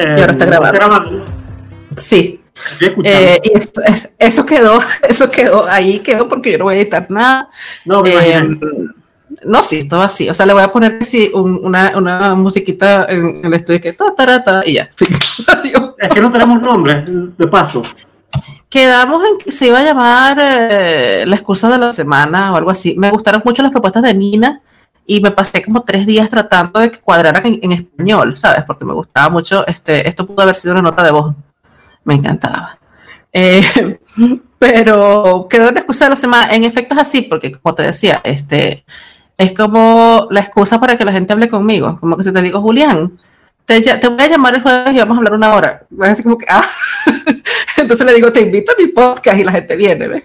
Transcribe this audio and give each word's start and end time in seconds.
y 0.00 0.20
ahora 0.20 0.32
está 0.32 0.46
grabando. 0.46 1.24
Sí. 1.96 2.40
Eh, 3.04 3.40
y 3.42 3.52
eso, 4.18 4.46
quedó, 4.46 4.80
eso 5.08 5.30
quedó, 5.30 5.66
ahí 5.68 6.00
quedó 6.00 6.28
porque 6.28 6.52
yo 6.52 6.58
no 6.58 6.64
voy 6.64 6.74
a 6.74 6.78
editar 6.78 7.06
nada. 7.10 7.48
No, 7.84 8.02
me 8.02 8.12
eh, 8.12 8.58
no, 9.44 9.62
sí, 9.62 9.88
todo 9.88 10.02
así. 10.02 10.28
O 10.28 10.34
sea, 10.34 10.46
le 10.46 10.52
voy 10.52 10.62
a 10.62 10.72
poner 10.72 10.98
así 11.00 11.30
una, 11.32 11.92
una, 11.96 12.34
musiquita 12.34 13.06
en, 13.08 13.44
el 13.44 13.54
estudio 13.54 13.80
que 13.80 13.92
ta, 13.92 14.14
ta, 14.16 14.62
y 14.66 14.74
ya. 14.74 14.90
es 15.98 16.08
que 16.10 16.20
no 16.20 16.30
tenemos 16.30 16.60
nombre, 16.60 17.04
de 17.06 17.46
paso. 17.46 17.82
Quedamos 18.68 19.22
en 19.28 19.38
que 19.38 19.50
se 19.50 19.66
iba 19.66 19.80
a 19.80 19.84
llamar 19.84 20.38
eh, 20.40 21.24
La 21.26 21.34
excusa 21.34 21.68
de 21.68 21.78
la 21.78 21.92
semana 21.92 22.52
o 22.52 22.56
algo 22.56 22.70
así. 22.70 22.94
Me 22.96 23.10
gustaron 23.10 23.42
mucho 23.44 23.62
las 23.62 23.72
propuestas 23.72 24.02
de 24.02 24.14
Nina 24.14 24.60
y 25.10 25.20
me 25.20 25.32
pasé 25.32 25.60
como 25.60 25.82
tres 25.82 26.06
días 26.06 26.30
tratando 26.30 26.78
de 26.78 26.92
que 26.92 27.00
cuadraran 27.00 27.42
en, 27.44 27.72
español, 27.72 28.36
¿sabes? 28.36 28.62
Porque 28.62 28.84
me 28.84 28.94
gustaba 28.94 29.28
mucho. 29.28 29.66
Este, 29.66 30.08
esto 30.08 30.24
pudo 30.24 30.42
haber 30.42 30.54
sido 30.54 30.74
una 30.74 30.82
nota 30.82 31.02
de 31.02 31.10
voz. 31.10 31.34
Me 32.04 32.14
encantaba. 32.14 32.78
Eh, 33.32 33.98
pero 34.60 35.48
quedó 35.50 35.66
en 35.66 35.74
la 35.74 35.80
excusa 35.80 36.04
de 36.04 36.10
la 36.10 36.16
semana. 36.16 36.54
En 36.54 36.62
efecto 36.62 36.94
es 36.94 37.00
así, 37.00 37.22
porque 37.22 37.50
como 37.50 37.74
te 37.74 37.82
decía, 37.82 38.20
este 38.22 38.84
es 39.36 39.52
como 39.52 40.28
la 40.30 40.42
excusa 40.42 40.78
para 40.78 40.96
que 40.96 41.04
la 41.04 41.10
gente 41.10 41.32
hable 41.32 41.48
conmigo. 41.48 41.98
Como 41.98 42.16
que 42.16 42.22
si 42.22 42.32
te 42.32 42.40
digo, 42.40 42.60
Julián, 42.60 43.18
te, 43.66 43.80
te 43.80 44.06
voy 44.06 44.22
a 44.22 44.28
llamar 44.28 44.54
el 44.54 44.62
jueves 44.62 44.94
y 44.94 44.98
vamos 45.00 45.16
a 45.16 45.18
hablar 45.18 45.34
una 45.34 45.54
hora. 45.56 45.86
Así 46.02 46.22
como 46.22 46.38
que, 46.38 46.46
ah. 46.48 46.64
Entonces 47.80 48.06
le 48.06 48.14
digo, 48.14 48.32
te 48.32 48.40
invito 48.40 48.72
a 48.72 48.80
mi 48.80 48.88
podcast 48.88 49.38
y 49.38 49.44
la 49.44 49.52
gente 49.52 49.76
viene, 49.76 50.08
¿ves? 50.08 50.24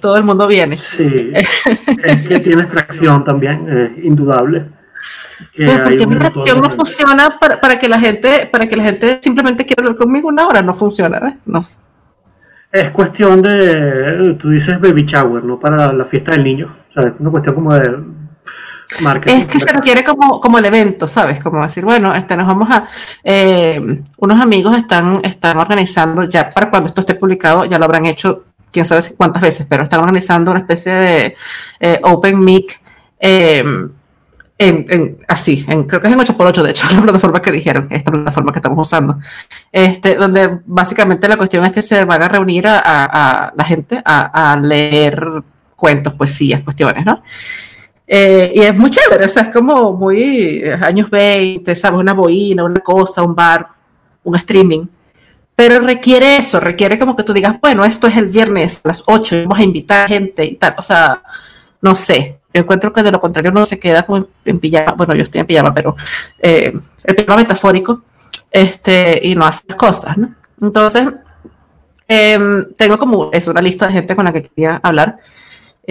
Todo 0.00 0.16
el 0.16 0.24
mundo 0.24 0.46
viene. 0.46 0.76
Sí, 0.76 1.32
es 1.34 2.26
que 2.28 2.40
tiene 2.40 2.62
extracción 2.62 3.24
también, 3.24 3.68
es 3.68 4.04
indudable. 4.04 4.66
Pues 5.56 5.78
porque 5.80 6.06
mi 6.06 6.14
extracción 6.14 6.60
no 6.60 6.70
funciona 6.70 7.38
para, 7.40 7.60
para, 7.60 7.78
que 7.78 7.88
la 7.88 7.98
gente, 7.98 8.48
para 8.50 8.68
que 8.68 8.76
la 8.76 8.84
gente 8.84 9.20
simplemente 9.22 9.64
quiera 9.64 9.82
hablar 9.82 9.96
conmigo 9.96 10.28
una 10.28 10.46
hora, 10.46 10.62
no 10.62 10.74
funciona, 10.74 11.18
¿ves? 11.18 11.34
No. 11.46 11.64
Es 12.72 12.90
cuestión 12.90 13.42
de, 13.42 14.36
tú 14.38 14.50
dices 14.50 14.80
baby 14.80 15.04
shower, 15.04 15.42
no 15.42 15.58
para 15.58 15.92
la 15.92 16.04
fiesta 16.04 16.32
del 16.32 16.44
niño. 16.44 16.76
O 16.90 16.92
sea, 16.92 17.10
es 17.10 17.14
una 17.18 17.30
cuestión 17.30 17.54
como 17.54 17.74
de 17.74 17.98
es 19.26 19.46
que 19.46 19.60
se 19.60 19.72
requiere 19.72 20.04
como, 20.04 20.40
como 20.40 20.58
el 20.58 20.64
evento, 20.64 21.06
¿sabes? 21.06 21.40
Como 21.40 21.62
decir, 21.62 21.84
bueno, 21.84 22.14
este, 22.14 22.36
nos 22.36 22.46
vamos 22.46 22.70
a... 22.70 22.88
Eh, 23.22 24.00
unos 24.18 24.40
amigos 24.40 24.76
están, 24.76 25.20
están 25.24 25.58
organizando, 25.58 26.24
ya 26.24 26.50
para 26.50 26.70
cuando 26.70 26.88
esto 26.88 27.00
esté 27.00 27.14
publicado, 27.14 27.64
ya 27.64 27.78
lo 27.78 27.84
habrán 27.84 28.06
hecho 28.06 28.44
quién 28.72 28.84
sabe 28.84 29.02
cuántas 29.16 29.42
veces, 29.42 29.66
pero 29.68 29.82
están 29.82 30.00
organizando 30.00 30.50
una 30.50 30.60
especie 30.60 30.92
de 30.92 31.36
eh, 31.80 32.00
Open 32.02 32.38
Mic 32.44 32.80
eh, 33.18 33.64
en, 34.60 35.16
así, 35.26 35.64
creo 35.64 36.02
que 36.02 36.08
es 36.08 36.12
en 36.12 36.18
8x8, 36.18 36.62
de 36.62 36.70
hecho, 36.70 36.86
la 36.94 37.00
plataforma 37.00 37.40
que 37.40 37.50
dijeron, 37.50 37.88
esta 37.90 38.10
plataforma 38.10 38.52
que 38.52 38.58
estamos 38.58 38.86
usando, 38.86 39.18
este, 39.72 40.16
donde 40.16 40.60
básicamente 40.66 41.28
la 41.28 41.38
cuestión 41.38 41.64
es 41.64 41.72
que 41.72 41.80
se 41.80 42.04
van 42.04 42.22
a 42.22 42.28
reunir 42.28 42.66
a, 42.66 43.52
la 43.56 43.64
gente 43.64 44.02
a, 44.04 44.58
leer 44.62 45.26
cuentos, 45.76 46.12
poesías, 46.12 46.60
cuestiones, 46.60 47.06
¿no? 47.06 47.22
Eh, 48.12 48.50
y 48.56 48.60
es 48.62 48.76
muy 48.76 48.90
chévere, 48.90 49.24
o 49.24 49.28
sea, 49.28 49.44
es 49.44 49.48
como 49.50 49.92
muy 49.92 50.62
eh, 50.64 50.76
años 50.82 51.08
20, 51.08 51.76
¿sabes? 51.76 52.00
Una 52.00 52.12
boina, 52.12 52.64
una 52.64 52.80
cosa, 52.80 53.22
un 53.22 53.36
bar, 53.36 53.68
un 54.24 54.34
streaming. 54.34 54.84
Pero 55.54 55.78
requiere 55.78 56.38
eso, 56.38 56.58
requiere 56.58 56.98
como 56.98 57.14
que 57.14 57.22
tú 57.22 57.32
digas, 57.32 57.60
bueno, 57.60 57.84
esto 57.84 58.08
es 58.08 58.16
el 58.16 58.26
viernes 58.26 58.80
a 58.82 58.88
las 58.88 59.04
8 59.06 59.36
y 59.36 59.42
vamos 59.42 59.60
a 59.60 59.62
invitar 59.62 60.08
gente 60.08 60.44
y 60.44 60.56
tal. 60.56 60.74
O 60.78 60.82
sea, 60.82 61.22
no 61.82 61.94
sé. 61.94 62.40
Yo 62.52 62.62
encuentro 62.62 62.92
que 62.92 63.04
de 63.04 63.12
lo 63.12 63.20
contrario 63.20 63.52
uno 63.52 63.64
se 63.64 63.78
queda 63.78 64.02
como 64.02 64.26
en, 64.44 64.58
pijama. 64.58 64.94
Bueno, 64.94 65.14
yo 65.14 65.22
estoy 65.22 65.42
en 65.42 65.46
pijama, 65.46 65.72
pero 65.72 65.94
eh, 66.40 66.72
el 67.04 67.14
pijama 67.14 67.36
metafórico 67.36 68.02
este, 68.50 69.20
y 69.22 69.36
no 69.36 69.44
hace 69.44 69.68
cosas, 69.76 70.18
¿no? 70.18 70.34
Entonces, 70.60 71.06
em, 72.08 72.74
tengo 72.74 72.98
como, 72.98 73.30
es 73.32 73.46
una 73.46 73.62
lista 73.62 73.86
de 73.86 73.92
gente 73.92 74.16
con 74.16 74.24
la 74.24 74.32
que 74.32 74.42
quería 74.42 74.80
hablar. 74.82 75.18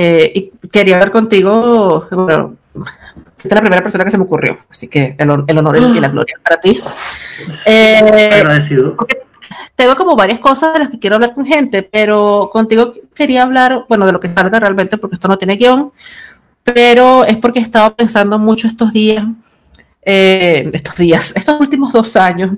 Eh, 0.02 0.32
y 0.34 0.68
quería 0.70 0.96
hablar 0.96 1.12
contigo, 1.12 2.08
bueno, 2.10 2.56
fuiste 3.36 3.54
la 3.54 3.60
primera 3.60 3.82
persona 3.82 4.06
que 4.06 4.12
se 4.12 4.18
me 4.18 4.24
ocurrió, 4.24 4.58
así 4.70 4.88
que 4.88 5.14
el, 5.20 5.30
honor 5.30 5.44
y 5.78 6.00
la 6.00 6.08
ah. 6.08 6.12
gloria 6.12 6.40
para 6.42 6.58
ti. 6.58 6.82
Eh, 7.66 8.30
Agradecido. 8.32 8.96
Tengo 9.76 9.98
como 9.98 10.16
varias 10.16 10.40
cosas 10.40 10.72
de 10.72 10.80
las 10.80 10.90
que 10.90 11.00
quiero 11.00 11.18
hablar 11.18 11.34
con 11.34 11.46
gente, 11.46 11.84
pero 11.84 12.50
contigo 12.50 12.94
quería 13.14 13.44
hablar, 13.44 13.88
bueno, 13.90 14.06
de 14.06 14.14
lo 14.14 14.22
que 14.22 14.34
salga 14.34 14.58
realmente, 14.58 14.98
porque 14.98 15.16
esto 15.16 15.28
no 15.28 15.38
tiene 15.38 15.58
guion, 15.58 15.92
pero 16.64 17.26
es 17.26 17.36
porque 17.36 17.60
he 17.60 17.64
estado 17.64 17.94
pensando 17.94 18.40
mucho 18.40 18.70
estos 18.70 18.94
días, 18.94 19.26
eh, 20.04 20.72
estos 20.72 20.96
días, 20.96 21.34
estos 21.36 21.60
últimos 21.60 21.92
dos 21.92 22.16
años, 22.16 22.52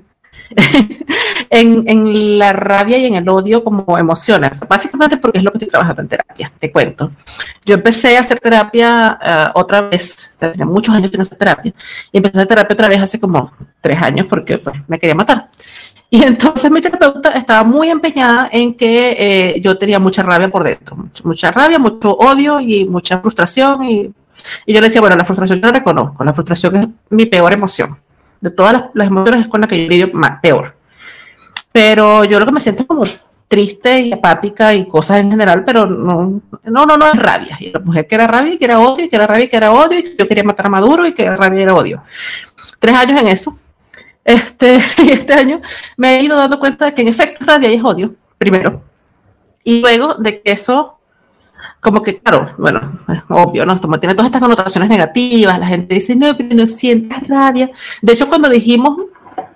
en, 1.52 2.38
la 2.38 2.52
rabia 2.52 2.96
y 2.98 3.06
en 3.06 3.14
el 3.14 3.28
odio 3.28 3.62
como 3.62 3.98
emociones. 3.98 4.60
Básicamente 4.68 5.18
porque 5.18 5.38
es 5.38 5.44
lo 5.44 5.52
que 5.52 5.58
estoy 5.58 5.68
trabajando 5.68 6.02
en 6.02 6.08
terapia, 6.08 6.52
te 6.58 6.72
cuento. 6.72 7.12
Yo 7.64 7.74
empecé 7.74 8.16
a 8.16 8.20
hacer 8.20 8.40
terapia 8.40 9.18
eh, 9.22 9.46
otra 9.54 9.82
vez, 9.82 10.36
tenía 10.38 10.64
muchos 10.64 10.94
años 10.94 11.10
sin 11.10 11.20
hacer 11.20 11.38
terapia, 11.38 11.74
y 12.10 12.16
empecé 12.16 12.38
a 12.38 12.40
hacer 12.40 12.48
terapia 12.48 12.74
otra 12.74 12.88
vez 12.88 13.00
hace 13.00 13.20
como 13.20 13.52
tres 13.80 14.00
años 14.00 14.26
porque 14.28 14.58
pues, 14.58 14.76
me 14.88 14.98
quería 14.98 15.14
matar. 15.14 15.50
Y 16.08 16.22
entonces 16.24 16.70
mi 16.70 16.80
terapeuta 16.80 17.30
estaba 17.32 17.64
muy 17.64 17.90
empeñada 17.90 18.48
en 18.50 18.74
que 18.74 19.16
eh, 19.18 19.60
yo 19.60 19.76
tenía 19.76 19.98
mucha 19.98 20.22
rabia 20.22 20.48
por 20.48 20.64
dentro, 20.64 20.96
mucha, 21.24 21.50
rabia, 21.50 21.78
mucho 21.78 22.12
odio 22.12 22.60
y 22.60 22.86
mucha 22.86 23.20
frustración. 23.20 23.84
Y, 23.84 24.10
y, 24.66 24.72
yo 24.72 24.80
le 24.80 24.88
decía, 24.88 25.00
bueno, 25.00 25.16
la 25.16 25.24
frustración 25.24 25.60
yo 25.60 25.66
la 25.66 25.72
reconozco, 25.72 26.24
la 26.24 26.32
frustración 26.32 26.76
es 26.76 26.88
mi 27.10 27.26
peor 27.26 27.52
emoción 27.52 27.98
de 28.42 28.50
todas 28.50 28.84
las, 28.92 29.06
emociones 29.06 29.42
es 29.42 29.48
con 29.48 29.60
la 29.62 29.68
que 29.68 29.82
yo 29.82 29.88
lidio 29.88 30.10
más, 30.12 30.40
peor. 30.40 30.74
Pero 31.72 32.24
yo 32.24 32.38
lo 32.38 32.46
que 32.46 32.52
me 32.52 32.60
siento 32.60 32.82
es 32.82 32.88
como 32.88 33.04
triste 33.48 34.00
y 34.00 34.12
apática 34.12 34.72
y 34.72 34.86
cosas 34.86 35.18
en 35.18 35.30
general, 35.30 35.64
pero 35.64 35.84
no, 35.84 36.40
no, 36.64 36.86
no, 36.86 36.96
no 36.96 37.06
es 37.06 37.18
rabia. 37.18 37.56
Y 37.60 37.70
la 37.70 37.80
mujer 37.80 38.06
que 38.06 38.14
era 38.14 38.26
rabia 38.26 38.54
y 38.54 38.58
que 38.58 38.64
era 38.64 38.80
odio, 38.80 39.04
y 39.04 39.08
que 39.08 39.16
era 39.16 39.26
rabia 39.26 39.44
y 39.44 39.48
que 39.48 39.56
era 39.56 39.72
odio, 39.72 39.98
y 39.98 40.16
yo 40.18 40.26
quería 40.26 40.44
matar 40.44 40.66
a 40.66 40.70
Maduro 40.70 41.06
y 41.06 41.12
que 41.12 41.24
era 41.24 41.36
rabia 41.36 41.60
y 41.60 41.62
era 41.62 41.74
odio. 41.74 42.02
Tres 42.78 42.94
años 42.94 43.20
en 43.20 43.28
eso. 43.28 43.58
Este, 44.24 44.80
y 44.98 45.10
este 45.10 45.34
año 45.34 45.60
me 45.96 46.18
he 46.18 46.22
ido 46.22 46.36
dando 46.36 46.58
cuenta 46.58 46.86
de 46.86 46.94
que 46.94 47.02
en 47.02 47.08
efecto 47.08 47.44
rabia 47.44 47.70
y 47.70 47.74
es 47.74 47.84
odio, 47.84 48.14
primero. 48.38 48.82
Y 49.64 49.80
luego 49.80 50.14
de 50.14 50.40
que 50.40 50.52
eso 50.52 50.98
como 51.80 52.00
que, 52.00 52.20
claro, 52.20 52.48
bueno, 52.58 52.80
obvio, 53.28 53.66
¿no? 53.66 53.80
Como 53.80 53.98
tiene 53.98 54.14
todas 54.14 54.26
estas 54.26 54.40
connotaciones 54.40 54.88
negativas, 54.88 55.58
la 55.58 55.66
gente 55.66 55.96
dice, 55.96 56.14
no, 56.14 56.36
pero 56.36 56.54
no 56.54 56.66
sientas 56.66 57.26
rabia. 57.26 57.70
De 58.00 58.12
hecho, 58.12 58.28
cuando 58.28 58.48
dijimos 58.48 58.98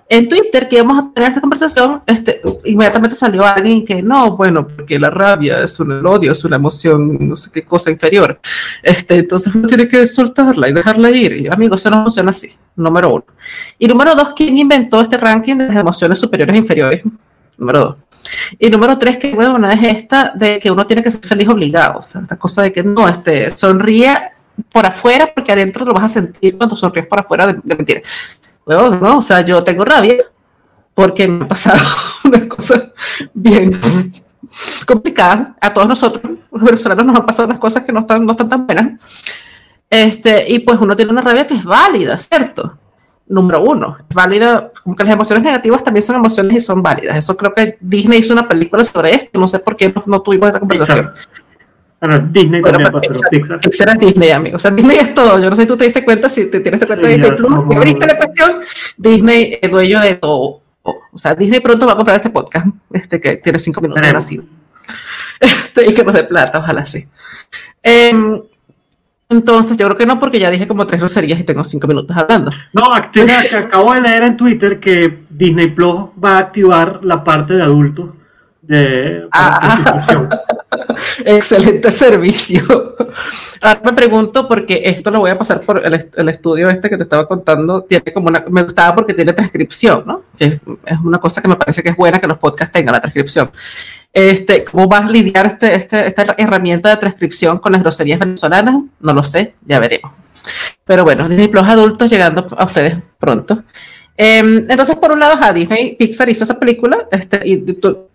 en 0.09 0.29
Twitter 0.29 0.67
que 0.67 0.77
íbamos 0.77 0.97
a 0.97 1.11
tener 1.13 1.29
esta 1.29 1.41
conversación, 1.41 2.01
este, 2.05 2.41
inmediatamente 2.65 3.15
salió 3.15 3.45
alguien 3.45 3.83
que 3.83 4.01
no, 4.01 4.37
bueno, 4.37 4.67
porque 4.67 4.97
la 4.97 5.09
rabia 5.09 5.61
es 5.61 5.79
un 5.79 5.91
el 5.91 6.05
odio, 6.05 6.31
es 6.31 6.43
una 6.45 6.55
emoción, 6.55 7.17
no 7.27 7.35
sé 7.35 7.51
qué 7.51 7.63
cosa 7.65 7.91
inferior. 7.91 8.39
Este, 8.81 9.15
entonces 9.15 9.53
uno 9.53 9.67
tiene 9.67 9.87
que 9.87 10.07
soltarla 10.07 10.69
y 10.69 10.73
dejarla 10.73 11.11
ir. 11.11 11.33
Y 11.33 11.47
amigos, 11.47 11.81
eso 11.81 11.89
no 11.89 12.03
funciona 12.03 12.31
así, 12.31 12.51
número 12.75 13.13
uno. 13.13 13.25
Y 13.77 13.87
número 13.87 14.15
dos, 14.15 14.29
¿quién 14.35 14.57
inventó 14.57 15.01
este 15.01 15.17
ranking 15.17 15.55
de 15.55 15.67
las 15.67 15.77
emociones 15.77 16.19
superiores 16.19 16.55
e 16.55 16.59
inferiores? 16.59 17.03
número 17.57 17.79
dos. 17.79 17.97
Y 18.59 18.69
número 18.69 18.97
tres, 18.97 19.17
que 19.17 19.33
bueno, 19.33 19.69
es 19.69 19.83
esta 19.83 20.31
de 20.35 20.59
que 20.59 20.71
uno 20.71 20.85
tiene 20.85 21.01
que 21.01 21.11
ser 21.11 21.25
feliz 21.25 21.47
obligado, 21.49 21.99
o 21.99 22.01
sea, 22.01 22.21
la 22.29 22.37
cosa 22.37 22.61
de 22.61 22.71
que 22.71 22.83
no, 22.83 23.07
este, 23.07 23.55
sonríe 23.57 24.15
por 24.71 24.85
afuera 24.85 25.31
porque 25.33 25.51
adentro 25.51 25.85
lo 25.85 25.93
vas 25.93 26.05
a 26.05 26.09
sentir 26.09 26.57
cuando 26.57 26.75
sonríes 26.75 27.07
por 27.07 27.19
afuera 27.19 27.47
de, 27.47 27.59
de 27.63 27.75
mentira. 27.75 28.01
No, 28.67 29.17
o 29.17 29.21
sea, 29.21 29.41
yo 29.41 29.63
tengo 29.63 29.85
rabia 29.85 30.17
porque 30.93 31.27
me 31.27 31.45
ha 31.45 31.47
pasado 31.47 31.79
una 32.23 32.47
cosa 32.47 32.91
bien 33.33 33.71
complicada. 34.85 35.55
A 35.61 35.73
todos 35.73 35.87
nosotros, 35.87 36.33
los 36.51 36.63
venezolanos, 36.63 37.05
nos 37.05 37.15
han 37.15 37.25
pasado 37.25 37.47
unas 37.47 37.59
cosas 37.59 37.83
que 37.83 37.91
no 37.91 38.01
están, 38.01 38.25
no 38.25 38.31
están 38.31 38.49
tan 38.49 38.67
buenas. 38.67 39.01
Este, 39.89 40.51
y 40.51 40.59
pues 40.59 40.79
uno 40.81 40.95
tiene 40.95 41.11
una 41.11 41.21
rabia 41.21 41.47
que 41.47 41.55
es 41.55 41.63
válida, 41.63 42.17
¿cierto? 42.17 42.77
número 43.29 43.61
uno. 43.61 43.97
Es 44.09 44.15
válida, 44.15 44.71
como 44.83 44.95
que 44.95 45.03
las 45.03 45.13
emociones 45.13 45.43
negativas 45.43 45.83
también 45.83 46.03
son 46.03 46.15
emociones 46.15 46.57
y 46.57 46.61
son 46.61 46.81
válidas. 46.81 47.17
Eso 47.17 47.35
creo 47.35 47.53
que 47.53 47.77
Disney 47.79 48.19
hizo 48.19 48.33
una 48.33 48.47
película 48.47 48.83
sobre 48.83 49.15
esto, 49.15 49.39
no 49.39 49.47
sé 49.47 49.59
por 49.59 49.75
qué 49.75 49.93
no, 50.05 50.21
tuvimos 50.21 50.49
esa 50.49 50.59
conversación. 50.59 51.11
Bueno, 51.99 52.19
Disney 52.31 52.61
también, 52.61 52.91
pues, 52.91 53.07
pero 53.07 53.29
Pixar, 53.29 53.59
Pixar. 53.59 53.89
es 53.89 53.99
Disney, 53.99 54.29
amigo. 54.29 54.57
O 54.57 54.59
sea, 54.59 54.71
Disney 54.71 54.97
es 54.97 55.13
todo. 55.13 55.39
Yo 55.39 55.49
no 55.49 55.55
sé 55.55 55.63
si 55.63 55.67
tú 55.67 55.77
te 55.77 55.85
diste 55.85 56.05
cuenta, 56.05 56.29
si 56.29 56.45
te 56.45 56.59
tienes 56.59 56.85
cuenta 56.85 57.07
de 57.07 57.13
Disney 57.13 57.31
Plus, 57.31 57.69
que 57.69 57.75
abriste 57.75 58.05
la 58.05 58.17
cuestión, 58.17 58.61
Disney 58.97 59.57
es 59.61 59.71
dueño 59.71 59.99
de 60.01 60.15
todo. 60.15 60.61
O 60.83 61.17
sea, 61.17 61.33
Disney 61.35 61.59
pronto 61.59 61.85
va 61.85 61.93
a 61.93 61.95
comprar 61.95 62.17
este 62.17 62.29
podcast, 62.29 62.67
este 62.93 63.19
que 63.19 63.37
tiene 63.37 63.59
cinco 63.59 63.81
minutos 63.81 64.01
de 64.01 64.13
nacido. 64.13 64.43
Este, 65.39 65.85
y 65.85 65.93
que 65.93 66.03
nos 66.03 66.13
dé 66.13 66.23
plata, 66.23 66.57
ojalá 66.57 66.85
sí. 66.85 67.07
Eh, 67.83 68.41
entonces, 69.29 69.75
yo 69.75 69.85
creo 69.87 69.97
que 69.97 70.05
no, 70.05 70.19
porque 70.19 70.39
ya 70.39 70.49
dije 70.49 70.67
como 70.67 70.87
tres 70.87 70.99
groserías 71.01 71.39
y 71.39 71.43
tengo 71.43 71.63
cinco 71.63 71.87
minutos 71.87 72.15
hablando. 72.15 72.51
No, 72.73 72.93
acabo 72.93 73.93
de 73.93 74.01
leer 74.01 74.23
en 74.23 74.37
Twitter 74.37 74.79
que 74.79 75.25
Disney 75.29 75.67
Plus 75.67 76.05
va 76.23 76.37
a 76.37 76.39
activar 76.39 77.01
la 77.03 77.23
parte 77.23 77.55
de 77.55 77.63
adultos 77.63 78.11
de 78.67 79.27
ah, 79.31 80.03
Excelente 81.25 81.89
servicio. 81.91 82.95
Ahora 83.61 83.81
me 83.83 83.93
pregunto, 83.93 84.47
porque 84.47 84.81
esto 84.85 85.11
lo 85.11 85.19
voy 85.19 85.31
a 85.31 85.37
pasar 85.37 85.61
por 85.61 85.85
el, 85.85 86.29
estudio 86.29 86.69
este 86.69 86.89
que 86.89 86.97
te 86.97 87.03
estaba 87.03 87.27
contando, 87.27 87.83
tiene 87.83 88.11
como 88.13 88.27
una, 88.27 88.43
me 88.49 88.63
gustaba 88.63 88.95
porque 88.95 89.13
tiene 89.13 89.33
transcripción, 89.33 90.03
¿no? 90.05 90.23
que 90.37 90.59
es 90.85 90.99
una 91.03 91.19
cosa 91.19 91.41
que 91.41 91.47
me 91.47 91.55
parece 91.55 91.81
que 91.81 91.89
es 91.89 91.95
buena 91.95 92.19
que 92.19 92.27
los 92.27 92.37
podcasts 92.37 92.71
tengan 92.71 92.93
la 92.93 93.01
transcripción. 93.01 93.49
Este, 94.13 94.63
¿Cómo 94.63 94.87
vas 94.87 95.05
a 95.05 95.09
lidiar 95.09 95.45
este, 95.45 95.75
este, 95.75 96.07
esta 96.07 96.35
herramienta 96.37 96.89
de 96.89 96.97
transcripción 96.97 97.59
con 97.59 97.71
las 97.71 97.81
groserías 97.81 98.19
venezolanas? 98.19 98.75
No 98.99 99.13
lo 99.13 99.23
sé, 99.23 99.55
ya 99.65 99.79
veremos. 99.79 100.11
Pero 100.85 101.03
bueno, 101.03 101.27
Disney 101.27 101.47
Plus 101.47 101.67
adultos 101.67 102.09
llegando 102.09 102.47
a 102.57 102.65
ustedes 102.65 102.97
pronto. 103.19 103.63
Em, 104.19 104.65
entonces, 104.67 104.95
por 104.95 105.11
un 105.11 105.19
lado, 105.19 105.37
a 105.39 105.53
Disney, 105.53 105.95
Pixar 105.95 106.27
hizo 106.27 106.43
esa 106.43 106.57
película, 106.57 107.07
este, 107.11 107.39
y 107.45 107.57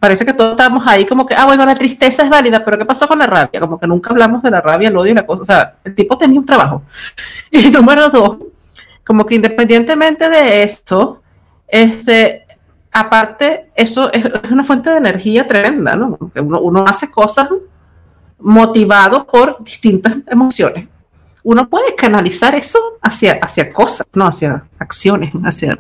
parece 0.01 0.27
que 0.27 0.33
todos 0.33 0.51
estábamos 0.53 0.85
ahí 0.85 1.07
como 1.07 1.25
que, 1.25 1.35
ah, 1.37 1.45
bueno, 1.47 1.65
la 1.65 1.77
tristeza 1.77 2.25
es 2.25 2.29
válida, 2.29 2.65
pero 2.65 2.77
¿qué 2.77 2.85
pasó 2.85 3.07
con 3.07 3.21
la 3.21 3.27
rabia? 3.29 3.61
Como 3.61 3.79
que 3.79 3.87
nunca 3.87 4.11
hablamos 4.11 4.43
de 4.43 4.51
la 4.51 4.61
rabia, 4.61 4.89
el 4.89 4.97
odio 4.97 5.13
y 5.13 5.15
la 5.15 5.25
cosa. 5.25 5.43
O 5.43 5.45
sea, 5.45 5.75
el 5.85 5.95
tipo 5.95 6.19
tenía 6.19 6.41
un 6.41 6.47
trabajo. 6.47 6.83
Y 7.53 7.71
número 7.71 8.09
dos, 8.09 8.39
como 9.05 9.25
que 9.25 9.37
independientemente 9.37 10.29
de 10.29 10.65
esto, 10.65 11.23
este, 11.69 12.47
aparte, 12.91 13.71
eso 13.77 14.13
es, 14.13 14.25
una 14.51 14.65
fuente 14.65 14.91
de 14.91 14.97
energía 14.97 15.47
tremenda, 15.47 15.95
¿no? 15.95 16.19
Uno, 16.35 16.61
uno 16.63 16.85
hace 16.87 17.11
cosas 17.11 17.49
motivado 18.41 19.25
por 19.25 19.63
distintas 19.63 20.15
emociones 20.27 20.89
uno 21.45 21.69
puede 21.69 21.95
canalizar 21.95 22.55
eso 22.55 22.79
hacia, 23.01 23.35
hacia 23.35 23.73
cosas, 23.73 24.07
no 24.15 24.27
hacia 24.27 24.65
acciones, 24.79 25.33
hacia... 25.45 25.79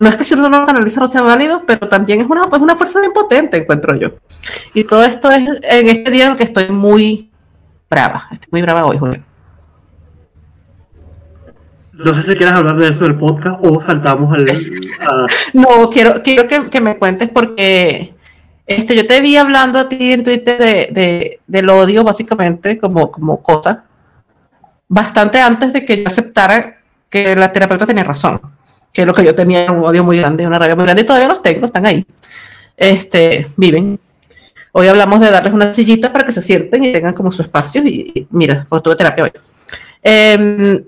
No 0.00 0.08
es 0.08 0.16
que 0.16 0.24
si 0.24 0.32
uno 0.32 0.48
no 0.48 0.60
lo 0.60 0.66
canaliza 0.66 0.98
no 0.98 1.06
sea 1.06 1.20
válido, 1.20 1.62
pero 1.66 1.86
también 1.88 2.20
es 2.20 2.26
una, 2.26 2.44
pues 2.44 2.62
una 2.62 2.74
fuerza 2.74 3.00
bien 3.00 3.12
potente, 3.12 3.58
encuentro 3.58 3.94
yo. 3.96 4.08
Y 4.72 4.84
todo 4.84 5.04
esto 5.04 5.30
es 5.30 5.46
en 5.62 5.88
este 5.88 6.10
día 6.10 6.24
en 6.24 6.32
el 6.32 6.38
que 6.38 6.44
estoy 6.44 6.70
muy 6.70 7.30
brava. 7.90 8.26
Estoy 8.32 8.48
muy 8.50 8.62
brava 8.62 8.86
hoy, 8.86 8.96
Julián. 8.96 9.24
No 11.92 12.14
sé 12.14 12.22
si 12.22 12.34
quieres 12.34 12.54
hablar 12.54 12.76
de 12.76 12.88
eso 12.88 13.04
del 13.04 13.16
podcast 13.16 13.58
o 13.62 13.78
saltamos 13.82 14.32
al... 14.32 14.46
No, 15.52 15.90
quiero, 15.90 16.22
quiero 16.22 16.48
que, 16.48 16.80
me 16.80 16.96
cuentes 16.96 17.28
porque 17.28 18.14
este, 18.66 18.96
yo 18.96 19.06
te 19.06 19.20
vi 19.20 19.36
hablando 19.36 19.78
a 19.78 19.88
ti 19.90 20.14
en 20.14 20.24
Twitter 20.24 20.58
de, 20.58 21.40
del 21.46 21.68
odio, 21.68 22.04
básicamente, 22.04 22.78
como, 22.78 23.12
como 23.12 23.42
cosa 23.42 23.84
bastante 24.88 25.40
antes 25.40 25.74
de 25.74 25.84
que 25.84 25.98
yo 25.98 26.06
aceptara 26.06 26.78
que 27.08 27.36
la 27.36 27.52
terapeuta 27.52 27.86
tenía 27.86 28.02
razón, 28.02 28.40
que 28.92 29.02
es 29.02 29.06
lo 29.06 29.14
que 29.14 29.24
yo 29.24 29.34
tenía 29.34 29.70
un 29.70 29.84
odio 29.84 30.04
muy 30.04 30.18
grande, 30.18 30.46
una 30.46 30.58
rabia 30.58 30.74
muy 30.74 30.84
grande, 30.84 31.02
y 31.02 31.06
todavía 31.06 31.28
los 31.28 31.42
tengo, 31.42 31.66
están 31.66 31.86
ahí. 31.86 32.04
Este, 32.76 33.46
viven. 33.56 33.98
Hoy 34.72 34.88
hablamos 34.88 35.20
de 35.20 35.30
darles 35.30 35.52
una 35.52 35.72
sillita 35.72 36.12
para 36.12 36.24
que 36.24 36.32
se 36.32 36.42
sienten 36.42 36.84
y 36.84 36.92
tengan 36.92 37.12
como 37.14 37.32
su 37.32 37.42
espacio, 37.42 37.82
y, 37.84 38.26
mira, 38.30 38.66
porque 38.68 38.84
tuve 38.84 38.96
terapia 38.96 39.24
hoy. 39.24 39.32
Em, 40.02 40.82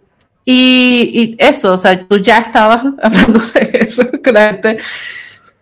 y, 0.45 1.37
eso, 1.39 1.75
o 1.75 1.79
sea, 1.79 2.07
tú 2.07 2.19
ya 2.19 2.39
estabas 2.39 2.85
hablando 3.03 3.41
de 3.55 3.71
eso, 3.81 4.11
que 4.23 4.33
la 4.33 4.49
gente 4.49 4.79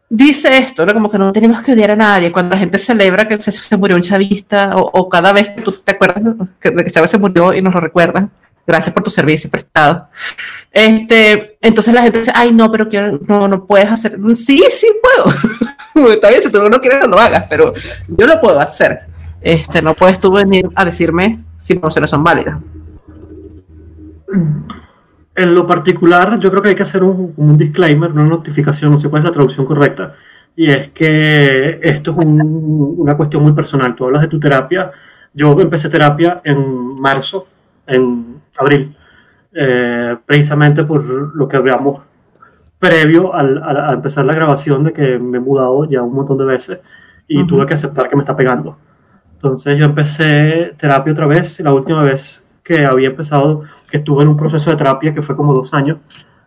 dice 0.09 0.59
esto, 0.59 0.85
¿no? 0.87 0.95
Como 0.95 1.11
que 1.11 1.19
no 1.19 1.33
tenemos 1.33 1.63
que 1.63 1.73
odiar 1.73 1.93
a 1.93 1.97
nadie. 1.97 2.33
Cuando 2.33 2.55
la 2.55 2.61
gente 2.61 2.79
celebra 2.79 3.27
que 3.27 3.39
se, 3.39 3.53
se 3.53 3.77
murió 3.77 3.97
un 3.97 4.03
chavista, 4.03 4.77
o, 4.77 5.09
cada 5.09 5.33
vez 5.33 5.51
que 5.51 5.63
tú 5.63 5.73
te 5.73 5.93
acuerdas 5.93 6.23
que, 6.61 6.75
que 6.75 6.91
Chávez 6.91 7.11
se 7.11 7.19
murió 7.19 7.55
y 7.55 7.63
nos 7.63 7.75
lo 7.75 7.81
recuerdan, 7.81 8.31
gracias 8.67 8.93
por 8.95 9.03
tu 9.03 9.11
servicio 9.11 9.51
prestado. 9.51 10.09
Este, 10.73 11.59
entonces 11.61 11.93
la 11.93 12.03
gente 12.03 12.19
dice, 12.21 12.33
ay, 12.35 12.53
no, 12.53 12.71
pero 12.71 12.89
quiero, 12.89 13.19
no, 13.29 13.49
no 13.49 13.67
puedes 13.67 13.91
hacer. 13.91 14.19
Sí, 14.37 14.63
sí 14.71 14.87
puedo. 15.03 16.11
Está 16.13 16.29
bien, 16.29 16.43
si 16.43 16.51
tú 16.51 16.69
no 16.69 16.81
quieres, 16.81 17.01
no 17.03 17.09
lo 17.09 17.19
hagas, 17.19 17.47
pero 17.49 17.73
yo 18.09 18.27
lo 18.27 18.41
puedo 18.41 18.61
hacer. 18.61 19.01
Este, 19.41 19.83
no 19.83 19.95
puedes 19.95 20.21
tú 20.21 20.31
venir 20.31 20.69
a 20.75 20.85
decirme 20.85 21.41
si 21.59 21.75
no 21.75 21.91
se 21.91 22.07
son 22.07 22.23
válidas. 22.23 22.59
En 25.35 25.55
lo 25.55 25.67
particular, 25.67 26.39
yo 26.39 26.51
creo 26.51 26.63
que 26.63 26.69
hay 26.71 26.75
que 26.75 26.83
hacer 26.83 27.03
un, 27.03 27.33
un 27.37 27.59
disclaimer, 27.59 28.13
una 28.13 28.25
notificación, 28.25 28.93
no 28.93 28.99
sé 28.99 29.09
cuál 29.09 29.23
es 29.23 29.27
la 29.27 29.33
traducción 29.33 29.67
correcta, 29.67 30.15
y 30.57 30.71
es 30.71 30.91
que 30.91 31.81
esto 31.83 32.11
es 32.13 32.17
una 32.19 33.17
cuestión 33.17 33.43
muy 33.43 33.53
personal. 33.53 33.95
Tú 33.95 34.05
hablas 34.05 34.23
de 34.23 34.29
tu 34.29 34.39
terapia. 34.39 34.91
Yo 35.33 35.59
empecé 35.61 35.89
terapia 35.89 36.41
en 36.45 37.01
marzo, 37.01 37.47
en 37.87 38.41
abril, 38.59 38.95
eh, 39.53 40.17
precisamente 40.27 40.85
por 40.85 41.05
lo 41.05 41.49
que 41.49 41.57
hablamos 41.57 42.03
previo 42.79 43.35
al, 43.35 43.63
a, 43.63 43.93
empezar 43.93 44.25
la 44.25 44.35
grabación 44.35 44.85
de 44.85 44.93
que 44.93 45.19
me 45.19 45.39
he 45.39 45.41
mudado 45.41 45.85
ya 45.85 46.03
un 46.03 46.15
montón 46.15 46.39
de 46.39 46.45
veces 46.45 46.81
y 47.29 47.47
tuve 47.47 47.67
que 47.67 47.75
aceptar 47.75 48.09
que 48.09 48.17
me 48.17 48.23
está 48.23 48.37
pegando. 48.37 48.77
Entonces 49.35 49.79
yo 49.79 49.85
empecé 49.85 50.75
terapia 50.77 51.13
otra 51.13 51.27
vez, 51.27 51.61
la 51.61 51.73
última 51.73 52.03
vez 52.03 52.47
que 52.63 52.85
había 52.85 53.09
empezado, 53.09 53.63
que 53.89 53.99
estuve 53.99 54.23
en 54.23 54.29
un 54.29 54.37
proceso 54.37 54.71
de 54.71 54.77
terapia 54.77 55.15
que 55.15 55.23
fue 55.23 55.37
como 55.37 55.53
dos 55.55 55.73
años, 55.75 55.99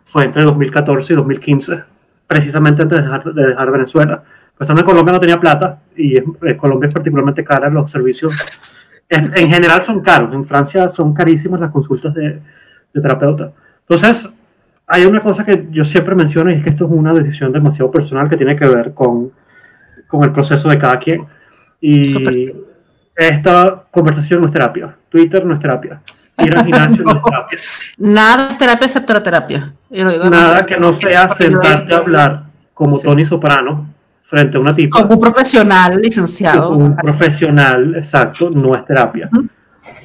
fue 0.04 0.24
entre 0.24 0.44
2014 0.44 1.12
y 1.12 1.16
2015, 1.16 1.84
precisamente 2.26 2.82
antes 2.82 2.98
de 2.98 3.02
dejar, 3.02 3.24
de 3.24 3.46
dejar 3.48 3.70
Venezuela. 3.70 4.22
Pues 4.56 4.68
en 4.70 4.82
Colombia 4.82 5.12
no 5.12 5.20
tenía 5.20 5.40
plata 5.40 5.80
y 5.96 6.20
Colombia 6.56 6.88
es 6.88 6.94
particularmente 6.94 7.44
cara, 7.44 7.68
los 7.70 7.90
servicios 7.90 8.32
en, 9.08 9.36
en, 9.36 9.48
general 9.48 9.82
son 9.82 10.00
caros, 10.00 10.32
en 10.34 10.44
Francia 10.44 10.88
son 10.88 11.12
carísimas 11.12 11.60
las 11.60 11.70
consultas 11.70 12.14
de, 12.14 12.40
de 12.94 13.02
terapeuta. 13.02 13.52
Entonces, 13.80 14.32
hay 14.86 15.04
una 15.04 15.20
cosa 15.20 15.44
que 15.44 15.66
yo 15.70 15.84
siempre 15.84 16.14
menciono 16.14 16.50
y 16.50 16.54
es 16.54 16.62
que 16.62 16.70
esto 16.70 16.86
es 16.86 16.90
una 16.90 17.12
decisión 17.12 17.52
demasiado 17.52 17.90
personal 17.90 18.28
que 18.28 18.36
tiene 18.36 18.56
que 18.56 18.66
ver 18.66 18.94
con, 18.94 19.32
con 20.06 20.24
el 20.24 20.32
proceso 20.32 20.68
de 20.68 20.78
cada 20.78 20.98
quien. 20.98 21.26
Y 21.80 22.52
esta 23.16 23.84
conversación 23.90 24.40
no 24.40 24.46
es 24.46 24.52
terapia, 24.52 24.96
Twitter 25.08 25.44
no 25.44 25.54
es 25.54 25.60
terapia, 25.60 26.00
ir 26.38 26.56
al 26.56 26.64
gimnasio 26.64 27.04
no, 27.04 27.12
es 27.12 27.22
terapia. 27.24 27.58
Nada 27.98 28.48
es 28.50 28.58
terapia 28.58 28.86
excepto 28.86 29.12
la 29.12 29.22
terapia. 29.22 29.74
Nada 29.90 30.64
que 30.64 30.78
no 30.78 30.92
sea 30.92 31.28
sentarte 31.28 31.94
a 31.94 31.98
hablar 31.98 32.44
como 32.72 32.98
Tony 32.98 33.24
Soprano 33.24 33.94
frente 34.22 34.56
a 34.56 34.60
una 34.60 34.74
tipa. 34.74 35.02
Como 35.02 35.14
un 35.14 35.20
profesional 35.20 36.00
licenciado. 36.00 36.70
Como 36.70 36.86
un 36.86 36.96
profesional, 36.96 37.94
exacto, 37.96 38.50
no 38.50 38.74
es 38.74 38.84
terapia. 38.84 39.30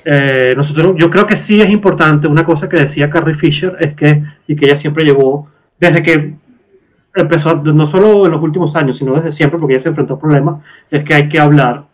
Eh, 0.05 0.53
nosotros, 0.55 0.95
yo 0.97 1.09
creo 1.09 1.25
que 1.25 1.35
sí 1.35 1.61
es 1.61 1.69
importante, 1.69 2.27
una 2.27 2.43
cosa 2.43 2.67
que 2.67 2.77
decía 2.77 3.09
Carrie 3.09 3.35
Fisher 3.35 3.77
es 3.79 3.93
que, 3.93 4.23
y 4.47 4.55
que 4.55 4.65
ella 4.65 4.75
siempre 4.75 5.03
llevó, 5.03 5.49
desde 5.79 6.01
que 6.01 6.35
empezó, 7.15 7.55
no 7.55 7.85
solo 7.85 8.25
en 8.25 8.31
los 8.31 8.41
últimos 8.41 8.75
años, 8.75 8.97
sino 8.97 9.13
desde 9.15 9.31
siempre, 9.31 9.59
porque 9.59 9.73
ella 9.73 9.83
se 9.83 9.89
enfrentó 9.89 10.15
a 10.15 10.19
problemas, 10.19 10.63
es 10.89 11.03
que 11.03 11.13
hay 11.13 11.29
que 11.29 11.39
hablar 11.39 11.85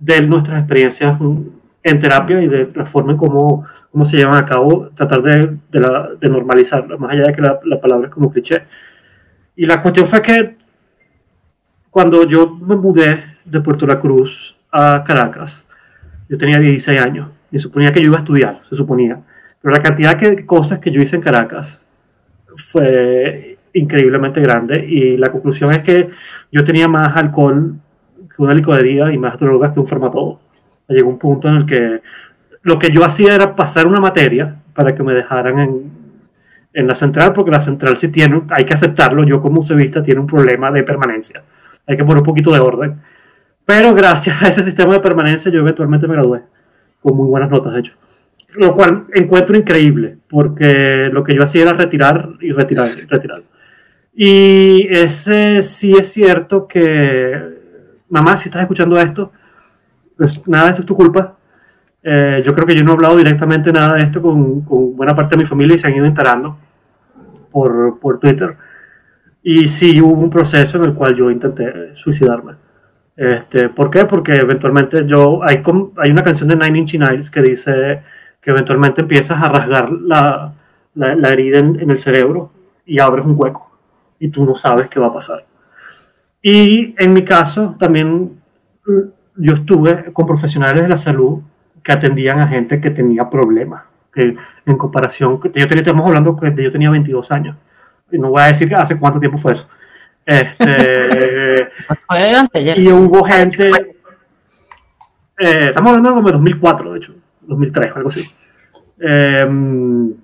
de 0.00 0.20
nuestras 0.22 0.58
experiencias 0.58 1.18
en 1.82 1.98
terapia 2.00 2.42
y 2.42 2.48
de 2.48 2.70
la 2.74 2.84
forma 2.84 3.12
en 3.12 3.18
cómo, 3.18 3.64
cómo 3.90 4.04
se 4.04 4.16
llevan 4.16 4.36
a 4.36 4.44
cabo, 4.44 4.90
tratar 4.94 5.22
de, 5.22 5.56
de, 5.70 5.80
la, 5.80 6.10
de 6.20 6.28
normalizarlo, 6.28 6.98
más 6.98 7.12
allá 7.12 7.28
de 7.28 7.32
que 7.32 7.40
la, 7.42 7.60
la, 7.64 7.80
palabra 7.80 8.08
es 8.08 8.12
como 8.12 8.30
cliché. 8.30 8.64
Y 9.54 9.66
la 9.66 9.80
cuestión 9.80 10.06
fue 10.06 10.20
que 10.20 10.56
cuando 11.90 12.24
yo 12.24 12.50
me 12.60 12.76
mudé 12.76 13.24
de 13.44 13.60
Puerto 13.60 13.86
La 13.86 13.98
Cruz 13.98 14.58
a 14.70 15.02
Caracas, 15.06 15.66
yo 16.28 16.38
tenía 16.38 16.58
16 16.58 17.00
años 17.00 17.28
y 17.50 17.58
suponía 17.58 17.92
que 17.92 18.00
yo 18.00 18.06
iba 18.06 18.16
a 18.16 18.20
estudiar, 18.20 18.60
se 18.68 18.76
suponía. 18.76 19.20
Pero 19.60 19.74
la 19.74 19.82
cantidad 19.82 20.16
de 20.16 20.46
cosas 20.46 20.78
que 20.78 20.90
yo 20.90 21.00
hice 21.00 21.16
en 21.16 21.22
Caracas 21.22 21.86
fue 22.56 23.58
increíblemente 23.72 24.40
grande 24.40 24.84
y 24.86 25.16
la 25.16 25.30
conclusión 25.30 25.72
es 25.72 25.82
que 25.82 26.08
yo 26.50 26.64
tenía 26.64 26.88
más 26.88 27.16
alcohol 27.16 27.74
que 28.34 28.42
una 28.42 28.54
licorería 28.54 29.12
y 29.12 29.18
más 29.18 29.38
drogas 29.38 29.72
que 29.72 29.80
un 29.80 29.86
farmatodo 29.86 30.40
llegó 30.88 31.08
un 31.08 31.18
punto 31.18 31.48
en 31.48 31.56
el 31.56 31.66
que 31.66 32.00
lo 32.62 32.78
que 32.78 32.90
yo 32.90 33.04
hacía 33.04 33.34
era 33.34 33.54
pasar 33.54 33.86
una 33.86 34.00
materia 34.00 34.56
para 34.74 34.94
que 34.94 35.02
me 35.02 35.14
dejaran 35.14 35.58
en, 36.72 36.86
la 36.86 36.94
central, 36.94 37.32
porque 37.32 37.50
la 37.50 37.60
central 37.60 37.96
sí 37.96 38.12
tiene, 38.12 38.42
hay 38.50 38.64
que 38.64 38.74
aceptarlo, 38.74 39.24
yo 39.24 39.40
como 39.40 39.62
vista 39.62 40.02
tiene 40.02 40.20
un 40.20 40.26
problema 40.26 40.70
de 40.70 40.82
permanencia. 40.82 41.42
Hay 41.86 41.96
que 41.96 42.04
poner 42.04 42.18
un 42.18 42.26
poquito 42.26 42.52
de 42.52 42.58
orden. 42.58 43.00
Pero 43.66 43.94
gracias 43.94 44.42
a 44.42 44.48
ese 44.48 44.62
sistema 44.62 44.94
de 44.94 45.00
permanencia 45.00 45.50
yo 45.50 45.60
eventualmente 45.60 46.06
me 46.06 46.14
gradué 46.14 46.42
con 47.02 47.16
muy 47.16 47.28
buenas 47.28 47.50
notas, 47.50 47.74
de 47.74 47.80
hecho. 47.80 47.94
Lo 48.54 48.72
cual 48.74 49.06
encuentro 49.12 49.56
increíble, 49.56 50.18
porque 50.28 51.10
lo 51.12 51.22
que 51.24 51.34
yo 51.34 51.42
hacía 51.42 51.62
era 51.62 51.72
retirar 51.72 52.30
y 52.40 52.52
retirar 52.52 52.90
y 52.96 53.02
retirar. 53.02 53.42
Y 54.14 54.86
ese 54.88 55.62
sí 55.62 55.94
es 55.94 56.10
cierto 56.12 56.66
que, 56.66 57.38
mamá, 58.08 58.36
si 58.36 58.48
estás 58.48 58.62
escuchando 58.62 58.98
esto, 58.98 59.32
pues 60.16 60.46
nada, 60.48 60.70
esto 60.70 60.82
es 60.82 60.86
tu 60.86 60.96
culpa. 60.96 61.36
Eh, 62.02 62.42
yo 62.46 62.54
creo 62.54 62.66
que 62.66 62.74
yo 62.74 62.84
no 62.84 62.92
he 62.92 62.94
hablado 62.94 63.16
directamente 63.16 63.72
nada 63.72 63.94
de 63.94 64.04
esto 64.04 64.22
con, 64.22 64.62
con, 64.62 64.96
buena 64.96 65.14
parte 65.14 65.34
de 65.34 65.40
mi 65.40 65.44
familia 65.44 65.74
y 65.74 65.78
se 65.78 65.88
han 65.88 65.96
ido 65.96 66.06
enterando 66.06 66.56
por, 67.50 67.98
por 67.98 68.18
Twitter. 68.20 68.56
Y 69.42 69.66
sí 69.66 70.00
hubo 70.00 70.20
un 70.20 70.30
proceso 70.30 70.78
en 70.78 70.84
el 70.84 70.94
cual 70.94 71.14
yo 71.14 71.30
intenté 71.30 71.94
suicidarme. 71.94 72.65
Este, 73.16 73.70
¿Por 73.70 73.90
qué? 73.90 74.04
Porque 74.04 74.34
eventualmente 74.36 75.06
yo, 75.06 75.42
hay, 75.42 75.62
hay 75.96 76.10
una 76.10 76.22
canción 76.22 76.48
de 76.48 76.56
Nine 76.56 76.80
Inch 76.80 76.94
Nails 76.96 77.30
que 77.30 77.40
dice 77.40 78.02
que 78.40 78.50
eventualmente 78.50 79.00
empiezas 79.00 79.42
a 79.42 79.48
rasgar 79.48 79.90
la, 79.90 80.52
la, 80.94 81.28
herida 81.30 81.58
en, 81.58 81.90
el 81.90 81.98
cerebro 81.98 82.50
y 82.84 82.98
abres 82.98 83.24
un 83.24 83.34
hueco 83.36 83.70
y 84.18 84.28
tú 84.28 84.44
no 84.44 84.54
sabes 84.54 84.88
qué 84.88 85.00
va 85.00 85.06
a 85.06 85.14
pasar. 85.14 85.44
Y 86.42 86.94
en 86.98 87.12
mi 87.12 87.24
caso 87.24 87.74
también 87.78 88.38
yo 89.36 89.54
estuve 89.54 90.12
con 90.12 90.26
profesionales 90.26 90.82
de 90.82 90.88
la 90.88 90.96
salud 90.96 91.40
que 91.82 91.92
atendían 91.92 92.40
a 92.40 92.48
gente 92.48 92.80
que 92.80 92.90
tenía 92.90 93.28
problemas, 93.28 93.84
que 94.12 94.36
en 94.64 94.76
comparación, 94.76 95.40
yo 95.42 95.50
tenía, 95.66 95.82
estamos 95.82 96.06
hablando 96.06 96.36
que 96.36 96.62
yo 96.62 96.70
tenía 96.70 96.90
22 96.90 97.30
años, 97.32 97.56
Y 98.10 98.18
no 98.18 98.30
voy 98.30 98.42
a 98.42 98.46
decir 98.46 98.74
hace 98.74 98.98
cuánto 98.98 99.18
tiempo 99.18 99.38
fue 99.38 99.52
eso. 99.52 99.66
Este, 100.26 101.68
y 102.76 102.88
hubo 102.88 103.22
gente. 103.22 103.70
Eh, 105.38 105.66
estamos 105.68 105.90
hablando 105.90 106.14
como 106.14 106.28
de 106.28 106.32
2004, 106.32 106.92
de 106.92 106.98
hecho, 106.98 107.14
2003, 107.42 107.92
algo 107.94 108.08
así. 108.08 108.28
Em, 108.98 110.14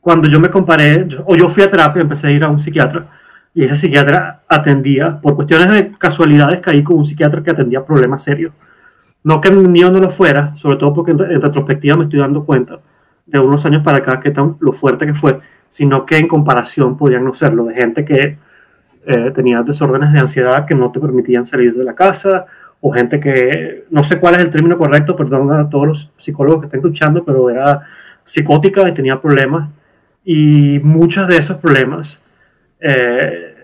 cuando 0.00 0.28
yo 0.28 0.38
me 0.38 0.48
comparé, 0.48 1.08
o 1.26 1.34
yo 1.34 1.48
fui 1.48 1.64
a 1.64 1.70
terapia, 1.70 2.02
empecé 2.02 2.28
a 2.28 2.30
ir 2.30 2.44
a 2.44 2.48
un 2.48 2.60
psiquiatra, 2.60 3.08
y 3.52 3.64
ese 3.64 3.74
psiquiatra 3.74 4.42
atendía, 4.48 5.20
por 5.20 5.34
cuestiones 5.34 5.70
de 5.70 5.92
casualidades, 5.98 6.60
caí 6.60 6.84
con 6.84 6.98
un 6.98 7.04
psiquiatra 7.04 7.42
que 7.42 7.50
atendía 7.50 7.84
problemas 7.84 8.22
serios. 8.22 8.52
No 9.24 9.40
que 9.40 9.48
el 9.48 9.68
mío 9.68 9.90
no 9.90 9.98
lo 9.98 10.10
fuera, 10.10 10.54
sobre 10.56 10.76
todo 10.76 10.94
porque 10.94 11.12
en, 11.12 11.18
retrospectiva 11.18 11.96
me 11.96 12.04
estoy 12.04 12.20
dando 12.20 12.44
cuenta 12.44 12.78
de 13.26 13.38
unos 13.38 13.64
años 13.66 13.82
para 13.82 13.98
acá 13.98 14.20
que 14.20 14.30
tan 14.30 14.56
lo 14.60 14.72
fuerte 14.72 15.06
que 15.06 15.14
fue, 15.14 15.40
sino 15.68 16.04
que 16.06 16.16
en 16.18 16.28
comparación 16.28 16.96
podrían 16.96 17.24
no 17.24 17.34
serlo, 17.34 17.64
de 17.64 17.74
gente 17.74 18.04
que 18.04 18.38
eh, 19.04 19.32
tenía 19.34 19.62
desórdenes 19.62 20.12
de 20.12 20.20
ansiedad 20.20 20.64
que 20.64 20.74
no 20.74 20.92
te 20.92 21.00
permitían 21.00 21.44
salir 21.44 21.74
de 21.74 21.84
la 21.84 21.94
casa, 21.94 22.46
o 22.80 22.92
gente 22.92 23.20
que, 23.20 23.84
no 23.90 24.02
sé 24.04 24.18
cuál 24.18 24.34
es 24.34 24.40
el 24.40 24.50
término 24.50 24.76
correcto, 24.76 25.14
perdón 25.14 25.52
a 25.52 25.68
todos 25.68 25.86
los 25.86 26.12
psicólogos 26.16 26.60
que 26.60 26.66
están 26.66 26.80
escuchando, 26.80 27.24
pero 27.24 27.48
era 27.48 27.82
psicótica 28.24 28.88
y 28.88 28.92
tenía 28.92 29.20
problemas. 29.20 29.70
Y 30.24 30.80
muchos 30.82 31.28
de 31.28 31.36
esos 31.36 31.58
problemas 31.58 32.24
eh, 32.80 33.54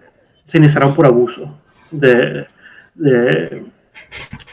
se 0.45 0.59
iniciaron 0.59 0.95
por 0.95 1.07
abuso 1.07 1.61
de, 1.91 2.47
de, 2.95 3.65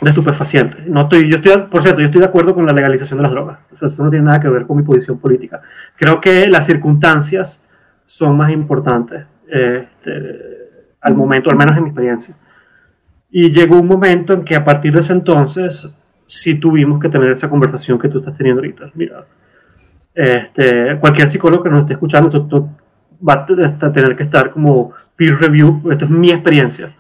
estupefacientes. 0.02 0.86
No 0.88 1.02
estoy, 1.02 1.30
yo 1.30 1.38
estoy, 1.38 1.64
por 1.70 1.82
cierto, 1.82 2.02
yo 2.02 2.08
estoy 2.08 2.22
de 2.22 2.28
acuerdo 2.28 2.56
con 2.56 2.66
la 2.66 2.74
legalización 2.74 3.18
de 3.18 3.24
las 3.24 3.32
drogas. 3.32 3.60
Eso 3.72 4.04
no 4.04 4.10
tiene 4.10 4.26
nada 4.26 4.40
que 4.40 4.50
ver 4.50 4.66
con 4.66 4.78
mi 4.78 4.84
posición 4.84 5.20
política. 5.20 5.62
Creo 5.96 6.20
que 6.20 6.48
las 6.48 6.66
circunstancias 6.66 7.68
son 8.06 8.38
más 8.38 8.52
importantes 8.52 9.26
este, 9.48 10.65
al 11.06 11.16
momento, 11.16 11.52
al 11.52 11.56
menos 11.56 11.78
en 11.78 11.84
mi 11.84 11.90
experiencia. 11.90 12.36
Y 13.30 13.52
llegó 13.52 13.80
un 13.80 13.88
momento 13.88 14.34
en 14.34 14.44
que 14.44 14.56
a 14.56 14.66
partir 14.66 14.92
de 14.92 15.02
ese 15.02 15.14
entonces 15.14 15.94
sí 16.26 16.56
tuvimos 16.56 17.00
que 17.00 17.10
tener 17.10 17.32
esa 17.32 17.48
conversación 17.48 18.00
que 18.00 18.10
tú 18.10 18.18
estás 18.18 18.36
teniendo 18.36 18.60
ahorita. 18.60 18.90
Mira, 18.96 19.24
este, 20.16 20.98
cualquier 21.00 21.30
psicólogo 21.30 21.64
que 21.64 21.70
nos 21.70 21.82
esté 21.82 21.94
escuchando 21.94 22.36
esto, 22.36 22.70
va 23.28 23.46
a 23.46 23.92
tener 23.92 24.16
que 24.16 24.24
estar 24.24 24.50
como 24.50 24.94
peer 25.16 25.38
review. 25.38 25.92
Esto 25.92 26.06
es 26.06 26.12
mi 26.12 26.32
experiencia, 26.32 26.92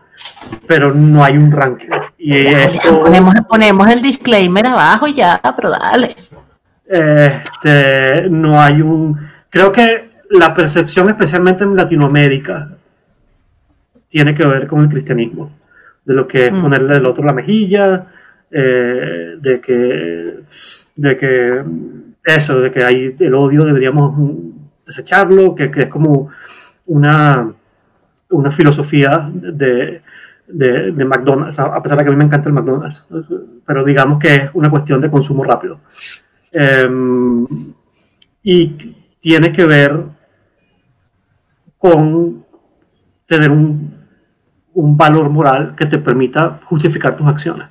pero 0.67 0.93
no 0.93 1.23
hay 1.23 1.35
un 1.35 1.51
ranking. 1.51 1.89
Y 2.19 2.37
eso, 2.37 3.05
ponemos, 3.05 3.33
ponemos 3.49 3.87
el 3.87 4.03
disclaimer 4.03 4.67
abajo 4.67 5.07
ya, 5.07 5.41
pero 5.55 5.71
dale. 5.71 6.15
Este, 6.85 8.29
no 8.29 8.61
hay 8.61 8.83
un. 8.83 9.17
Creo 9.49 9.71
que 9.71 10.11
la 10.29 10.53
percepción, 10.53 11.09
especialmente 11.09 11.63
en 11.63 11.75
Latinoamérica, 11.75 12.74
tiene 14.15 14.33
que 14.33 14.47
ver 14.47 14.65
con 14.65 14.79
el 14.79 14.87
cristianismo 14.87 15.51
de 16.05 16.13
lo 16.13 16.25
que 16.25 16.45
es 16.45 16.51
mm. 16.53 16.61
ponerle 16.61 16.95
el 16.95 17.05
otro 17.05 17.25
la 17.25 17.33
mejilla, 17.33 18.07
eh, 18.49 19.35
de 19.37 19.59
que 19.59 20.39
de 20.95 21.17
que 21.17 21.61
eso, 22.23 22.61
de 22.61 22.71
que 22.71 22.81
hay 22.81 23.13
el 23.19 23.33
odio 23.33 23.65
deberíamos 23.65 24.17
desecharlo, 24.85 25.53
que, 25.53 25.69
que 25.69 25.81
es 25.81 25.89
como 25.89 26.29
una, 26.85 27.51
una 28.29 28.51
filosofía 28.51 29.29
de, 29.33 30.01
de, 30.47 30.93
de, 30.93 31.05
McDonald's, 31.05 31.59
a 31.59 31.83
pesar 31.83 31.97
de 31.97 32.05
que 32.05 32.09
a 32.09 32.13
mí 32.13 32.17
me 32.17 32.23
encanta 32.23 32.47
el 32.47 32.55
McDonald's, 32.55 33.05
pero 33.65 33.83
digamos 33.83 34.17
que 34.17 34.33
es 34.33 34.49
una 34.53 34.69
cuestión 34.69 35.01
de 35.01 35.11
consumo 35.11 35.43
rápido. 35.43 35.81
Em, 36.53 37.45
y 38.41 38.67
tiene 39.19 39.51
que 39.51 39.65
ver 39.65 40.05
con 41.77 42.45
tener 43.25 43.51
un 43.51 43.94
un 44.75 44.95
valor 44.95 45.29
moral 45.29 45.73
que 45.75 45.85
te 45.85 45.97
permita 45.97 46.59
justificar 46.65 47.15
tus 47.15 47.27
acciones. 47.27 47.67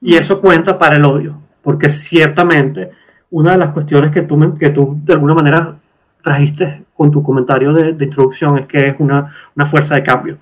Y 0.00 0.16
eso 0.16 0.40
cuenta 0.40 0.78
para 0.78 0.96
el 0.96 1.04
odio, 1.04 1.40
porque 1.62 1.88
ciertamente 1.88 2.90
una 3.30 3.52
de 3.52 3.58
las 3.58 3.70
cuestiones 3.70 4.10
que 4.10 4.22
tú, 4.22 4.56
que 4.58 4.70
tú 4.70 4.98
de 5.04 5.12
alguna 5.12 5.34
manera 5.34 5.76
trajiste 6.22 6.84
con 6.94 7.10
tu 7.10 7.22
comentario 7.22 7.72
de, 7.72 8.04
introducción 8.04 8.58
es 8.58 8.66
que 8.66 8.88
es 8.88 8.94
una, 8.98 9.34
una, 9.54 9.66
fuerza 9.66 9.94
de 9.94 10.02
cambio. 10.02 10.38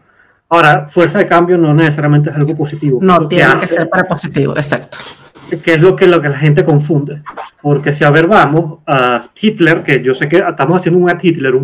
Ahora, 0.49 0.87
fuerza 0.88 1.19
de 1.19 1.26
cambio 1.26 1.59
no 1.59 1.75
necesariamente 1.75 2.31
es 2.31 2.37
algo 2.37 2.57
positivo. 2.57 2.99
No, 3.03 3.26
tiene 3.26 3.55
que, 3.55 3.67
ser 3.67 3.88
para 3.88 4.05
positivo, 4.05 4.57
exacto. 4.57 4.99
Que 5.62 5.75
es 5.75 5.81
lo 5.81 5.95
que, 5.95 6.07
lo 6.07 6.21
que 6.21 6.29
la 6.29 6.38
gente 6.38 6.65
confunde. 6.65 7.23
Porque 7.61 7.93
si 7.93 8.05
a 8.05 8.11
ver, 8.11 8.26
vamos 8.26 8.79
a 8.87 9.21
Hitler, 9.41 9.83
que 9.83 10.03
yo 10.03 10.15
sé 10.15 10.29
que 10.29 10.38
estamos 10.38 10.79
haciendo 10.79 11.00
un 11.00 11.12
Hitler 11.21 11.55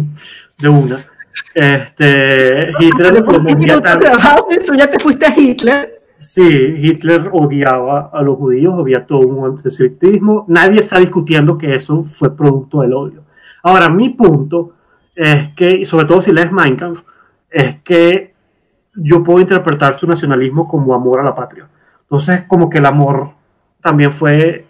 de 0.59 0.69
una, 0.69 1.05
este, 1.55 2.71
Hitler 2.81 3.25
Tú 4.67 4.75
ya 4.75 4.91
te 4.91 4.99
fuiste 4.99 5.27
a 5.27 5.39
Hitler. 5.39 6.03
Sí, 6.17 6.43
Hitler 6.43 7.31
odiaba 7.33 8.11
a 8.12 8.23
los 8.23 8.37
judíos, 8.37 8.75
había 8.79 9.05
todo 9.05 9.21
un 9.21 9.45
antisemitismo. 9.45 10.45
Nadie 10.49 10.81
está 10.81 10.99
discutiendo 10.99 11.59
que 11.59 11.75
eso 11.75 12.05
fue 12.05 12.37
producto 12.37 12.81
del 12.83 12.93
odio. 12.93 13.25
Ahora, 13.62 13.89
mi 13.89 14.11
punto 14.11 14.73
es 15.15 15.49
que, 15.55 15.71
y 15.71 15.85
sobre 15.85 16.07
todo 16.07 16.23
si 16.23 16.33
lees 16.33 16.53
Mein 16.53 16.77
Kampf, 16.77 17.03
es 17.51 17.81
que 17.83 18.35
yo 18.95 19.23
puedo 19.25 19.41
interpretar 19.41 19.99
su 19.99 20.07
nacionalismo 20.07 20.69
como 20.69 20.95
amor 20.95 21.21
a 21.21 21.25
la 21.25 21.35
patria. 21.35 21.69
Entonces, 22.03 22.43
como 22.47 22.71
que 22.71 22.79
el 22.79 22.87
amor 22.87 23.31
también 23.81 24.12
fue 24.12 24.67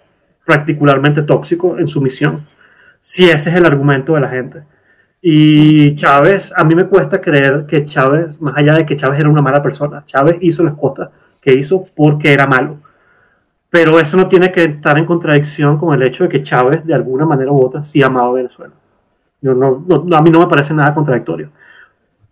particularmente 0.47 1.23
tóxico 1.23 1.79
en 1.79 1.87
su 1.87 2.01
misión, 2.01 2.47
si 3.01 3.25
ese 3.25 3.51
es 3.51 3.57
el 3.57 3.67
argumento 3.67 4.15
de 4.15 4.21
la 4.21 4.29
gente. 4.29 4.63
Y 5.25 5.95
Chávez, 5.95 6.53
a 6.57 6.65
mí 6.65 6.75
me 6.75 6.89
cuesta 6.89 7.21
creer 7.21 7.65
que 7.65 7.85
Chávez, 7.85 8.41
más 8.41 8.57
allá 8.57 8.75
de 8.75 8.85
que 8.85 8.97
Chávez 8.97 9.21
era 9.21 9.29
una 9.29 9.41
mala 9.41 9.63
persona, 9.63 10.03
Chávez 10.05 10.39
hizo 10.41 10.65
las 10.65 10.75
cosas 10.75 11.11
que 11.41 11.55
hizo 11.55 11.87
porque 11.95 12.33
era 12.33 12.45
malo. 12.49 12.79
Pero 13.71 14.01
eso 14.01 14.17
no 14.17 14.27
tiene 14.27 14.51
que 14.51 14.65
estar 14.65 14.99
en 14.99 15.07
contradicción 15.07 15.79
con 15.79 15.95
el 15.95 16.03
hecho 16.03 16.25
de 16.25 16.29
que 16.29 16.43
Chávez, 16.43 16.85
de 16.85 16.93
alguna 16.93 17.25
manera 17.25 17.53
u 17.53 17.65
otra, 17.65 17.83
sí 17.83 18.03
amaba 18.03 18.31
a 18.31 18.33
Venezuela. 18.33 18.75
Yo 19.41 19.55
no, 19.55 19.85
no, 19.87 20.17
a 20.17 20.23
mí 20.23 20.31
no 20.31 20.41
me 20.41 20.49
parece 20.49 20.75
nada 20.75 20.93
contradictorio. 20.93 21.51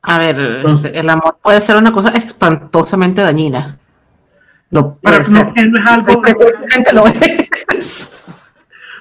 A 0.03 0.19
ver, 0.19 0.65
el 0.93 1.11
amor 1.11 1.39
puede 1.41 1.61
ser 1.61 1.77
una 1.77 1.93
cosa 1.93 2.11
espantosamente 2.11 3.23
dañina. 3.23 3.79
No, 4.71 4.99
pero 5.01 5.23
no, 5.31 5.45
no, 5.45 5.79
es 5.79 5.87
algo. 5.87 6.23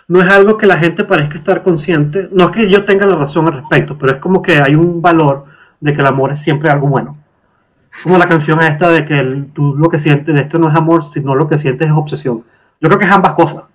Es 0.10 0.16
no 0.16 0.22
es 0.24 0.30
algo 0.30 0.58
que 0.58 0.66
la 0.66 0.78
gente 0.78 1.04
parezca 1.04 1.38
estar 1.38 1.62
consciente. 1.62 2.30
No 2.32 2.46
es 2.46 2.52
que 2.52 2.68
yo 2.68 2.84
tenga 2.84 3.06
la 3.06 3.16
razón 3.16 3.46
al 3.46 3.54
respecto, 3.54 3.96
pero 3.96 4.14
es 4.14 4.18
como 4.20 4.42
que 4.42 4.60
hay 4.60 4.74
un 4.74 5.04
valor 5.04 5.46
de 5.80 5.94
que 5.94 6.02
el 6.02 6.08
amor 6.08 6.32
es 6.32 6.42
siempre 6.42 6.72
algo 6.72 6.88
bueno. 6.88 7.16
Como 8.02 8.18
la 8.18 8.28
canción 8.28 8.60
esta 8.62 8.90
de 8.90 9.06
que 9.06 9.46
tú 9.54 9.76
lo 9.76 9.88
que 9.88 10.00
sientes 10.00 10.34
de 10.34 10.42
esto 10.42 10.58
no 10.58 10.68
es 10.68 10.76
amor, 10.76 11.04
sino 11.14 11.36
lo 11.36 11.48
que 11.48 11.60
sientes 11.60 11.88
es 11.88 11.94
obsesión. 11.94 12.44
Yo 12.82 12.90
creo 12.90 12.98
que 12.98 13.06
es 13.06 13.12
ambas 13.12 13.34
cosas. 13.34 13.66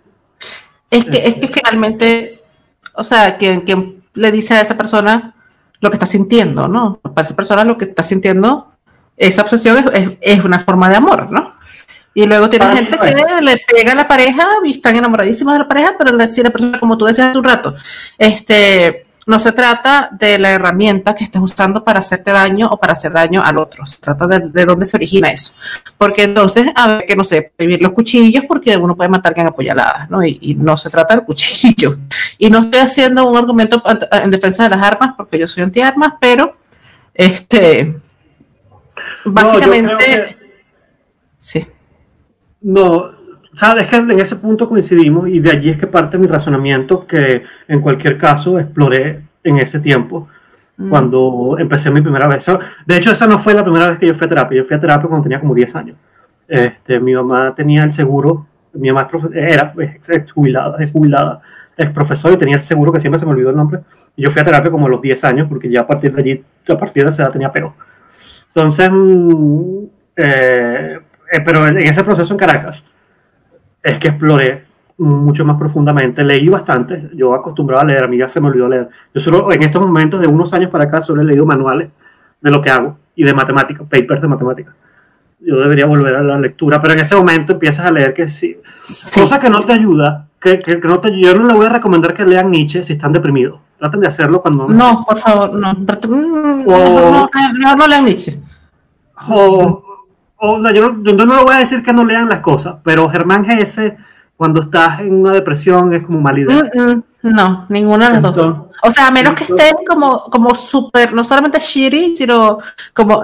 Es 0.90 1.04
que, 1.04 1.26
es 1.26 1.36
que 1.36 1.46
finalmente, 1.48 2.42
o 2.94 3.04
sea, 3.04 3.36
quien, 3.36 4.02
le 4.14 4.32
dice 4.32 4.54
a 4.54 4.60
esa 4.60 4.76
persona 4.76 5.34
lo 5.80 5.90
que 5.90 5.96
está 5.96 6.06
sintiendo, 6.06 6.66
¿no? 6.66 6.96
Para 6.96 7.26
esa 7.26 7.36
persona 7.36 7.64
lo 7.64 7.78
que 7.78 7.84
está 7.84 8.02
sintiendo, 8.02 8.72
esa 9.16 9.42
obsesión 9.42 9.84
es 10.20 10.44
una 10.44 10.58
forma 10.58 10.88
de 10.88 10.96
amor, 10.96 11.30
¿no? 11.30 11.53
Y 12.14 12.26
luego 12.26 12.48
tiene 12.48 12.66
gente 12.76 12.96
que 12.96 13.42
le 13.42 13.64
pega 13.66 13.92
a 13.92 13.96
la 13.96 14.06
pareja 14.06 14.46
y 14.64 14.70
están 14.70 14.96
enamoradísimos 14.96 15.52
de 15.54 15.58
la 15.58 15.68
pareja, 15.68 15.94
pero 15.98 16.26
si 16.28 16.42
la 16.42 16.50
persona, 16.50 16.78
como 16.78 16.96
tú 16.96 17.06
decías 17.06 17.30
hace 17.30 17.38
un 17.38 17.44
rato, 17.44 17.74
este, 18.16 19.04
no 19.26 19.38
se 19.38 19.52
trata 19.52 20.10
de 20.12 20.38
la 20.38 20.50
herramienta 20.50 21.14
que 21.14 21.24
estés 21.24 21.40
usando 21.40 21.82
para 21.82 22.00
hacerte 22.00 22.30
daño 22.30 22.68
o 22.70 22.76
para 22.78 22.92
hacer 22.92 23.12
daño 23.12 23.42
al 23.42 23.58
otro. 23.58 23.86
Se 23.86 24.00
trata 24.00 24.26
de, 24.26 24.64
dónde 24.64 24.84
se 24.84 24.96
origina 24.96 25.30
eso. 25.30 25.54
Porque 25.96 26.24
entonces, 26.24 26.68
a 26.74 26.88
ver, 26.88 27.06
que 27.06 27.16
no 27.16 27.24
sé, 27.24 27.52
prohibir 27.56 27.82
los 27.82 27.92
cuchillos 27.92 28.44
porque 28.46 28.76
uno 28.76 28.94
puede 28.94 29.08
matar 29.08 29.38
a 29.38 29.48
apoyaladas, 29.48 30.10
¿no? 30.10 30.24
Y, 30.24 30.38
y, 30.40 30.54
no 30.54 30.76
se 30.76 30.90
trata 30.90 31.14
del 31.14 31.24
cuchillo. 31.24 31.96
Y 32.36 32.50
no 32.50 32.58
estoy 32.58 32.80
haciendo 32.80 33.30
un 33.30 33.36
argumento 33.36 33.80
en 34.10 34.30
defensa 34.30 34.64
de 34.64 34.70
las 34.70 34.82
armas 34.82 35.14
porque 35.16 35.38
yo 35.38 35.46
soy 35.46 35.62
antiarmas, 35.62 36.14
pero, 36.20 36.56
este, 37.14 37.96
básicamente, 39.24 40.36
sí. 41.38 41.64
No, 42.64 43.10
sabes 43.54 43.86
que 43.86 43.96
en 43.96 44.18
ese 44.18 44.36
punto 44.36 44.68
coincidimos 44.68 45.28
y 45.28 45.38
de 45.38 45.50
allí 45.50 45.70
es 45.70 45.76
que 45.76 45.86
parte 45.86 46.18
mi 46.18 46.26
razonamiento 46.26 47.06
que 47.06 47.42
en 47.68 47.80
cualquier 47.80 48.16
caso 48.16 48.58
exploré 48.58 49.20
en 49.42 49.58
ese 49.58 49.80
tiempo 49.80 50.28
mm. 50.78 50.88
cuando 50.88 51.56
empecé 51.58 51.90
mi 51.90 52.00
primera 52.00 52.26
vez. 52.26 52.46
De 52.86 52.96
hecho, 52.96 53.10
esa 53.10 53.26
no 53.26 53.38
fue 53.38 53.52
la 53.52 53.62
primera 53.62 53.88
vez 53.88 53.98
que 53.98 54.06
yo 54.06 54.14
fui 54.14 54.24
a 54.24 54.28
terapia. 54.28 54.58
Yo 54.58 54.64
fui 54.64 54.76
a 54.76 54.80
terapia 54.80 55.08
cuando 55.08 55.24
tenía 55.24 55.40
como 55.40 55.54
10 55.54 55.76
años. 55.76 55.96
Este, 56.48 56.98
mi 56.98 57.14
mamá 57.14 57.54
tenía 57.54 57.84
el 57.84 57.92
seguro, 57.92 58.46
mi 58.72 58.90
mamá 58.90 59.08
era 59.34 59.74
ex 59.78 60.32
jubilada, 60.32 60.76
es 60.82 60.90
jubilada, 60.90 61.40
es 61.76 61.90
profesor 61.90 62.32
y 62.32 62.36
tenía 62.36 62.56
el 62.56 62.62
seguro 62.62 62.92
que 62.92 63.00
siempre 63.00 63.18
se 63.18 63.26
me 63.26 63.32
olvidó 63.32 63.50
el 63.50 63.56
nombre. 63.56 63.80
Y 64.16 64.22
yo 64.22 64.30
fui 64.30 64.40
a 64.40 64.44
terapia 64.44 64.70
como 64.70 64.86
a 64.86 64.88
los 64.88 65.02
10 65.02 65.22
años 65.24 65.48
porque 65.48 65.70
ya 65.70 65.82
a 65.82 65.86
partir 65.86 66.14
de 66.14 66.20
allí, 66.22 66.44
a 66.66 66.78
partir 66.78 67.04
de 67.04 67.10
esa 67.10 67.24
edad 67.24 67.32
tenía 67.32 67.52
pero. 67.52 67.74
Entonces, 68.48 68.90
mm, 68.90 69.84
eh, 70.16 70.98
eh, 71.34 71.40
pero 71.40 71.66
en 71.66 71.78
ese 71.78 72.04
proceso 72.04 72.32
en 72.34 72.38
Caracas 72.38 72.84
es 73.82 73.98
que 73.98 74.08
exploré 74.08 74.64
mucho 74.98 75.44
más 75.44 75.56
profundamente. 75.56 76.24
Leí 76.24 76.48
bastante, 76.48 77.10
yo 77.14 77.34
acostumbraba 77.34 77.82
a 77.82 77.84
leer, 77.84 78.04
a 78.04 78.08
mí 78.08 78.18
ya 78.18 78.28
se 78.28 78.40
me 78.40 78.48
olvidó 78.48 78.68
leer. 78.68 78.88
Yo 79.12 79.20
solo 79.20 79.52
en 79.52 79.62
estos 79.62 79.82
momentos 79.82 80.20
de 80.20 80.26
unos 80.26 80.52
años 80.54 80.70
para 80.70 80.84
acá 80.84 81.00
solo 81.00 81.22
he 81.22 81.24
leído 81.24 81.44
manuales 81.44 81.88
de 82.40 82.50
lo 82.50 82.60
que 82.60 82.70
hago 82.70 82.96
y 83.14 83.24
de 83.24 83.34
matemáticas, 83.34 83.86
papers 83.88 84.22
de 84.22 84.28
matemáticas. 84.28 84.74
Yo 85.40 85.60
debería 85.60 85.86
volver 85.86 86.16
a 86.16 86.22
la 86.22 86.38
lectura, 86.38 86.80
pero 86.80 86.94
en 86.94 87.00
ese 87.00 87.16
momento 87.16 87.52
empiezas 87.52 87.84
a 87.84 87.90
leer 87.90 88.14
que 88.14 88.28
sí, 88.28 88.56
cosa 89.14 89.38
que 89.38 89.50
no 89.50 89.64
te 89.64 89.72
ayuda, 89.72 90.26
que, 90.40 90.58
que, 90.60 90.76
no 90.76 91.00
te, 91.00 91.20
yo 91.20 91.34
no 91.34 91.46
le 91.46 91.54
voy 91.54 91.66
a 91.66 91.70
recomendar 91.70 92.14
que 92.14 92.24
lean 92.24 92.50
Nietzsche 92.50 92.82
si 92.82 92.94
están 92.94 93.12
deprimidos. 93.12 93.60
Traten 93.78 94.00
de 94.00 94.06
hacerlo 94.06 94.40
cuando... 94.40 94.68
No, 94.68 95.04
por 95.06 95.18
favor, 95.18 95.52
no. 95.52 95.70
O, 96.66 97.28
no, 97.58 97.76
no, 97.76 97.86
lean 97.86 98.04
Nietzsche. 98.04 98.40
O, 99.28 99.83
o 100.46 100.70
yo, 100.70 100.92
no, 100.92 101.02
yo 101.02 101.26
no 101.26 101.36
le 101.36 101.42
voy 101.42 101.54
a 101.54 101.58
decir 101.58 101.82
que 101.82 101.92
no 101.92 102.04
lean 102.04 102.28
las 102.28 102.40
cosas, 102.40 102.76
pero 102.84 103.08
Germán 103.08 103.46
Gese 103.46 103.96
cuando 104.36 104.62
estás 104.62 105.00
en 105.00 105.14
una 105.14 105.32
depresión 105.32 105.94
es 105.94 106.04
como 106.04 106.20
mal 106.20 106.38
idea. 106.38 106.62
Mm, 106.74 106.90
mm, 106.90 107.02
no, 107.22 107.66
ninguna 107.70 108.10
de 108.10 108.20
las 108.20 108.34
dos. 108.34 108.56
O 108.82 108.90
sea, 108.90 109.06
a 109.06 109.10
menos 109.10 109.34
que 109.34 109.44
estén 109.44 109.76
como, 109.88 110.24
como 110.24 110.54
súper, 110.54 111.14
no 111.14 111.24
solamente 111.24 111.58
shitty, 111.58 112.16
sino 112.16 112.58
como 112.92 113.22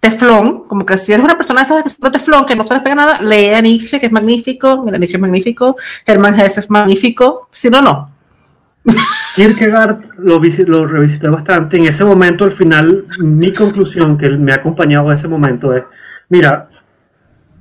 teflón, 0.00 0.64
como 0.64 0.86
que 0.86 0.96
si 0.96 1.12
eres 1.12 1.24
una 1.24 1.36
persona 1.36 1.60
de 1.60 1.64
esas 1.64 1.82
que 1.82 1.88
es 1.88 2.12
teflón, 2.12 2.46
que 2.46 2.56
no 2.56 2.66
se 2.66 2.74
les 2.74 2.82
pega 2.82 2.94
nada, 2.94 3.20
lee 3.20 3.52
a 3.52 3.60
Nietzsche, 3.60 4.00
que 4.00 4.06
es 4.06 4.12
magnífico, 4.12 4.82
mira, 4.84 4.96
Nietzsche 4.96 5.16
es 5.16 5.20
magnífico, 5.20 5.76
Hermann 6.06 6.38
Hesse 6.40 6.58
es 6.58 6.70
magnífico, 6.70 7.48
si 7.52 7.68
no, 7.68 7.82
no. 7.82 8.10
Kierkegaard 9.34 10.18
lo, 10.18 10.40
lo 10.40 10.86
revisité 10.86 11.28
bastante. 11.28 11.76
En 11.76 11.86
ese 11.86 12.04
momento, 12.04 12.44
al 12.44 12.52
final, 12.52 13.06
mi 13.18 13.52
conclusión 13.52 14.16
que 14.16 14.30
me 14.30 14.52
ha 14.52 14.56
acompañado 14.56 15.10
a 15.10 15.14
ese 15.14 15.26
momento 15.26 15.74
es, 15.74 15.84
mira, 16.28 16.68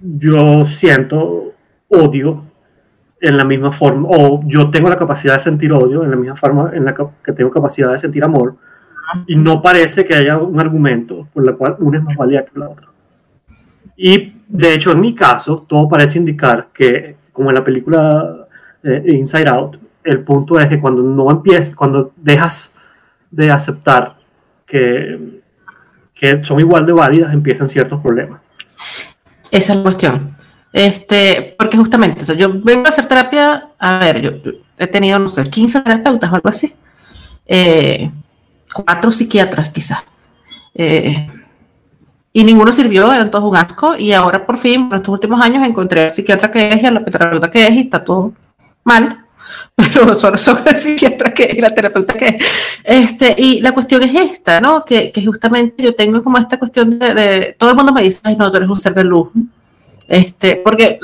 yo 0.02 0.66
siento 0.66 1.54
odio 1.88 2.46
en 3.22 3.38
la 3.38 3.46
misma 3.46 3.72
forma, 3.72 4.10
o 4.12 4.42
yo 4.46 4.70
tengo 4.70 4.90
la 4.90 4.98
capacidad 4.98 5.34
de 5.34 5.40
sentir 5.40 5.72
odio 5.72 6.04
en 6.04 6.12
la 6.12 6.18
misma 6.18 6.36
forma 6.36 6.72
en 6.74 6.84
la 6.86 6.94
que 6.94 7.32
tengo 7.32 7.50
capacidad 7.50 7.92
de 7.92 8.00
sentir 8.00 8.24
amor, 8.24 8.56
y 9.28 9.36
no 9.36 9.62
parece 9.62 10.06
que 10.06 10.16
haya 10.16 10.38
un 10.38 10.60
argumento 10.60 11.28
por 11.34 11.48
el 11.48 11.56
cual 11.56 11.76
una 11.80 12.00
es 12.00 12.04
más 12.04 12.18
válida 12.18 12.46
que 12.46 12.60
la 12.60 12.70
otra. 12.70 12.88
Y 13.96 14.34
de 14.48 14.74
hecho, 14.74 14.92
en 14.92 15.00
mi 15.00 15.14
caso, 15.14 15.66
todo 15.68 15.88
parece 15.88 16.20
indicar 16.20 16.70
que, 16.74 17.16
como 17.32 17.50
en 17.50 17.56
la 17.56 17.64
película 17.64 18.48
eh, 18.84 19.04
Inside 19.08 19.48
Out, 19.48 19.78
el 20.04 20.24
punto 20.24 20.60
es 20.60 20.68
que 20.68 20.80
cuando 20.80 21.02
no 21.04 21.32
empiezas, 21.32 21.76
cuando 21.76 22.12
dejas 22.18 22.74
de 23.32 23.52
aceptar 23.52 24.18
que, 24.66 25.42
que 26.14 26.44
son 26.44 26.60
igual 26.60 26.86
de 26.86 26.94
válidas, 26.94 27.34
empiezan 27.34 27.70
ciertos 27.70 28.02
problemas. 28.02 28.42
Esa 29.54 29.74
es 29.74 29.78
la 29.78 29.84
cuestión. 29.84 30.36
Este, 30.74 31.56
porque 31.60 31.78
justamente, 31.78 32.24
o 32.24 32.26
sea, 32.26 32.36
yo 32.36 32.52
vengo 32.52 32.88
a 32.88 32.90
hacer 32.90 33.06
terapia, 33.06 33.70
a 33.78 34.00
ver, 34.00 34.22
yo 34.22 34.32
he 34.80 34.88
tenido, 34.88 35.20
no 35.20 35.30
sé, 35.30 35.48
15 35.48 35.82
terapeutas 35.82 36.32
o 36.32 36.36
algo 36.36 36.50
así, 36.50 36.74
eh, 37.46 38.10
cuatro 38.74 39.12
psiquiatras 39.12 39.70
quizás, 39.70 40.04
eh, 40.74 41.28
y 42.34 42.44
ninguno 42.44 42.74
sirvió, 42.74 43.14
eran 43.14 43.30
todos 43.30 43.48
un 43.48 43.56
asco, 43.56 43.96
y 43.96 44.14
ahora 44.14 44.44
por 44.44 44.58
fin, 44.58 44.88
en 44.90 44.98
estos 44.98 45.14
últimos 45.14 45.40
años, 45.40 45.64
encontré 45.64 46.06
al 46.06 46.12
psiquiatra 46.12 46.50
que 46.50 46.70
es 46.70 46.82
y 46.82 46.86
a 46.88 46.92
la 46.92 47.06
terapeuta 47.06 47.52
que 47.52 47.68
es, 47.68 47.76
y 47.76 47.82
está 47.82 48.04
todo 48.04 48.34
mal, 48.84 49.23
pero 49.76 50.20
solo 50.20 50.38
son 50.38 50.60
el 50.66 50.78
psiquiatra 50.78 51.34
que 51.34 51.52
y 51.56 51.62
la 51.62 51.74
terapeuta 51.74 52.14
que 52.14 52.28
es. 52.28 52.46
Este, 52.84 53.36
y 53.38 53.62
la 53.62 53.72
cuestión 53.72 54.04
es 54.04 54.14
esta, 54.14 54.62
¿no? 54.62 54.84
Que, 54.86 55.12
que 55.12 55.26
justamente 55.26 55.84
yo 55.84 55.96
tengo 55.96 56.22
como 56.24 56.38
esta 56.38 56.60
cuestión 56.60 57.00
de, 57.00 57.14
de, 57.14 57.56
todo 57.58 57.72
el 57.72 57.76
mundo 57.76 57.92
me 57.92 58.04
dice, 58.04 58.20
ay, 58.24 58.36
no, 58.36 58.50
tú 58.52 58.58
eres 58.58 58.70
un 58.70 58.76
ser 58.76 58.94
de 58.94 59.04
luz, 59.04 59.30
este, 60.08 60.58
porque, 60.58 61.00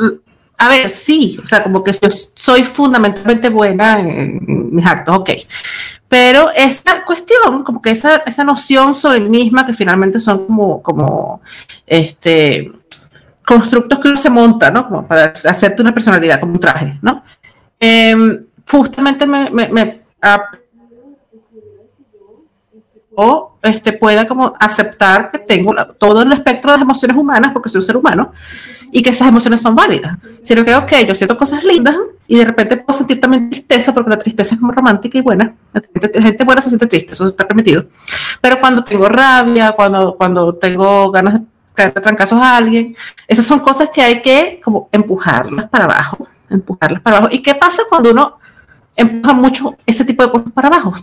a 0.58 0.70
ver, 0.70 0.90
sí, 0.90 1.40
o 1.44 1.48
sea, 1.48 1.64
como 1.64 1.84
que 1.84 1.92
yo 1.92 2.10
soy 2.36 2.64
fundamentalmente 2.64 3.50
buena 3.50 4.00
en, 4.00 4.76
mis 4.76 4.86
actos, 4.86 5.18
ok. 5.18 5.30
Pero 6.08 6.50
esa 6.52 7.04
cuestión, 7.06 7.64
como 7.64 7.82
que 7.82 7.92
esa, 7.92 8.18
esa 8.18 8.44
noción 8.44 8.96
sobre 8.96 9.20
mí 9.22 9.44
misma, 9.44 9.66
que 9.66 9.74
finalmente 9.74 10.20
son 10.20 10.46
como, 10.46 10.82
como 10.82 11.42
este, 11.86 12.72
constructos 13.46 14.00
que 14.00 14.08
uno 14.10 14.18
se 14.18 14.30
monta, 14.30 14.72
¿no? 14.72 14.88
Como 14.88 15.08
para 15.08 15.34
hacerte 15.46 15.82
una 15.82 15.94
personalidad, 15.94 16.40
como 16.40 16.54
un 16.54 16.60
traje, 16.60 17.00
¿no? 17.02 17.24
Em, 17.80 18.46
justamente 18.70 19.26
me, 19.26 19.50
me, 19.50 19.70
me 19.70 20.02
o 23.22 23.58
este, 23.64 23.92
pueda 23.92 24.26
como 24.26 24.54
aceptar 24.60 25.30
que 25.30 25.40
tengo 25.40 25.74
todo 25.98 26.22
el 26.22 26.32
espectro 26.32 26.72
de 26.72 26.78
las 26.78 26.84
emociones 26.84 27.18
humanas 27.18 27.52
porque 27.52 27.68
soy 27.68 27.80
un 27.80 27.84
ser 27.84 27.98
humano 27.98 28.32
y 28.92 29.02
que 29.02 29.10
esas 29.10 29.28
emociones 29.28 29.62
son 29.62 29.76
válidas. 29.76 30.18
Sino 30.42 30.64
que, 30.64 30.74
ok, 30.74 30.92
yo 31.06 31.14
siento 31.14 31.38
cosas 31.38 31.66
lindas 31.66 31.98
y 32.28 32.38
de 32.38 32.46
repente 32.46 32.78
puedo 32.78 32.98
sentir 32.98 33.20
también 33.20 33.50
tristeza 33.50 33.94
porque 33.94 34.10
la 34.10 34.20
tristeza 34.20 34.56
es 34.56 34.62
muy 34.62 34.74
romántica 34.74 35.18
y 35.18 35.22
buena. 35.22 35.54
La 35.74 35.82
gente, 36.22 36.44
buena 36.46 36.62
se 36.62 36.70
siente 36.70 36.88
triste, 36.88 37.12
eso 37.12 37.26
está 37.26 37.46
permitido. 37.46 37.88
Pero 38.40 38.58
cuando 38.60 38.86
tengo 38.86 39.10
rabia, 39.10 39.74
cuando, 39.74 40.16
cuando 40.16 40.56
tengo 40.56 41.12
ganas 41.12 41.34
de 41.34 41.42
caer 41.74 41.94
trancazos 41.94 42.42
a 42.42 42.56
alguien, 42.56 42.96
esas 43.28 43.46
son 43.46 43.60
cosas 43.60 43.90
que 43.94 44.02
hay 44.02 44.22
que 44.22 44.62
como 44.64 44.88
empujarlas 44.94 45.68
para 45.68 45.84
abajo, 45.84 46.26
empujarlas 46.50 47.02
para 47.02 47.18
abajo. 47.18 47.34
¿Y 47.34 47.42
qué 47.42 47.56
pasa 47.56 47.84
cuando 47.90 48.12
uno 48.12 48.38
empuja 48.96 49.34
mucho 49.34 49.76
ese 49.86 50.06
tipo 50.06 50.24
de 50.24 50.32
cosas 50.32 50.52
para 50.52 50.68
abajo? 50.68 50.96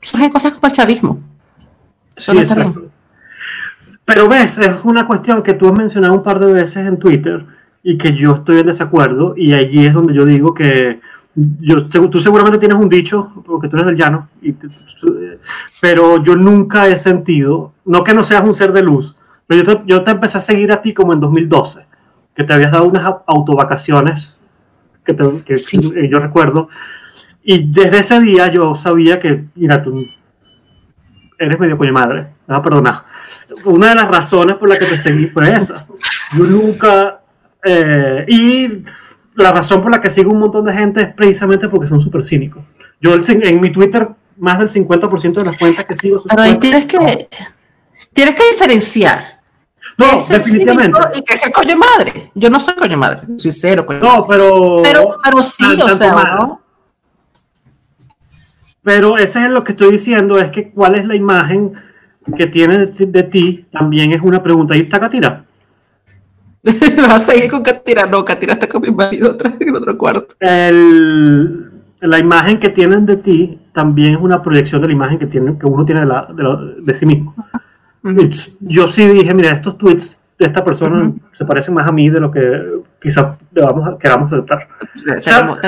Surgen 0.00 0.30
cosas 0.30 0.54
como 0.54 0.66
el 0.66 0.72
chavismo. 0.72 1.20
Sí, 2.16 2.32
pero 4.04 4.28
ves, 4.28 4.58
es 4.58 4.74
una 4.82 5.06
cuestión 5.06 5.42
que 5.42 5.54
tú 5.54 5.68
has 5.68 5.78
mencionado 5.78 6.14
un 6.14 6.22
par 6.22 6.40
de 6.40 6.52
veces 6.52 6.84
en 6.86 6.98
Twitter 6.98 7.46
y 7.82 7.96
que 7.96 8.16
yo 8.16 8.34
estoy 8.34 8.58
en 8.58 8.66
desacuerdo 8.66 9.34
y 9.36 9.52
allí 9.52 9.86
es 9.86 9.94
donde 9.94 10.14
yo 10.14 10.24
digo 10.24 10.52
que 10.52 11.00
yo, 11.34 11.86
tú 11.86 12.20
seguramente 12.20 12.58
tienes 12.58 12.76
un 12.76 12.88
dicho, 12.88 13.30
porque 13.46 13.68
tú 13.68 13.76
eres 13.76 13.86
del 13.86 13.96
llano, 13.96 14.28
pero 15.80 16.22
yo 16.22 16.34
nunca 16.34 16.88
he 16.88 16.96
sentido, 16.96 17.72
no 17.84 18.02
que 18.02 18.12
no 18.12 18.24
seas 18.24 18.44
un 18.44 18.52
ser 18.52 18.72
de 18.72 18.82
luz, 18.82 19.14
pero 19.46 19.62
yo 19.62 19.76
te, 19.76 19.82
yo 19.86 20.02
te 20.02 20.10
empecé 20.10 20.38
a 20.38 20.42
seguir 20.42 20.72
a 20.72 20.82
ti 20.82 20.92
como 20.92 21.12
en 21.12 21.20
2012, 21.20 21.86
que 22.34 22.42
te 22.44 22.52
habías 22.52 22.72
dado 22.72 22.88
unas 22.88 23.14
autovacaciones 23.26 24.36
que, 25.16 25.54
que 25.54 26.08
yo 26.08 26.18
recuerdo, 26.18 26.68
y 27.42 27.70
desde 27.72 27.98
ese 27.98 28.20
día 28.20 28.48
yo 28.48 28.74
sabía 28.74 29.18
que, 29.18 29.44
mira, 29.54 29.82
tú 29.82 30.04
eres 31.38 31.58
medio 31.58 31.78
coño 31.78 31.92
madre, 31.92 32.26
me 32.46 32.54
va 32.54 32.56
a 32.56 32.62
perdonar 32.62 33.10
una 33.64 33.90
de 33.90 33.94
las 33.94 34.08
razones 34.08 34.56
por 34.56 34.68
las 34.68 34.78
que 34.78 34.86
te 34.86 34.98
seguí 34.98 35.26
fue 35.26 35.52
esa. 35.52 35.86
Yo 36.36 36.44
nunca. 36.44 37.20
Eh, 37.64 38.24
y 38.28 38.82
la 39.34 39.52
razón 39.52 39.82
por 39.82 39.90
la 39.90 40.00
que 40.00 40.10
sigo 40.10 40.30
un 40.30 40.40
montón 40.40 40.64
de 40.64 40.72
gente 40.72 41.02
es 41.02 41.08
precisamente 41.14 41.68
porque 41.68 41.88
son 41.88 42.00
súper 42.00 42.24
cínicos. 42.24 42.62
Yo 43.00 43.14
en 43.14 43.60
mi 43.60 43.70
Twitter, 43.70 44.08
más 44.38 44.58
del 44.58 44.70
50% 44.70 45.32
de 45.34 45.44
las 45.44 45.58
cuentas 45.58 45.84
que 45.84 45.94
sigo. 45.94 46.22
Pero 46.28 46.42
ahí 46.42 46.58
tienes 46.58 46.86
que, 46.86 47.28
tienes 48.12 48.34
que 48.34 48.50
diferenciar. 48.52 49.39
No, 50.00 50.24
definitivamente. 50.28 50.98
Y 51.14 51.22
que 51.22 51.36
sea 51.36 51.50
coño 51.52 51.76
madre. 51.76 52.30
Yo 52.34 52.50
no 52.50 52.58
soy 52.58 52.74
coño 52.74 52.96
madre, 52.96 53.20
soy 53.36 53.52
cero 53.52 53.86
coño 53.86 54.00
No, 54.00 54.26
pero. 54.26 54.80
Pero, 54.82 55.16
pero 55.22 55.42
sí, 55.42 55.64
o 55.64 55.94
sea, 55.94 56.12
¿no? 56.12 56.60
Pero 58.82 59.18
ese 59.18 59.44
es 59.44 59.50
lo 59.50 59.62
que 59.62 59.72
estoy 59.72 59.92
diciendo, 59.92 60.38
es 60.38 60.50
que 60.50 60.70
cuál 60.70 60.94
es 60.94 61.06
la 61.06 61.14
imagen 61.14 61.74
que 62.36 62.46
tiene 62.46 62.86
de 62.86 63.22
ti 63.24 63.66
también 63.70 64.12
es 64.12 64.20
una 64.22 64.42
pregunta. 64.42 64.76
¿Y 64.76 64.80
está 64.80 64.98
Katira? 64.98 65.44
¿Vas 66.62 67.08
a 67.08 67.32
seguir 67.32 67.50
con 67.50 67.62
Katira? 67.62 68.06
No, 68.06 68.24
Katira 68.24 68.54
está 68.54 68.68
con 68.68 68.82
mi 68.82 68.90
marido 68.90 69.30
otra 69.30 69.54
en 69.58 69.76
otro 69.76 69.96
cuarto. 69.96 70.34
El, 70.40 71.70
la 72.00 72.18
imagen 72.18 72.58
que 72.58 72.70
tienen 72.70 73.06
de 73.06 73.16
ti 73.16 73.58
también 73.72 74.14
es 74.14 74.20
una 74.20 74.42
proyección 74.42 74.80
de 74.80 74.88
la 74.88 74.92
imagen 74.92 75.18
que, 75.18 75.26
tiene, 75.26 75.58
que 75.58 75.66
uno 75.66 75.84
tiene 75.84 76.00
de, 76.00 76.06
la, 76.06 76.28
de, 76.78 76.94
sí 76.94 77.06
mismo. 77.06 77.34
Yo 78.60 78.88
sí 78.88 79.06
dije, 79.06 79.34
mira, 79.34 79.52
estos 79.52 79.76
tweets 79.76 80.26
de 80.38 80.46
esta 80.46 80.64
persona 80.64 81.12
se 81.32 81.44
parecen 81.44 81.74
más 81.74 81.86
a 81.86 81.92
mí 81.92 82.08
de 82.08 82.20
lo 82.20 82.30
que 82.30 82.40
quizás 83.00 83.36
queramos 83.98 84.32
aceptar. 84.32 84.68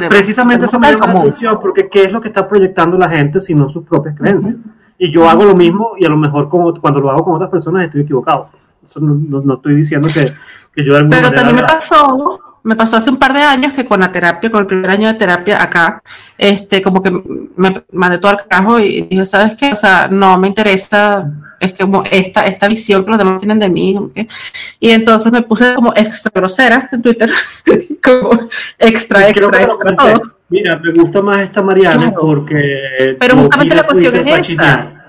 precisamente 0.09 0.67
eso 0.67 0.79
me 0.79 0.93
llama 0.93 1.07
la 1.07 1.21
atención, 1.21 1.59
porque 1.61 1.89
¿qué 1.89 2.05
es 2.05 2.13
lo 2.13 2.21
que 2.21 2.29
está 2.29 2.49
proyectando 2.49 2.97
la 2.97 3.09
gente 3.09 3.41
si 3.41 3.55
no 3.55 3.69
sus 3.69 3.85
propias 3.85 4.17
creencias? 4.17 4.57
y 5.03 5.11
yo 5.11 5.29
hago 5.29 5.45
lo 5.45 5.57
mismo 5.57 5.95
y 5.99 6.05
a 6.05 6.09
lo 6.09 6.17
mejor 6.17 6.49
como, 6.49 6.73
cuando 6.81 7.01
lo 7.01 7.11
hago 7.11 7.25
con 7.25 7.35
otras 7.35 7.51
personas 7.51 7.87
estoy 7.87 8.03
equivocado. 8.03 8.51
Eso 8.85 9.01
no, 9.01 9.55
estoy 9.55 9.75
diciendo 9.75 10.09
que, 10.15 10.33
que 10.73 10.85
yo 10.85 10.93
de 10.93 11.01
alguna 11.01 11.17
Pero 11.17 11.33
también 11.33 11.57
me 11.57 11.65
pasó, 11.65 12.39
me 12.63 12.77
pasó 12.77 12.97
hace 12.97 13.11
un 13.11 13.17
par 13.17 13.33
de 13.33 13.41
años 13.41 13.73
que 13.73 13.85
con 13.85 14.01
la 14.01 14.13
terapia, 14.13 14.51
con 14.51 14.61
el 14.61 14.67
primer 14.67 14.91
año 14.91 15.09
de 15.09 15.15
terapia 15.15 15.63
acá, 15.63 16.03
este, 16.39 16.81
como 16.81 17.03
que 17.03 17.11
me 17.11 17.83
mandé 17.93 18.19
todo 18.19 18.31
al 18.33 18.47
carajo 18.47 18.79
y 18.79 19.03
dije, 19.03 19.27
¿sabes 19.27 19.57
qué? 19.57 19.73
O 19.73 19.77
sea, 19.77 20.09
no 20.09 20.39
me 20.39 20.49
interesa, 20.49 21.31
es 21.59 21.73
como 21.73 22.05
esta, 22.11 22.47
esta 22.47 22.69
visión 22.69 23.05
que 23.05 23.11
los 23.11 23.19
demás 23.19 23.39
tienen 23.39 23.59
de 23.59 23.69
mí. 23.69 23.99
Y 24.79 24.91
entonces 24.91 25.33
me 25.33 25.43
puse 25.43 25.75
como 25.75 25.93
extra 25.95 26.31
grosera 26.35 26.89
en 26.93 27.03
Twitter, 27.03 27.31
como 28.03 28.33
extra, 28.79 29.29
extra, 29.29 29.63
extra, 29.63 29.97
todo. 29.97 30.23
Mira, 30.49 30.79
me 30.79 30.93
gusta 30.93 31.23
más 31.23 31.41
esta 31.41 31.63
Mariana 31.63 32.13
porque. 32.13 33.17
Pero 33.19 33.37
justamente 33.37 33.75
la 33.75 33.85
cuestión 33.85 34.17
es 34.17 34.49
esta. 34.49 35.02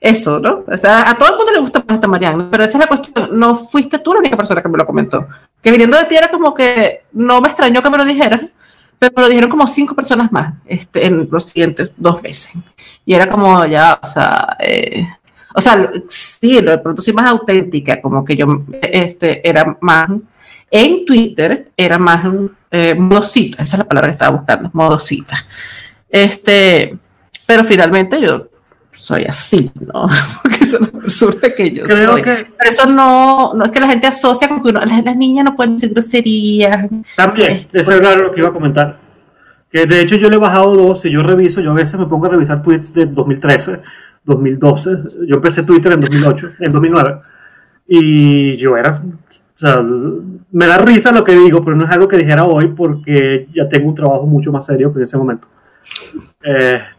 Eso, 0.00 0.38
¿no? 0.38 0.64
O 0.66 0.76
sea, 0.76 1.10
a 1.10 1.18
todo 1.18 1.30
el 1.30 1.36
mundo 1.36 1.52
le 1.52 1.58
gusta 1.60 1.84
esta 1.88 2.06
Mariana, 2.06 2.48
pero 2.50 2.64
esa 2.64 2.78
es 2.78 2.84
la 2.84 2.86
cuestión. 2.86 3.30
No 3.32 3.56
fuiste 3.56 3.98
tú 3.98 4.12
la 4.12 4.20
única 4.20 4.36
persona 4.36 4.62
que 4.62 4.68
me 4.68 4.78
lo 4.78 4.86
comentó. 4.86 5.26
Que 5.60 5.72
viniendo 5.72 5.98
de 5.98 6.04
ti 6.04 6.16
era 6.16 6.28
como 6.28 6.54
que 6.54 7.02
no 7.12 7.40
me 7.40 7.48
extrañó 7.48 7.82
que 7.82 7.90
me 7.90 7.98
lo 7.98 8.04
dijeras, 8.04 8.42
pero 8.98 9.12
lo 9.16 9.28
dijeron 9.28 9.50
como 9.50 9.66
cinco 9.66 9.94
personas 9.94 10.30
más 10.30 10.54
este, 10.66 11.06
en 11.06 11.28
los 11.30 11.44
siguientes 11.44 11.90
dos 11.96 12.22
meses. 12.22 12.52
Y 13.04 13.14
era 13.14 13.28
como 13.28 13.64
ya, 13.66 13.98
o 14.00 14.06
sea, 14.06 14.56
eh, 14.60 15.06
o 15.54 15.60
sea, 15.60 15.90
sí, 16.08 16.60
lo 16.60 16.70
de 16.70 16.78
pronto 16.78 17.02
sí 17.02 17.12
más 17.12 17.26
auténtica, 17.26 18.00
como 18.00 18.24
que 18.24 18.36
yo 18.36 18.64
este, 18.80 19.48
era 19.48 19.76
más, 19.80 20.10
en 20.70 21.04
Twitter 21.04 21.70
era 21.76 21.98
más 21.98 22.24
eh, 22.70 22.96
esa 23.58 23.62
es 23.62 23.78
la 23.78 23.84
palabra 23.84 24.08
que 24.08 24.12
estaba 24.12 24.36
buscando, 24.36 24.70
modosita. 24.72 25.36
Este, 26.08 26.96
pero 27.46 27.64
finalmente 27.64 28.20
yo 28.20 28.47
soy 28.98 29.24
así, 29.24 29.70
¿no? 29.80 30.06
Porque 30.42 30.64
es 30.64 30.74
una 30.74 30.88
persona 30.88 31.40
que 31.56 31.70
yo 31.70 31.84
Creo 31.84 32.12
soy. 32.12 32.22
Que... 32.22 32.46
Pero 32.58 32.70
eso 32.70 32.86
no, 32.86 33.54
no 33.54 33.64
es 33.64 33.70
que 33.70 33.80
la 33.80 33.88
gente 33.88 34.06
asocia 34.06 34.48
con 34.48 34.62
que 34.62 34.72
las, 34.72 35.16
niñas 35.16 35.44
no 35.44 35.56
pueden 35.56 35.74
decir 35.74 35.90
groserías. 35.90 36.88
También, 37.16 37.52
este, 37.52 37.80
eso 37.80 37.92
era 37.92 38.16
lo 38.16 38.32
que 38.32 38.40
iba 38.40 38.48
a 38.48 38.52
comentar. 38.52 38.98
Que 39.70 39.86
de 39.86 40.00
hecho 40.00 40.16
yo 40.16 40.28
le 40.28 40.36
he 40.36 40.38
bajado 40.38 40.74
dos, 40.74 41.04
y 41.04 41.10
yo 41.10 41.22
reviso, 41.22 41.60
yo 41.60 41.70
a 41.72 41.74
veces 41.74 41.98
me 41.98 42.06
pongo 42.06 42.26
a 42.26 42.30
revisar 42.30 42.62
tweets 42.62 42.94
de 42.94 43.06
2013, 43.06 43.80
2012, 44.24 44.90
yo 45.26 45.36
empecé 45.36 45.62
Twitter 45.62 45.92
en 45.92 46.00
2008, 46.00 46.50
en 46.60 46.72
2009, 46.72 47.20
y 47.86 48.56
yo 48.56 48.78
era, 48.78 48.90
o 48.90 49.58
sea, 49.58 49.82
me 50.52 50.66
da 50.66 50.78
risa 50.78 51.12
lo 51.12 51.22
que 51.22 51.32
digo, 51.32 51.62
pero 51.62 51.76
no 51.76 51.84
es 51.84 51.90
algo 51.90 52.08
que 52.08 52.16
dijera 52.16 52.44
hoy 52.44 52.68
porque 52.68 53.46
ya 53.54 53.68
tengo 53.68 53.88
un 53.88 53.94
trabajo 53.94 54.26
mucho 54.26 54.50
más 54.52 54.64
serio 54.64 54.90
que 54.90 55.00
en 55.00 55.04
ese 55.04 55.18
momento. 55.18 55.48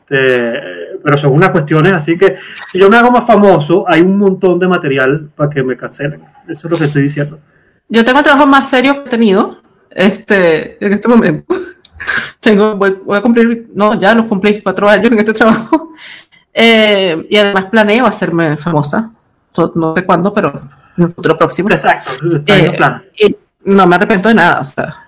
Este, 0.10 0.60
pero 1.04 1.18
son 1.18 1.34
unas 1.34 1.52
cuestiones 1.52 1.94
así 1.94 2.18
que 2.18 2.36
si 2.68 2.80
yo 2.80 2.90
me 2.90 2.98
hago 2.98 3.12
más 3.12 3.26
famoso, 3.26 3.86
hay 3.88 4.02
un 4.02 4.18
montón 4.18 4.60
de 4.60 4.68
material 4.68 5.30
para 5.36 5.50
que 5.50 5.64
me 5.64 5.78
cancelen. 5.78 6.24
Eso 6.48 6.68
es 6.68 6.72
lo 6.72 6.78
que 6.78 6.86
estoy 6.86 7.04
diciendo. 7.04 7.40
Yo 7.88 8.04
tengo 8.04 8.20
el 8.20 8.26
trabajo 8.26 8.48
más 8.48 8.70
serio 8.70 9.04
que 9.04 9.08
he 9.08 9.12
tenido 9.12 9.58
este, 9.92 10.84
en 10.84 10.94
este 10.94 11.08
momento. 11.08 11.56
tengo, 12.40 12.76
voy, 12.76 12.98
a 13.14 13.22
cumplir, 13.22 13.70
no, 13.74 14.00
ya 14.00 14.16
los 14.16 14.26
cumplí 14.26 14.62
cuatro 14.62 14.90
años 14.90 15.12
en 15.12 15.20
este 15.20 15.34
trabajo. 15.34 15.94
Eh, 16.52 17.28
y 17.30 17.38
además 17.38 17.68
planeo 17.68 18.08
hacerme 18.08 18.58
famosa. 18.58 19.14
No 19.76 19.94
sé 19.96 20.04
cuándo, 20.04 20.34
pero 20.34 20.52
en 20.98 21.04
el 21.04 21.14
futuro 21.14 21.38
próximo. 21.38 21.70
Exacto, 21.70 22.12
eh, 22.48 22.76
Y 23.20 23.36
no 23.66 23.86
me 23.86 23.96
arrepiento 23.96 24.30
de 24.30 24.36
nada. 24.36 24.60
O 24.60 24.66
sea, 24.66 25.08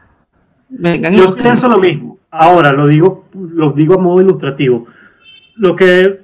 vengan 0.70 1.12
yo 1.12 1.36
pienso 1.36 1.68
lo 1.68 1.80
mismo. 1.80 2.11
Ahora, 2.32 2.72
lo 2.72 2.88
digo, 2.88 3.26
lo 3.34 3.72
digo 3.72 3.96
a 3.96 3.98
modo 3.98 4.22
ilustrativo 4.22 4.88
lo 5.62 5.76
que 5.76 6.22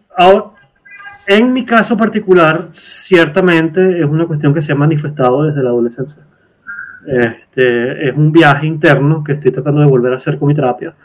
en 1.28 1.54
mi 1.54 1.66
caso 1.66 1.96
particular, 1.96 2.68
ciertamente 2.72 4.00
es 4.00 4.06
una 4.06 4.26
cuestión 4.26 4.54
que 4.54 4.62
se 4.62 4.72
ha 4.72 4.76
manifestado 4.76 5.44
desde 5.44 5.62
la 5.62 5.70
adolescencia. 5.70 6.24
Este, 7.06 8.10
es 8.10 8.16
un 8.16 8.32
viaje 8.32 8.66
interno 8.66 9.24
que 9.24 9.34
estoy 9.34 9.52
tratando 9.52 9.82
de 9.82 9.88
volver 9.88 10.14
a 10.14 10.16
hacer 10.16 10.40
con 10.40 10.48
mi 10.48 10.56
terapia, 10.56 10.96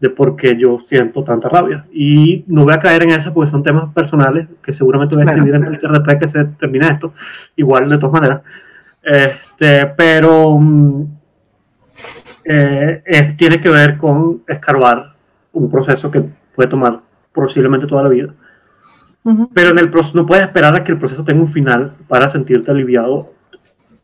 de 0.00 0.10
por 0.10 0.36
qué 0.36 0.56
yo 0.56 0.78
siento 0.84 1.24
tanta 1.24 1.48
rabia. 1.48 1.84
Y 1.92 2.44
no 2.46 2.64
voy 2.64 2.74
a 2.74 2.78
caer 2.78 3.02
en 3.02 3.10
eso 3.10 3.34
porque 3.34 3.50
son 3.50 3.62
temas 3.62 3.92
personales 3.92 4.46
que 4.62 4.72
seguramente 4.72 5.16
voy 5.16 5.26
a 5.26 5.30
escribir 5.30 5.54
en 5.54 5.64
Twitter 5.64 5.90
después 5.90 6.16
que 6.16 6.28
se 6.28 6.44
termine 6.44 6.88
esto, 6.88 7.12
igual 7.56 7.88
de 7.88 7.98
todas 7.98 8.12
maneras. 8.12 8.42
Este, 9.02 9.86
pero 9.96 10.60
eh, 12.52 13.34
tiene 13.36 13.60
que 13.60 13.68
ver 13.68 13.96
con 13.96 14.42
escarbar 14.48 15.14
un 15.52 15.70
proceso 15.70 16.10
que 16.10 16.24
puede 16.54 16.68
tomar 16.68 17.00
posiblemente 17.32 17.86
toda 17.86 18.02
la 18.02 18.08
vida. 18.08 18.34
Pero 19.54 19.70
en 19.70 19.78
el 19.78 19.90
proceso 19.90 20.16
no 20.16 20.26
puedes 20.26 20.46
esperar 20.46 20.74
a 20.74 20.82
que 20.82 20.92
el 20.92 20.98
proceso 20.98 21.22
tenga 21.22 21.42
un 21.42 21.48
final 21.48 21.94
para 22.08 22.28
sentirte 22.28 22.70
aliviado. 22.70 23.32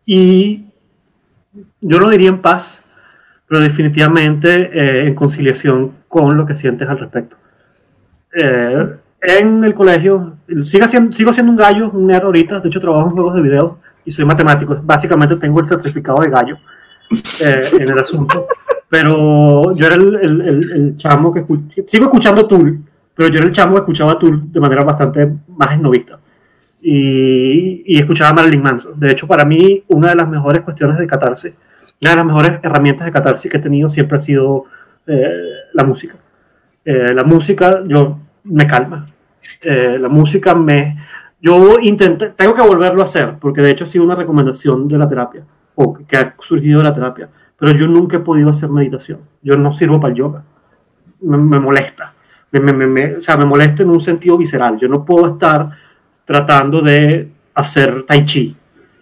Y 0.04 0.66
yo 1.80 1.98
no 1.98 2.08
diría 2.08 2.28
en 2.28 2.40
paz, 2.40 2.84
pero 3.48 3.60
definitivamente 3.60 4.70
eh, 4.72 5.08
en 5.08 5.14
conciliación 5.14 5.92
con 6.06 6.36
lo 6.36 6.46
que 6.46 6.54
sientes 6.54 6.88
al 6.88 6.98
respecto. 6.98 7.36
Eh, 8.32 8.96
en 9.22 9.64
el 9.64 9.74
colegio, 9.74 10.36
sigo 10.62 10.86
siendo, 10.86 11.12
sigo 11.12 11.32
siendo 11.32 11.50
un 11.50 11.58
gallo, 11.58 11.90
un 11.90 12.06
nerd 12.06 12.26
ahorita, 12.26 12.60
de 12.60 12.68
hecho 12.68 12.78
trabajo 12.78 13.08
en 13.08 13.16
juegos 13.16 13.34
de 13.34 13.42
video 13.42 13.78
y 14.04 14.10
soy 14.12 14.24
matemático, 14.24 14.78
básicamente 14.84 15.34
tengo 15.36 15.58
el 15.58 15.66
certificado 15.66 16.20
de 16.20 16.30
gallo 16.30 16.58
eh, 17.42 17.60
en 17.78 17.88
el 17.90 17.98
asunto, 17.98 18.46
pero 18.88 19.74
yo 19.74 19.86
era 19.86 19.96
el, 19.96 20.14
el, 20.16 20.72
el, 20.72 20.96
chamo 20.96 21.32
que 21.32 21.44
sigo 21.86 22.04
escuchando 22.04 22.46
Tool, 22.46 22.80
pero 23.14 23.28
yo 23.28 23.38
era 23.38 23.46
el 23.46 23.52
chamo 23.52 23.74
que 23.74 23.80
escuchaba 23.80 24.18
Tool 24.18 24.52
de 24.52 24.60
manera 24.60 24.84
bastante 24.84 25.32
más 25.48 25.72
esnovista. 25.72 26.18
Y, 26.80 27.82
y, 27.86 27.98
escuchaba 27.98 28.32
Marilyn 28.32 28.62
Manson. 28.62 29.00
De 29.00 29.10
hecho, 29.10 29.26
para 29.26 29.44
mí, 29.44 29.82
una 29.88 30.10
de 30.10 30.14
las 30.14 30.28
mejores 30.28 30.62
cuestiones 30.62 30.98
de 30.98 31.06
catarse, 31.06 31.56
una 32.00 32.10
de 32.10 32.16
las 32.16 32.26
mejores 32.26 32.60
herramientas 32.62 33.06
de 33.06 33.12
catarse 33.12 33.48
que 33.48 33.56
he 33.56 33.60
tenido 33.60 33.88
siempre 33.88 34.18
ha 34.18 34.20
sido 34.20 34.66
eh, 35.06 35.30
la 35.72 35.84
música. 35.84 36.16
Eh, 36.84 37.12
la 37.14 37.24
música 37.24 37.82
yo 37.86 38.18
me 38.44 38.66
calma. 38.66 39.08
Eh, 39.62 39.98
la 40.00 40.08
música 40.08 40.54
me... 40.54 40.96
Yo 41.40 41.78
intenté, 41.80 42.30
tengo 42.30 42.54
que 42.54 42.62
volverlo 42.62 43.02
a 43.02 43.04
hacer, 43.04 43.34
porque 43.40 43.60
de 43.60 43.70
hecho 43.70 43.84
ha 43.84 43.86
sido 43.86 44.04
una 44.04 44.14
recomendación 44.14 44.88
de 44.88 44.98
la 44.98 45.08
terapia, 45.08 45.44
o 45.76 45.94
que 45.94 46.16
ha 46.16 46.34
surgido 46.40 46.78
de 46.78 46.84
la 46.84 46.94
terapia, 46.94 47.28
pero 47.56 47.72
yo 47.72 47.86
nunca 47.86 48.16
he 48.16 48.20
podido 48.20 48.50
hacer 48.50 48.68
meditación. 48.70 49.20
Yo 49.42 49.56
no 49.56 49.72
sirvo 49.72 50.00
para 50.00 50.12
el 50.12 50.18
yoga. 50.18 50.42
me 51.20 51.58
molesta 51.58 52.16
me, 52.60 52.72
me, 52.72 53.16
o 53.16 53.22
sea, 53.22 53.36
me 53.36 53.44
molesta 53.44 53.82
en 53.82 53.90
un 53.90 54.00
sentido 54.00 54.36
visceral. 54.36 54.78
Yo 54.78 54.88
no 54.88 55.04
puedo 55.04 55.26
estar 55.26 55.70
tratando 56.24 56.80
de 56.80 57.30
hacer 57.54 58.04
tai 58.04 58.24
chi. 58.24 58.56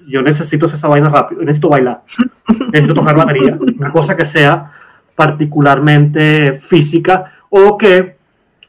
Yo 0.07 0.23
necesito 0.23 0.67
hacer 0.67 0.77
esa 0.77 0.89
vaina 0.89 1.09
rápido, 1.09 1.41
necesito 1.41 1.69
bailar, 1.71 2.03
necesito 2.73 2.95
tocar 2.95 3.17
batería, 3.17 3.57
una 3.59 3.91
cosa 3.91 4.15
que 4.15 4.25
sea 4.25 4.71
particularmente 5.15 6.55
física 6.55 7.33
o 7.49 7.79
que 7.79 8.17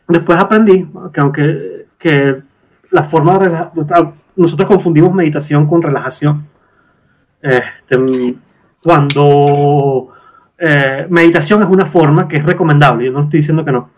después 0.08 0.40
aprendí 0.40 0.88
que 1.12 1.20
aunque 1.20 1.88
que 1.98 2.42
la 2.92 3.04
forma 3.04 3.40
de 3.40 3.86
nosotros 4.38 4.68
confundimos 4.68 5.14
meditación 5.14 5.68
con 5.68 5.82
relajación. 5.82 6.48
Este, 7.46 8.36
cuando 8.82 10.10
eh, 10.58 11.06
meditación 11.10 11.62
es 11.62 11.70
una 11.70 11.86
forma 11.86 12.28
que 12.28 12.38
es 12.38 12.44
recomendable, 12.44 13.06
yo 13.06 13.12
no 13.12 13.22
estoy 13.22 13.40
diciendo 13.40 13.64
que 13.64 13.72
no, 13.72 13.90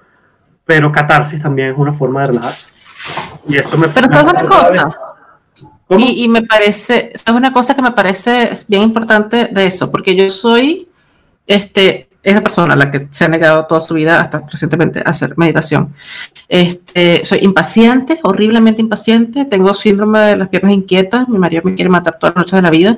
pero 0.65 0.91
catarsis 0.91 1.41
también 1.41 1.69
es 1.69 1.77
una 1.77 1.93
forma 1.93 2.21
de 2.21 2.27
relajarse. 2.27 2.67
Y 3.47 3.55
eso 3.55 3.77
me 3.77 3.88
Pero 3.88 4.10
¿sabes 4.10 4.33
una 4.33 4.49
cosa? 4.49 4.97
Y, 5.89 6.25
y, 6.25 6.27
me 6.27 6.41
parece, 6.41 7.12
es 7.13 7.23
una 7.33 7.53
cosa 7.53 7.73
que 7.73 7.81
me 7.81 7.91
parece 7.91 8.51
bien 8.67 8.81
importante 8.81 9.45
de 9.45 9.67
eso, 9.67 9.89
porque 9.89 10.17
yo 10.17 10.29
soy 10.29 10.89
este, 11.45 12.06
esa 12.27 12.41
persona 12.41 12.75
la 12.75 12.91
que 12.91 13.07
se 13.09 13.23
ha 13.23 13.29
negado 13.29 13.65
toda 13.67 13.79
su 13.79 13.93
vida 13.93 14.19
hasta 14.19 14.45
recientemente 14.51 14.99
a 14.99 15.11
hacer 15.11 15.37
meditación. 15.37 15.93
Este, 16.49 17.23
soy 17.23 17.39
impaciente, 17.41 18.19
horriblemente 18.21 18.81
impaciente, 18.81 19.45
tengo 19.45 19.73
síndrome 19.73 20.19
de 20.19 20.35
las 20.35 20.49
piernas 20.49 20.73
inquietas, 20.73 21.29
mi 21.29 21.37
marido 21.37 21.61
me 21.63 21.73
quiere 21.73 21.89
matar 21.89 22.17
todas 22.19 22.35
las 22.35 22.41
noches 22.41 22.57
de 22.57 22.61
la 22.61 22.69
vida. 22.69 22.97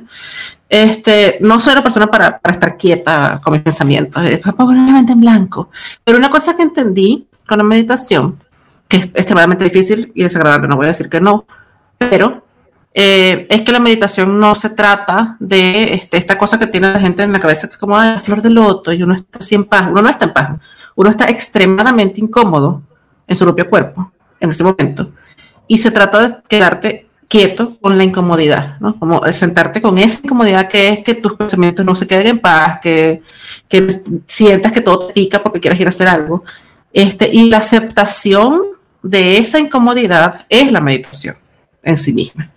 Este, 0.68 1.38
no 1.40 1.60
soy 1.60 1.76
la 1.76 1.82
persona 1.82 2.08
para, 2.08 2.40
para 2.40 2.54
estar 2.54 2.76
quieta 2.76 3.40
con 3.42 3.52
mis 3.52 3.62
pensamientos, 3.62 4.24
es 4.24 4.40
mente 4.44 5.12
en 5.12 5.20
blanco. 5.20 5.70
Pero 6.02 6.18
una 6.18 6.30
cosa 6.30 6.56
que 6.56 6.62
entendí 6.62 7.28
con 7.46 7.58
la 7.58 7.64
meditación, 7.64 8.42
que 8.88 8.96
es 8.96 9.04
extremadamente 9.14 9.62
difícil 9.62 10.10
y 10.12 10.24
desagradable, 10.24 10.66
no 10.66 10.74
voy 10.74 10.86
a 10.86 10.88
decir 10.88 11.08
que 11.08 11.20
no, 11.20 11.46
pero 11.98 12.44
eh, 12.92 13.46
es 13.48 13.62
que 13.62 13.72
la 13.72 13.78
meditación 13.78 14.40
no 14.40 14.54
se 14.54 14.70
trata 14.70 15.36
de 15.38 15.94
este, 15.94 16.16
esta 16.16 16.36
cosa 16.36 16.58
que 16.58 16.66
tiene 16.66 16.92
la 16.92 17.00
gente 17.00 17.22
en 17.22 17.32
la 17.32 17.40
cabeza, 17.40 17.68
que 17.68 17.74
es 17.74 17.78
como 17.78 17.96
la 17.96 18.20
flor 18.20 18.42
de 18.42 18.50
loto 18.50 18.92
y 18.92 19.02
uno 19.02 19.14
está 19.14 19.38
así 19.38 19.54
en 19.54 19.64
paz. 19.64 19.88
Uno 19.90 20.02
no 20.02 20.08
está 20.08 20.24
en 20.24 20.32
paz, 20.32 20.50
uno 20.96 21.10
está 21.10 21.28
extremadamente 21.28 22.20
incómodo 22.20 22.82
en 23.26 23.36
su 23.36 23.44
propio 23.44 23.68
cuerpo 23.68 24.12
en 24.40 24.50
ese 24.50 24.64
momento. 24.64 25.12
Y 25.68 25.78
se 25.78 25.90
trata 25.90 26.28
de 26.28 26.36
quedarte 26.48 27.06
quieto 27.28 27.76
con 27.80 27.96
la 27.96 28.02
incomodidad, 28.02 28.80
¿no? 28.80 28.98
Como 28.98 29.22
sentarte 29.32 29.80
con 29.80 29.96
esa 29.98 30.18
incomodidad 30.24 30.66
que 30.68 30.88
es 30.88 31.00
que 31.00 31.14
tus 31.14 31.34
pensamientos 31.34 31.86
no 31.86 31.94
se 31.94 32.08
queden 32.08 32.26
en 32.26 32.38
paz, 32.40 32.80
que, 32.82 33.22
que 33.68 33.86
sientas 34.26 34.72
que 34.72 34.80
todo 34.80 35.06
te 35.06 35.12
pica 35.12 35.40
porque 35.40 35.60
quieres 35.60 35.80
ir 35.80 35.86
a 35.86 35.90
hacer 35.90 36.08
algo 36.08 36.42
este, 36.92 37.30
y 37.32 37.48
la 37.48 37.58
aceptación 37.58 38.62
de 39.02 39.38
esa 39.38 39.60
incomodidad 39.60 40.44
es 40.48 40.72
la 40.72 40.80
meditación 40.80 41.36
en 41.82 41.98
sí 41.98 42.12
misma. 42.12 42.50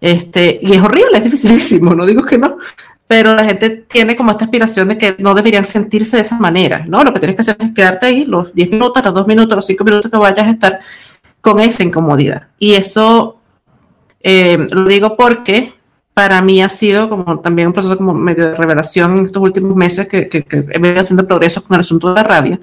Este, 0.00 0.58
y 0.62 0.74
es 0.74 0.82
horrible, 0.82 1.18
es 1.18 1.24
dificilísimo, 1.24 1.94
no 1.96 2.06
digo 2.06 2.24
que 2.24 2.38
no, 2.38 2.58
pero 3.06 3.34
la 3.34 3.44
gente 3.44 3.70
tiene 3.70 4.16
como 4.16 4.32
esta 4.32 4.44
aspiración 4.44 4.88
de 4.88 4.98
que 4.98 5.16
no 5.18 5.34
deberían 5.34 5.64
sentirse 5.64 6.16
de 6.16 6.22
esa 6.22 6.38
manera, 6.38 6.84
¿no? 6.86 7.02
Lo 7.04 7.12
que 7.12 7.20
tienes 7.20 7.36
que 7.36 7.42
hacer 7.42 7.56
es 7.60 7.72
quedarte 7.72 8.06
ahí 8.06 8.24
los 8.24 8.54
10 8.54 8.70
minutos, 8.70 9.02
los 9.02 9.14
2 9.14 9.26
minutos, 9.26 9.56
los 9.56 9.66
5 9.66 9.84
minutos 9.84 10.10
que 10.10 10.18
vayas 10.18 10.46
a 10.46 10.50
estar 10.50 10.80
con 11.40 11.60
esa 11.60 11.82
incomodidad. 11.82 12.48
Y 12.58 12.74
eso 12.74 13.40
eh, 14.20 14.66
lo 14.70 14.84
digo 14.84 15.16
porque 15.16 15.72
para 16.12 16.42
mí 16.42 16.60
ha 16.62 16.68
sido 16.68 17.08
como 17.08 17.40
también 17.40 17.68
un 17.68 17.72
proceso 17.72 17.96
como 17.96 18.12
medio 18.12 18.50
de 18.50 18.56
revelación 18.56 19.18
en 19.18 19.26
estos 19.26 19.42
últimos 19.42 19.74
meses 19.76 20.08
que, 20.08 20.28
que, 20.28 20.44
he 20.50 20.78
venido 20.78 21.00
haciendo 21.00 21.26
progresos 21.26 21.62
con 21.62 21.76
el 21.76 21.80
asunto 21.80 22.08
de 22.08 22.14
la 22.14 22.24
rabia 22.24 22.60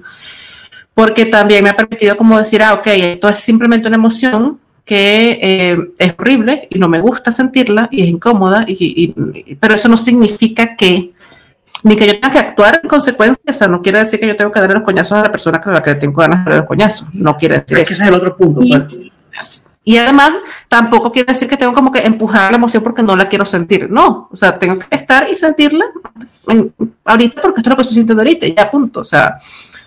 porque 0.96 1.26
también 1.26 1.62
me 1.62 1.68
ha 1.68 1.76
permitido 1.76 2.16
como 2.16 2.38
decir, 2.38 2.62
ah, 2.62 2.72
ok, 2.72 2.86
esto 2.86 3.28
es 3.28 3.40
simplemente 3.40 3.86
una 3.86 3.96
emoción 3.96 4.58
que 4.86 5.38
eh, 5.42 5.78
es 5.98 6.14
horrible 6.16 6.68
y 6.70 6.78
no 6.78 6.88
me 6.88 7.00
gusta 7.00 7.32
sentirla 7.32 7.88
y 7.90 8.02
es 8.04 8.08
incómoda, 8.08 8.64
y, 8.68 9.12
pero 9.58 9.74
eso 9.74 9.88
no 9.88 9.96
significa 9.96 10.76
que 10.76 11.12
ni 11.82 11.96
que 11.96 12.06
yo 12.06 12.12
tenga 12.14 12.30
que 12.30 12.38
actuar 12.38 12.80
en 12.82 12.88
consecuencia, 12.88 13.42
o 13.48 13.52
sea, 13.52 13.66
no 13.66 13.82
quiere 13.82 13.98
decir 13.98 14.20
que 14.20 14.28
yo 14.28 14.36
tengo 14.36 14.52
que 14.52 14.60
darle 14.60 14.76
los 14.76 14.84
coñazos 14.84 15.18
a 15.18 15.22
la 15.24 15.32
persona 15.32 15.60
que 15.60 15.70
la 15.70 15.82
que 15.82 15.96
tengo 15.96 16.20
ganas 16.20 16.38
de 16.38 16.44
darle 16.44 16.58
los 16.60 16.68
coñazos, 16.68 17.08
no 17.12 17.36
quiere 17.36 17.58
decir 17.60 17.78
eso. 17.78 17.92
Ese 17.94 18.02
es 18.04 18.08
el 18.08 18.14
otro 18.14 18.36
punto. 18.36 18.60
Y, 18.62 19.10
pues. 19.34 19.66
y 19.82 19.96
además, 19.98 20.34
tampoco 20.68 21.10
quiere 21.10 21.32
decir 21.32 21.48
que 21.48 21.56
tengo 21.56 21.72
como 21.72 21.90
que 21.90 21.98
empujar 22.06 22.52
la 22.52 22.56
emoción 22.56 22.82
porque 22.84 23.02
no 23.02 23.16
la 23.16 23.28
quiero 23.28 23.44
sentir, 23.44 23.90
no, 23.90 24.28
o 24.30 24.36
sea, 24.36 24.56
tengo 24.56 24.78
que 24.78 24.86
estar 24.94 25.28
y 25.28 25.34
sentirla 25.34 25.84
en- 26.46 26.72
ahorita 27.04 27.42
porque 27.42 27.58
esto 27.60 27.70
es 27.70 27.72
lo 27.72 27.76
que 27.76 27.82
estoy 27.82 27.96
sintiendo 27.96 28.22
ahorita, 28.22 28.46
ya 28.46 28.70
punto, 28.70 29.00
o 29.00 29.04
sea, 29.04 29.36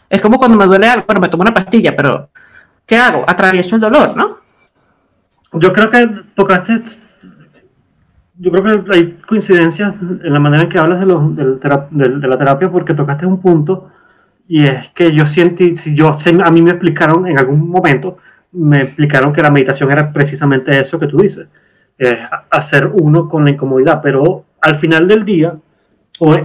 es 0.09 0.21
como 0.21 0.37
cuando 0.37 0.57
me 0.57 0.65
duele 0.65 0.87
algo, 0.89 1.05
bueno, 1.07 1.21
me 1.21 1.29
tomo 1.29 1.41
una 1.43 1.53
pastilla, 1.53 1.95
pero 1.95 2.29
¿qué 2.85 2.97
hago? 2.97 3.23
Atravieso 3.25 3.75
el 3.75 3.81
dolor, 3.81 4.15
¿no? 4.17 4.38
Yo 5.53 5.73
creo 5.73 5.89
que 5.89 6.09
tocaste. 6.35 6.81
Yo 8.37 8.51
creo 8.51 8.85
que 8.85 8.95
hay 8.95 9.11
coincidencias 9.27 9.95
en 10.01 10.31
la 10.33 10.39
manera 10.39 10.63
en 10.63 10.69
que 10.69 10.79
hablas 10.79 10.99
de, 11.01 11.05
los, 11.07 11.59
tera- 11.59 11.87
del- 11.91 12.21
de 12.21 12.27
la 12.27 12.37
terapia, 12.37 12.71
porque 12.71 12.93
tocaste 12.93 13.25
un 13.25 13.41
punto 13.41 13.89
y 14.47 14.63
es 14.63 14.89
que 14.91 15.11
yo 15.13 15.25
siento, 15.25 15.63
si 15.75 15.93
yo, 15.93 16.15
a 16.45 16.51
mí 16.51 16.61
me 16.61 16.71
explicaron 16.71 17.27
en 17.27 17.37
algún 17.37 17.69
momento, 17.69 18.17
me 18.53 18.81
explicaron 18.81 19.33
que 19.33 19.41
la 19.41 19.51
meditación 19.51 19.91
era 19.91 20.11
precisamente 20.11 20.79
eso 20.79 20.97
que 20.99 21.07
tú 21.07 21.17
dices, 21.17 21.49
es 21.97 22.17
hacer 22.49 22.87
uno 22.87 23.27
con 23.27 23.43
la 23.43 23.51
incomodidad, 23.51 24.01
pero 24.01 24.45
al 24.61 24.75
final 24.75 25.07
del 25.07 25.25
día, 25.25 25.53
hoy, 26.19 26.43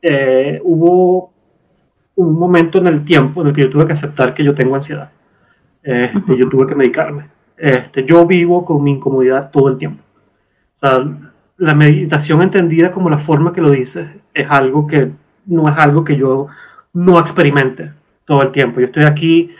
eh, 0.00 0.60
hubo 0.64 1.32
un 2.14 2.38
momento 2.38 2.78
en 2.78 2.86
el 2.86 3.04
tiempo 3.04 3.42
en 3.42 3.48
el 3.48 3.54
que 3.54 3.62
yo 3.62 3.70
tuve 3.70 3.86
que 3.86 3.92
aceptar 3.94 4.32
que 4.32 4.44
yo 4.44 4.54
tengo 4.54 4.74
ansiedad. 4.76 5.10
Este, 5.82 6.36
Yo 6.38 6.48
tuve 6.48 6.66
que 6.66 6.74
medicarme. 6.76 7.26
Este, 7.62 8.04
yo 8.04 8.26
vivo 8.26 8.64
con 8.64 8.82
mi 8.82 8.90
incomodidad 8.90 9.50
todo 9.52 9.68
el 9.68 9.78
tiempo. 9.78 10.02
O 10.76 10.86
sea, 10.86 11.06
la 11.58 11.74
meditación 11.76 12.42
entendida 12.42 12.90
como 12.90 13.08
la 13.08 13.18
forma 13.18 13.52
que 13.52 13.60
lo 13.60 13.70
dices 13.70 14.18
es 14.34 14.50
algo 14.50 14.84
que 14.88 15.12
no 15.46 15.68
es 15.68 15.78
algo 15.78 16.02
que 16.02 16.16
yo 16.16 16.48
no 16.92 17.20
experimente 17.20 17.92
todo 18.24 18.42
el 18.42 18.50
tiempo. 18.50 18.80
Yo 18.80 18.86
estoy 18.86 19.04
aquí 19.04 19.50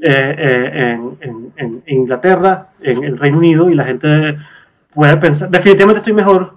eh, 0.00 0.34
eh, 0.38 0.98
en, 1.20 1.52
en- 1.56 1.82
en 1.86 1.98
Inglaterra, 1.98 2.70
en 2.80 3.04
el 3.04 3.16
Reino 3.16 3.38
Unido, 3.38 3.70
y 3.70 3.74
la 3.76 3.84
gente 3.84 4.36
puede 4.92 5.16
pensar, 5.18 5.48
definitivamente 5.48 5.98
estoy 5.98 6.14
mejor, 6.14 6.54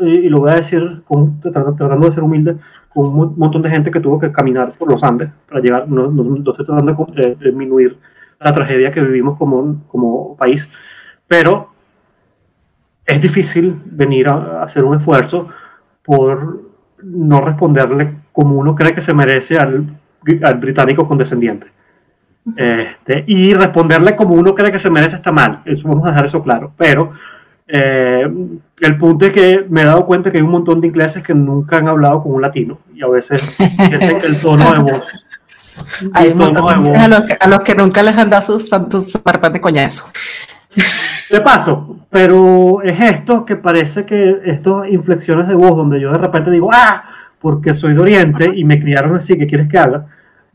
y, 0.00 0.08
y 0.26 0.28
lo 0.28 0.40
voy 0.40 0.50
a 0.50 0.54
decir 0.56 1.02
con- 1.06 1.40
tratando, 1.40 2.06
de 2.06 2.10
ser 2.10 2.24
humilde, 2.24 2.56
con 2.92 3.06
un 3.06 3.14
mo- 3.14 3.34
montón 3.36 3.62
de 3.62 3.70
gente 3.70 3.92
que 3.92 4.00
tuvo 4.00 4.18
que 4.18 4.32
caminar 4.32 4.72
por 4.76 4.90
los 4.90 5.04
Andes 5.04 5.30
para 5.48 5.60
llegar, 5.60 5.88
no, 5.88 6.10
no- 6.10 6.24
no 6.24 6.36
estoy 6.50 6.66
tratando 6.66 7.06
de 7.14 7.36
disminuir 7.36 7.96
la 8.40 8.52
tragedia 8.52 8.90
que 8.90 9.00
vivimos 9.00 9.38
como, 9.38 9.86
como 9.86 10.36
país, 10.36 10.72
pero 11.28 11.70
es 13.04 13.20
difícil 13.20 13.80
venir 13.84 14.28
a, 14.28 14.60
a 14.60 14.62
hacer 14.64 14.84
un 14.84 14.96
esfuerzo 14.96 15.48
por 16.02 16.62
no 17.02 17.40
responderle 17.40 18.16
como 18.32 18.56
uno 18.56 18.74
cree 18.74 18.94
que 18.94 19.00
se 19.00 19.14
merece 19.14 19.58
al, 19.58 19.86
al 20.42 20.54
británico 20.54 21.06
condescendiente. 21.06 21.68
Este, 22.56 23.24
y 23.26 23.52
responderle 23.52 24.16
como 24.16 24.34
uno 24.34 24.54
cree 24.54 24.72
que 24.72 24.78
se 24.78 24.90
merece 24.90 25.16
está 25.16 25.30
mal, 25.30 25.60
eso, 25.66 25.86
vamos 25.86 26.06
a 26.06 26.08
dejar 26.08 26.24
eso 26.24 26.42
claro, 26.42 26.72
pero 26.76 27.12
eh, 27.68 28.26
el 28.80 28.96
punto 28.96 29.26
es 29.26 29.32
que 29.32 29.66
me 29.68 29.82
he 29.82 29.84
dado 29.84 30.06
cuenta 30.06 30.30
que 30.30 30.38
hay 30.38 30.42
un 30.42 30.50
montón 30.50 30.80
de 30.80 30.88
ingleses 30.88 31.22
que 31.22 31.34
nunca 31.34 31.76
han 31.76 31.88
hablado 31.88 32.22
con 32.22 32.32
un 32.32 32.40
latino 32.40 32.78
y 32.94 33.02
a 33.02 33.08
veces 33.08 33.42
sienten 33.58 34.18
que 34.18 34.26
el 34.26 34.40
tono 34.40 34.72
de 34.72 34.78
voz 34.92 35.06
Hay 36.12 36.30
a 36.30 37.08
los, 37.08 37.24
que, 37.24 37.36
a 37.40 37.48
los 37.48 37.60
que 37.60 37.74
nunca 37.74 38.02
les 38.02 38.16
han 38.16 38.30
dado 38.30 38.42
sus, 38.42 38.68
sus 38.68 39.12
parpas 39.22 39.52
de 39.52 39.60
coñazo. 39.60 40.04
De 41.30 41.40
paso, 41.40 41.98
pero 42.10 42.82
es 42.82 43.00
esto 43.00 43.44
que 43.44 43.56
parece 43.56 44.04
que 44.04 44.40
estas 44.44 44.88
inflexiones 44.88 45.48
de 45.48 45.54
voz 45.54 45.76
donde 45.76 46.00
yo 46.00 46.12
de 46.12 46.18
repente 46.18 46.50
digo, 46.50 46.70
ah, 46.72 47.04
porque 47.40 47.74
soy 47.74 47.94
de 47.94 48.00
Oriente 48.00 48.50
y 48.54 48.64
me 48.64 48.80
criaron 48.80 49.14
así, 49.16 49.36
¿qué 49.38 49.46
quieres 49.46 49.68
que 49.68 49.78
haga? 49.78 50.06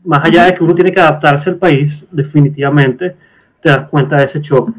Más 0.04 0.24
allá 0.24 0.44
de 0.44 0.54
que 0.54 0.62
uno 0.62 0.74
tiene 0.74 0.92
que 0.92 1.00
adaptarse 1.00 1.50
al 1.50 1.56
país, 1.56 2.06
definitivamente 2.12 3.16
te 3.60 3.68
das 3.70 3.88
cuenta 3.88 4.16
de 4.16 4.24
ese 4.24 4.40
shock. 4.40 4.70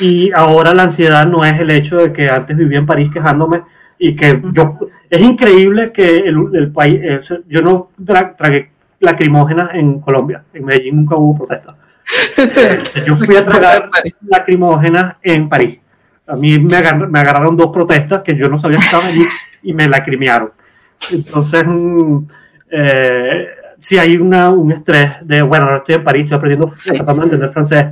Y 0.00 0.30
ahora 0.32 0.74
la 0.74 0.84
ansiedad 0.84 1.26
no 1.26 1.44
es 1.44 1.60
el 1.60 1.70
hecho 1.70 1.98
de 1.98 2.12
que 2.12 2.28
antes 2.28 2.56
vivía 2.56 2.78
en 2.78 2.86
París 2.86 3.10
quejándome 3.12 3.62
y 3.98 4.14
que 4.16 4.42
yo... 4.52 4.78
Es 5.10 5.20
increíble 5.20 5.92
que 5.92 6.18
el, 6.18 6.36
el 6.54 6.70
país... 6.72 7.00
el- 7.02 7.44
yo 7.48 7.62
no 7.62 7.90
tra- 8.04 8.36
tragué 8.36 8.70
lacrimógenas 9.00 9.70
en 9.74 10.00
Colombia. 10.00 10.42
En 10.52 10.64
Medellín 10.64 10.96
nunca 10.96 11.16
hubo 11.16 11.36
protesta. 11.46 11.74
Este, 12.36 13.04
yo 13.06 13.16
fui 13.16 13.36
a 13.36 13.44
tragar 13.44 13.90
lacrimógenas 14.26 15.16
en 15.22 15.48
París. 15.48 15.78
A 16.26 16.36
mí 16.36 16.58
me, 16.58 16.76
agar- 16.76 17.08
me 17.08 17.18
agarraron 17.20 17.56
dos 17.56 17.70
protestas 17.70 18.22
que 18.22 18.36
yo 18.36 18.48
no 18.48 18.58
sabía 18.58 18.78
que 18.78 18.84
estaban 18.84 19.06
allí 19.06 19.26
y 19.62 19.72
me 19.72 19.88
lacrimearon. 19.88 20.52
Entonces, 21.12 21.64
mm, 21.66 22.18
eh, 22.70 23.46
si 23.78 23.98
hay 23.98 24.16
una, 24.16 24.50
un 24.50 24.72
estrés 24.72 25.26
de, 25.26 25.42
bueno, 25.42 25.66
ahora 25.66 25.78
estoy 25.78 25.94
en 25.96 26.04
París, 26.04 26.24
estoy 26.24 26.36
aprendiendo, 26.38 26.68
Sí. 26.76 26.90
tratando 26.90 27.22
de 27.22 27.26
entender 27.26 27.48
francés. 27.50 27.86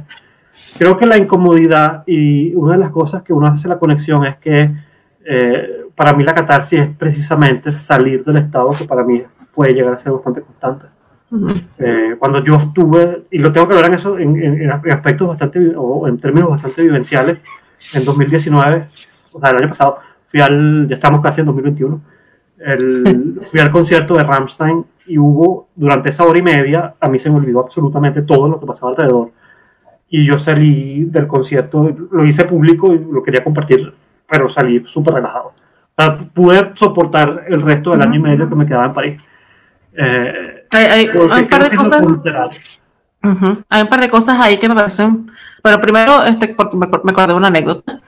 Creo 0.78 0.96
que 0.96 1.06
la 1.06 1.16
incomodidad 1.16 2.02
y 2.06 2.54
una 2.54 2.72
de 2.72 2.78
las 2.78 2.90
cosas 2.90 3.22
que 3.22 3.32
uno 3.32 3.46
hace 3.46 3.68
la 3.68 3.78
conexión 3.78 4.24
es 4.26 4.36
que 4.36 4.70
eh, 5.24 5.68
para 5.94 6.12
mí 6.12 6.24
la 6.24 6.34
catarsis 6.34 6.80
es 6.80 6.88
precisamente 6.88 7.72
salir 7.72 8.24
del 8.24 8.36
estado 8.36 8.70
que 8.70 8.84
para 8.84 9.02
mí 9.02 9.22
puede 9.54 9.72
llegar 9.72 9.94
a 9.94 9.98
ser 9.98 10.12
bastante 10.12 10.42
constante. 10.42 10.86
Eh, 11.78 12.14
cuando 12.18 12.42
yo 12.44 12.56
estuve, 12.56 13.24
y 13.30 13.38
lo 13.38 13.50
tengo 13.52 13.66
que 13.68 13.74
ver 13.74 13.86
en 13.86 13.94
eso, 13.94 14.18
en, 14.18 14.36
en- 14.42 14.62
en 14.62 14.70
aspectos 14.92 15.28
bastante, 15.28 15.72
o 15.76 16.06
en 16.08 16.18
términos 16.18 16.50
bastante 16.50 16.82
vivenciales, 16.82 17.38
en 17.94 18.04
2019, 18.04 18.86
o 19.32 19.40
sea, 19.40 19.50
el 19.50 19.56
año 19.56 19.68
pasado, 19.68 19.98
fui 20.28 20.40
al, 20.40 20.86
ya 20.88 20.94
estamos 20.94 21.20
casi 21.20 21.40
en 21.40 21.46
2021, 21.46 22.00
el- 22.58 23.38
fui 23.42 23.60
al 23.60 23.70
concierto 23.70 24.14
de 24.16 24.24
Rammstein 24.24 24.84
y 25.06 25.18
hubo, 25.18 25.68
durante 25.74 26.08
esa 26.10 26.24
hora 26.24 26.38
y 26.38 26.42
media, 26.42 26.94
a 27.00 27.08
mí 27.08 27.18
se 27.18 27.28
me 27.30 27.36
olvidó 27.36 27.60
absolutamente 27.60 28.22
todo 28.22 28.48
lo 28.48 28.58
que 28.60 28.66
pasaba 28.66 28.92
alrededor. 28.92 29.30
Y 30.08 30.24
yo 30.24 30.38
salí 30.38 31.04
del 31.04 31.26
concierto, 31.26 31.94
lo 32.12 32.24
hice 32.24 32.44
público 32.44 32.92
y 32.94 32.98
lo 32.98 33.22
quería 33.22 33.42
compartir, 33.42 33.92
pero 34.28 34.48
salí 34.48 34.82
súper 34.86 35.14
relajado. 35.14 35.52
O 35.96 36.02
sea, 36.02 36.12
pude 36.32 36.70
soportar 36.74 37.44
el 37.48 37.60
resto 37.62 37.90
del 37.90 38.02
año 38.02 38.14
y 38.16 38.22
medio 38.22 38.48
que 38.48 38.54
me 38.54 38.66
quedaba 38.66 38.86
en 38.86 38.92
París. 38.92 39.20
Eh, 39.96 40.55
Hay, 40.76 40.84
hay- 41.06 41.08
un 41.08 41.46
par 41.48 41.70
de 41.70 41.76
cosas. 41.76 42.02
cultural. 42.02 42.50
Ujú. 43.22 43.62
Hay 43.68 43.82
un 43.82 43.88
par 43.88 44.00
de 44.00 44.08
cosas 44.08 44.38
ahí 44.40 44.58
que 44.58 44.68
me 44.68 44.74
parecen. 44.74 45.30
Bueno, 45.62 45.80
primero, 45.80 46.24
este, 46.24 46.48
porque 46.54 46.76
me, 46.76 46.86
me 46.86 47.10
acordé 47.12 47.28
de 47.28 47.34
una 47.34 47.48
anécdota, 47.48 48.00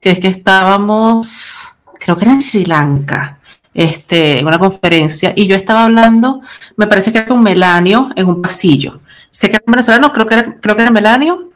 que 0.00 0.10
es 0.10 0.18
que 0.20 0.28
estábamos, 0.28 1.68
creo 1.98 2.16
que 2.16 2.24
era 2.24 2.34
en 2.34 2.40
Sri 2.42 2.64
Lanka, 2.66 3.38
este, 3.72 4.38
en 4.40 4.46
una 4.46 4.58
conferencia, 4.58 5.32
y 5.34 5.46
yo 5.46 5.56
estaba 5.56 5.84
hablando, 5.84 6.40
me 6.76 6.86
parece 6.86 7.12
que 7.12 7.18
era 7.18 7.26
con 7.26 7.42
Melanio 7.42 8.10
en 8.16 8.26
un 8.28 8.42
pasillo. 8.42 9.00
Sé 9.30 9.48
que 9.50 9.56
era 9.56 9.64
venezolano, 9.66 10.12
creo 10.12 10.26
que 10.26 10.34
era, 10.34 10.54
creo 10.60 10.76
que 10.76 10.82
era 10.82 10.90
Melanio, 10.90 11.50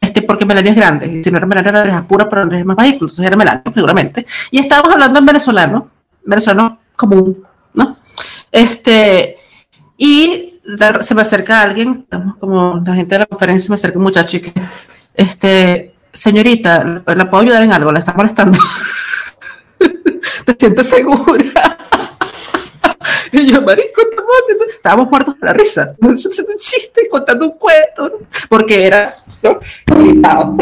este, 0.00 0.22
porque 0.22 0.44
Melanio 0.44 0.70
es 0.70 0.76
grande, 0.76 1.06
y 1.06 1.24
si 1.24 1.30
no 1.30 1.38
era 1.38 1.46
Melanio 1.46 1.70
era 1.70 1.78
Andrés 1.80 1.96
Apura, 1.96 2.28
pero 2.28 2.50
es 2.52 2.64
más 2.64 2.76
bajito, 2.76 2.96
entonces 3.04 3.24
era 3.24 3.36
Melanio, 3.36 3.62
seguramente. 3.74 4.26
Y 4.52 4.58
estábamos 4.60 4.92
hablando 4.92 5.18
en 5.18 5.26
venezolano, 5.26 5.88
venezolano 6.24 6.78
común, 6.96 7.42
¿no? 7.74 7.96
Este, 8.52 9.36
y 10.02 10.54
se 11.02 11.14
me 11.14 11.20
acerca 11.20 11.60
alguien, 11.60 12.06
como 12.38 12.82
la 12.86 12.94
gente 12.94 13.16
de 13.16 13.18
la 13.18 13.26
conferencia, 13.26 13.66
se 13.66 13.70
me 13.70 13.74
acerca 13.74 13.98
un 13.98 14.04
muchacho 14.04 14.38
y 14.38 14.40
que, 14.40 14.52
este, 15.12 15.94
señorita, 16.10 17.02
¿la 17.04 17.28
puedo 17.28 17.42
ayudar 17.42 17.64
en 17.64 17.72
algo? 17.72 17.92
¿La 17.92 17.98
está 17.98 18.14
molestando? 18.14 18.58
¿Te 20.46 20.56
sientes 20.58 20.86
segura? 20.88 21.76
Y 23.32 23.46
yo, 23.46 23.62
marico, 23.62 24.00
estamos 24.00 24.32
haciendo, 24.42 24.64
estábamos 24.64 25.08
muertos 25.08 25.38
de 25.38 25.46
la 25.46 25.52
risa, 25.52 25.82
haciendo 25.82 26.52
un 26.52 26.58
chiste, 26.58 27.08
contando 27.08 27.46
un 27.46 27.52
cuento, 27.52 28.08
¿no? 28.08 28.26
porque 28.48 28.86
era, 28.86 29.14
¿no? 29.40 29.60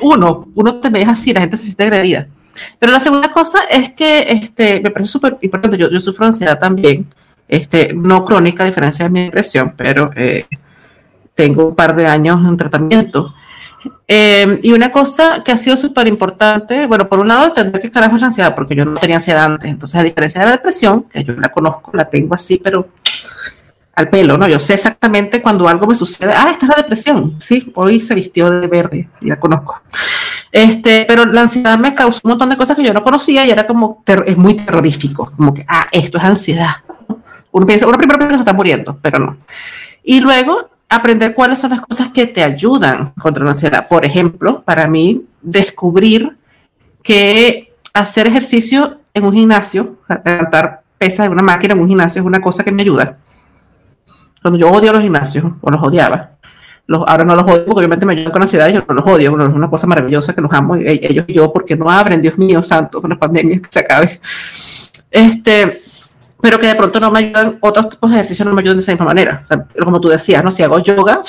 Uno, 0.00 0.48
uno 0.54 0.80
te 0.80 0.88
me 0.90 1.00
deja 1.00 1.12
así, 1.12 1.34
la 1.34 1.40
gente 1.40 1.58
se 1.58 1.64
siente 1.64 1.82
agredida. 1.82 2.28
Pero 2.78 2.92
la 2.92 3.00
segunda 3.00 3.30
cosa 3.30 3.58
es 3.68 3.92
que 3.92 4.22
este, 4.30 4.80
me 4.80 4.90
parece 4.90 5.12
súper 5.12 5.36
importante, 5.42 5.76
yo, 5.76 5.90
yo 5.90 6.00
sufro 6.00 6.24
ansiedad 6.24 6.58
también, 6.58 7.06
este, 7.56 7.92
no 7.94 8.24
crónica 8.24 8.64
a 8.64 8.66
diferencia 8.66 9.04
de 9.04 9.10
mi 9.10 9.24
depresión, 9.24 9.74
pero 9.76 10.10
eh, 10.16 10.46
tengo 11.34 11.68
un 11.68 11.74
par 11.74 11.94
de 11.96 12.06
años 12.06 12.38
en 12.46 12.56
tratamiento. 12.56 13.34
Eh, 14.08 14.58
y 14.62 14.72
una 14.72 14.90
cosa 14.90 15.42
que 15.44 15.52
ha 15.52 15.56
sido 15.56 15.76
súper 15.76 16.06
importante, 16.06 16.86
bueno, 16.86 17.08
por 17.08 17.18
un 17.18 17.28
lado, 17.28 17.46
entender 17.46 17.80
qué 17.80 17.90
carajo 17.90 18.16
es 18.16 18.20
la 18.20 18.28
ansiedad, 18.28 18.54
porque 18.54 18.74
yo 18.74 18.84
no 18.84 18.98
tenía 18.98 19.16
ansiedad 19.16 19.44
antes. 19.44 19.70
Entonces, 19.70 20.00
a 20.00 20.02
diferencia 20.02 20.40
de 20.40 20.46
la 20.46 20.52
depresión, 20.52 21.04
que 21.04 21.24
yo 21.24 21.34
la 21.34 21.50
conozco, 21.50 21.90
la 21.94 22.08
tengo 22.08 22.34
así, 22.34 22.60
pero 22.62 22.88
al 23.94 24.08
pelo, 24.08 24.36
¿no? 24.36 24.48
Yo 24.48 24.58
sé 24.58 24.74
exactamente 24.74 25.40
cuando 25.40 25.68
algo 25.68 25.86
me 25.86 25.94
sucede, 25.94 26.32
ah, 26.32 26.50
esta 26.50 26.66
es 26.66 26.70
la 26.70 26.76
depresión, 26.76 27.36
sí, 27.40 27.70
hoy 27.76 28.00
se 28.00 28.14
vistió 28.14 28.50
de 28.50 28.66
verde, 28.66 29.08
sí, 29.18 29.26
la 29.26 29.38
conozco. 29.38 29.82
Este, 30.50 31.04
pero 31.06 31.24
la 31.24 31.42
ansiedad 31.42 31.78
me 31.78 31.94
causó 31.94 32.20
un 32.24 32.30
montón 32.30 32.48
de 32.50 32.56
cosas 32.56 32.76
que 32.76 32.84
yo 32.84 32.92
no 32.92 33.02
conocía 33.02 33.44
y 33.44 33.50
era 33.50 33.66
como, 33.66 34.02
es 34.26 34.36
muy 34.36 34.54
terrorífico, 34.54 35.32
como 35.36 35.54
que, 35.54 35.64
ah, 35.68 35.88
esto 35.92 36.18
es 36.18 36.24
ansiedad. 36.24 36.76
Uno, 37.54 37.66
piensa, 37.66 37.86
uno 37.86 37.96
primero 37.96 38.18
piensa 38.18 38.32
que 38.32 38.38
se 38.38 38.42
está 38.42 38.52
muriendo, 38.52 38.98
pero 39.00 39.20
no. 39.20 39.36
Y 40.02 40.18
luego 40.18 40.70
aprender 40.88 41.34
cuáles 41.34 41.60
son 41.60 41.70
las 41.70 41.80
cosas 41.80 42.08
que 42.08 42.26
te 42.26 42.42
ayudan 42.42 43.12
contra 43.12 43.44
la 43.44 43.50
ansiedad. 43.50 43.86
Por 43.86 44.04
ejemplo, 44.04 44.64
para 44.64 44.88
mí, 44.88 45.24
descubrir 45.40 46.36
que 47.04 47.72
hacer 47.92 48.26
ejercicio 48.26 48.98
en 49.14 49.24
un 49.24 49.32
gimnasio, 49.32 49.98
levantar 50.24 50.82
pesas 50.98 51.26
en 51.26 51.32
una 51.32 51.42
máquina, 51.42 51.74
en 51.74 51.80
un 51.80 51.86
gimnasio, 51.86 52.22
es 52.22 52.26
una 52.26 52.40
cosa 52.40 52.64
que 52.64 52.72
me 52.72 52.82
ayuda. 52.82 53.18
Cuando 54.42 54.58
yo 54.58 54.68
odio 54.72 54.92
los 54.92 55.02
gimnasios, 55.02 55.44
o 55.60 55.70
los 55.70 55.80
odiaba, 55.80 56.32
los, 56.88 57.04
ahora 57.06 57.24
no 57.24 57.36
los 57.36 57.46
odio 57.46 57.66
porque 57.66 57.78
obviamente 57.78 58.04
me 58.04 58.14
ayudan 58.14 58.32
con 58.32 58.42
ansiedad 58.42 58.68
y 58.68 58.72
yo 58.72 58.84
no 58.88 58.94
los 58.94 59.06
odio, 59.06 59.30
bueno, 59.30 59.46
es 59.46 59.54
una 59.54 59.70
cosa 59.70 59.86
maravillosa 59.86 60.34
que 60.34 60.40
los 60.40 60.52
amo, 60.52 60.74
ellos 60.74 61.24
y 61.28 61.32
yo, 61.32 61.52
porque 61.52 61.76
no 61.76 61.88
abren, 61.88 62.20
Dios 62.20 62.36
mío, 62.36 62.64
santo, 62.64 63.00
con 63.00 63.10
la 63.10 63.16
pandemia 63.16 63.60
que 63.60 63.68
se 63.70 63.78
acabe. 63.78 64.20
Este, 65.08 65.83
pero 66.44 66.58
que 66.58 66.66
de 66.66 66.74
pronto 66.74 67.00
no 67.00 67.10
me 67.10 67.20
ayudan, 67.20 67.56
otros 67.60 67.88
tipos 67.88 68.10
de 68.10 68.16
ejercicios 68.16 68.46
no 68.46 68.54
me 68.54 68.60
ayudan 68.60 68.76
de 68.76 68.82
esa 68.82 68.92
misma 68.92 69.06
manera. 69.06 69.40
O 69.42 69.46
sea, 69.46 69.66
como 69.82 69.98
tú 69.98 70.10
decías, 70.10 70.44
¿no? 70.44 70.50
Si 70.50 70.62
hago 70.62 70.78
yoga, 70.78 71.22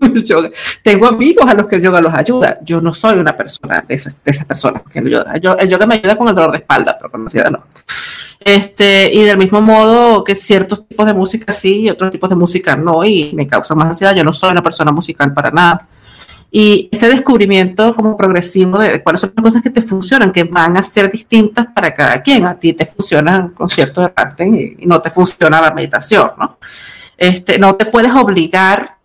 yoga, 0.24 0.48
tengo 0.82 1.06
amigos 1.06 1.46
a 1.46 1.52
los 1.52 1.66
que 1.66 1.76
el 1.76 1.82
yoga 1.82 2.00
los 2.00 2.14
ayuda. 2.14 2.58
Yo 2.62 2.80
no 2.80 2.94
soy 2.94 3.18
una 3.18 3.36
persona 3.36 3.84
de 3.86 3.94
esas, 3.94 4.16
de 4.24 4.30
esas 4.30 4.46
personas 4.46 4.80
que 4.90 5.00
el 5.00 5.10
yoga, 5.10 5.58
el 5.60 5.68
yoga 5.68 5.86
me 5.86 5.96
ayuda 5.96 6.16
con 6.16 6.26
el 6.28 6.34
dolor 6.34 6.52
de 6.52 6.56
espalda, 6.56 6.96
pero 6.96 7.10
con 7.10 7.20
la 7.20 7.26
ansiedad 7.26 7.50
no. 7.50 7.64
Este, 8.40 9.12
y 9.12 9.24
del 9.24 9.36
mismo 9.36 9.60
modo 9.60 10.24
que 10.24 10.34
ciertos 10.34 10.88
tipos 10.88 11.04
de 11.04 11.12
música 11.12 11.52
sí 11.52 11.82
y 11.82 11.90
otros 11.90 12.10
tipos 12.10 12.30
de 12.30 12.36
música 12.36 12.76
no, 12.76 13.04
y 13.04 13.30
me 13.34 13.46
causa 13.46 13.74
más 13.74 13.88
ansiedad. 13.88 14.14
Yo 14.14 14.24
no 14.24 14.32
soy 14.32 14.52
una 14.52 14.62
persona 14.62 14.90
musical 14.90 15.34
para 15.34 15.50
nada. 15.50 15.86
Y 16.56 16.88
ese 16.92 17.08
descubrimiento 17.08 17.96
como 17.96 18.16
progresivo 18.16 18.78
de 18.78 19.02
cuáles 19.02 19.22
son 19.22 19.32
las 19.34 19.42
cosas 19.42 19.60
que 19.60 19.70
te 19.70 19.82
funcionan, 19.82 20.30
que 20.30 20.44
van 20.44 20.76
a 20.76 20.84
ser 20.84 21.10
distintas 21.10 21.66
para 21.74 21.92
cada 21.92 22.22
quien. 22.22 22.46
A 22.46 22.56
ti 22.56 22.72
te 22.74 22.86
funciona 22.86 23.40
un 23.40 23.48
concierto 23.48 24.02
de 24.02 24.12
arte 24.14 24.76
y, 24.78 24.86
no 24.86 25.02
te 25.02 25.10
funciona 25.10 25.60
la 25.60 25.72
meditación, 25.72 26.30
¿no? 26.38 26.58
Este, 27.16 27.58
no 27.58 27.74
te 27.74 27.86
puedes 27.86 28.12
obligar 28.12 28.98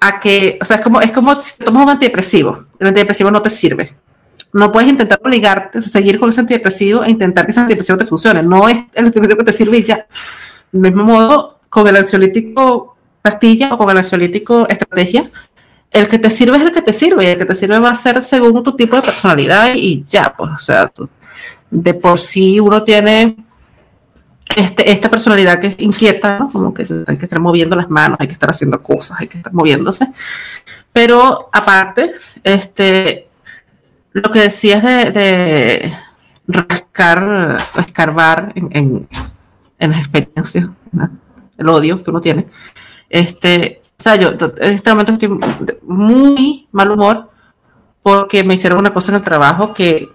a 0.00 0.18
que, 0.18 0.58
o 0.62 0.64
sea, 0.64 0.78
es 0.78 0.82
como, 0.82 1.02
es 1.02 1.12
como 1.12 1.38
si 1.42 1.62
tomas 1.62 1.82
un 1.82 1.90
antidepresivo. 1.90 2.64
El 2.78 2.86
antidepresivo 2.86 3.30
no 3.30 3.42
te 3.42 3.50
sirve 3.50 3.94
no 4.52 4.70
puedes 4.70 4.88
intentar 4.88 5.18
obligarte 5.22 5.78
a 5.78 5.82
seguir 5.82 6.18
con 6.18 6.28
ese 6.28 6.40
antidepresivo 6.40 7.02
e 7.04 7.10
intentar 7.10 7.46
que 7.46 7.52
ese 7.52 7.60
antidepresivo 7.60 7.98
te 7.98 8.06
funcione. 8.06 8.42
No 8.42 8.68
es 8.68 8.84
el 8.94 9.06
antidepresivo 9.06 9.38
que 9.38 9.44
te 9.44 9.52
sirve 9.52 9.78
y 9.78 9.82
ya. 9.82 10.06
Del 10.70 10.92
mismo 10.92 11.04
modo, 11.04 11.58
con 11.68 11.86
el 11.88 11.96
ansiolítico 11.96 12.96
pastilla 13.22 13.72
o 13.72 13.78
con 13.78 13.88
el 13.90 13.98
ansiolítico 13.98 14.68
estrategia, 14.68 15.30
el 15.92 16.08
que 16.08 16.18
te 16.18 16.30
sirve 16.30 16.56
es 16.56 16.62
el 16.62 16.72
que 16.72 16.82
te 16.82 16.92
sirve 16.92 17.24
y 17.24 17.28
el 17.28 17.38
que 17.38 17.44
te 17.44 17.54
sirve 17.54 17.78
va 17.78 17.90
a 17.90 17.94
ser 17.94 18.22
según 18.22 18.62
tu 18.62 18.74
tipo 18.74 18.96
de 18.96 19.02
personalidad 19.02 19.74
y 19.74 20.04
ya, 20.04 20.34
pues, 20.36 20.50
o 20.56 20.58
sea, 20.58 20.90
de 21.70 21.94
por 21.94 22.18
sí 22.18 22.58
uno 22.60 22.82
tiene 22.82 23.36
este, 24.56 24.90
esta 24.90 25.10
personalidad 25.10 25.60
que 25.60 25.68
es 25.68 25.74
inquieta, 25.78 26.38
¿no? 26.38 26.50
como 26.50 26.74
que 26.74 26.86
hay 27.06 27.16
que 27.16 27.26
estar 27.26 27.40
moviendo 27.40 27.76
las 27.76 27.90
manos, 27.90 28.18
hay 28.20 28.26
que 28.26 28.32
estar 28.32 28.50
haciendo 28.50 28.80
cosas, 28.80 29.20
hay 29.20 29.28
que 29.28 29.38
estar 29.38 29.52
moviéndose. 29.52 30.08
Pero 30.92 31.50
aparte, 31.52 32.12
este, 32.42 33.28
lo 34.12 34.30
que 34.30 34.40
decías 34.40 34.82
de, 34.82 35.10
de 35.10 35.98
rascar, 36.46 37.58
escarbar 37.76 38.52
en, 38.54 38.68
en, 38.72 39.08
en 39.78 39.90
las 39.90 40.00
experiencias, 40.00 40.70
el 41.58 41.68
odio 41.68 42.02
que 42.02 42.10
uno 42.10 42.20
tiene. 42.20 42.46
Este, 43.08 43.81
o 44.02 44.04
sea, 44.04 44.16
yo 44.16 44.32
en 44.56 44.74
este 44.74 44.90
momento 44.90 45.12
estoy 45.12 45.38
muy 45.82 46.66
mal 46.72 46.90
humor 46.90 47.30
porque 48.02 48.42
me 48.42 48.54
hicieron 48.54 48.80
una 48.80 48.92
cosa 48.92 49.12
en 49.12 49.18
el 49.18 49.22
trabajo 49.22 49.72
que 49.72 50.08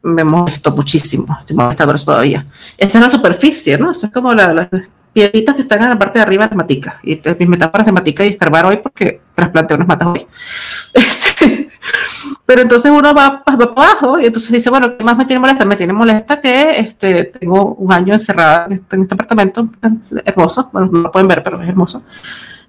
me 0.00 0.22
molestó 0.22 0.70
muchísimo. 0.70 1.36
Estoy 1.40 1.56
molestando 1.56 1.92
eso 1.92 2.04
todavía. 2.04 2.46
Esa 2.78 2.98
es 2.98 3.04
la 3.04 3.10
superficie, 3.10 3.78
¿no? 3.78 3.90
Eso 3.90 4.06
es 4.06 4.12
como 4.12 4.32
las 4.32 4.68
piedritas 5.12 5.56
que 5.56 5.62
están 5.62 5.82
en 5.82 5.88
la 5.88 5.98
parte 5.98 6.20
de 6.20 6.22
arriba 6.22 6.44
de 6.44 6.50
las 6.50 6.56
maticas. 6.56 6.94
Y 7.02 7.20
mis 7.36 7.48
metáforas 7.48 7.84
de 7.84 7.90
matica 7.90 8.24
y 8.24 8.28
escarbar 8.28 8.64
hoy 8.64 8.76
porque 8.76 9.20
trasplanté 9.34 9.74
unas 9.74 9.88
matas 9.88 10.08
hoy. 10.08 10.26
Este, 10.94 11.68
pero 12.46 12.62
entonces 12.62 12.92
uno 12.92 13.12
va, 13.12 13.42
para 13.42 13.64
abajo 13.64 14.20
y 14.20 14.26
entonces 14.26 14.52
dice, 14.52 14.70
bueno, 14.70 14.96
¿qué 14.96 15.04
más 15.04 15.18
me 15.18 15.24
tiene 15.24 15.40
molesta? 15.40 15.64
Me 15.64 15.76
tiene 15.76 15.92
molesta 15.92 16.40
que 16.40 16.78
este, 16.78 17.24
tengo 17.24 17.74
un 17.74 17.92
año 17.92 18.14
encerrada 18.14 18.66
en 18.66 18.74
este, 18.74 18.96
este 19.00 19.14
apartamento 19.14 19.68
hermoso, 20.24 20.70
bueno, 20.72 20.88
no 20.92 21.00
lo 21.00 21.10
pueden 21.10 21.28
ver, 21.28 21.42
pero 21.42 21.60
es 21.60 21.68
hermoso. 21.68 22.04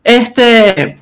Este, 0.08 1.00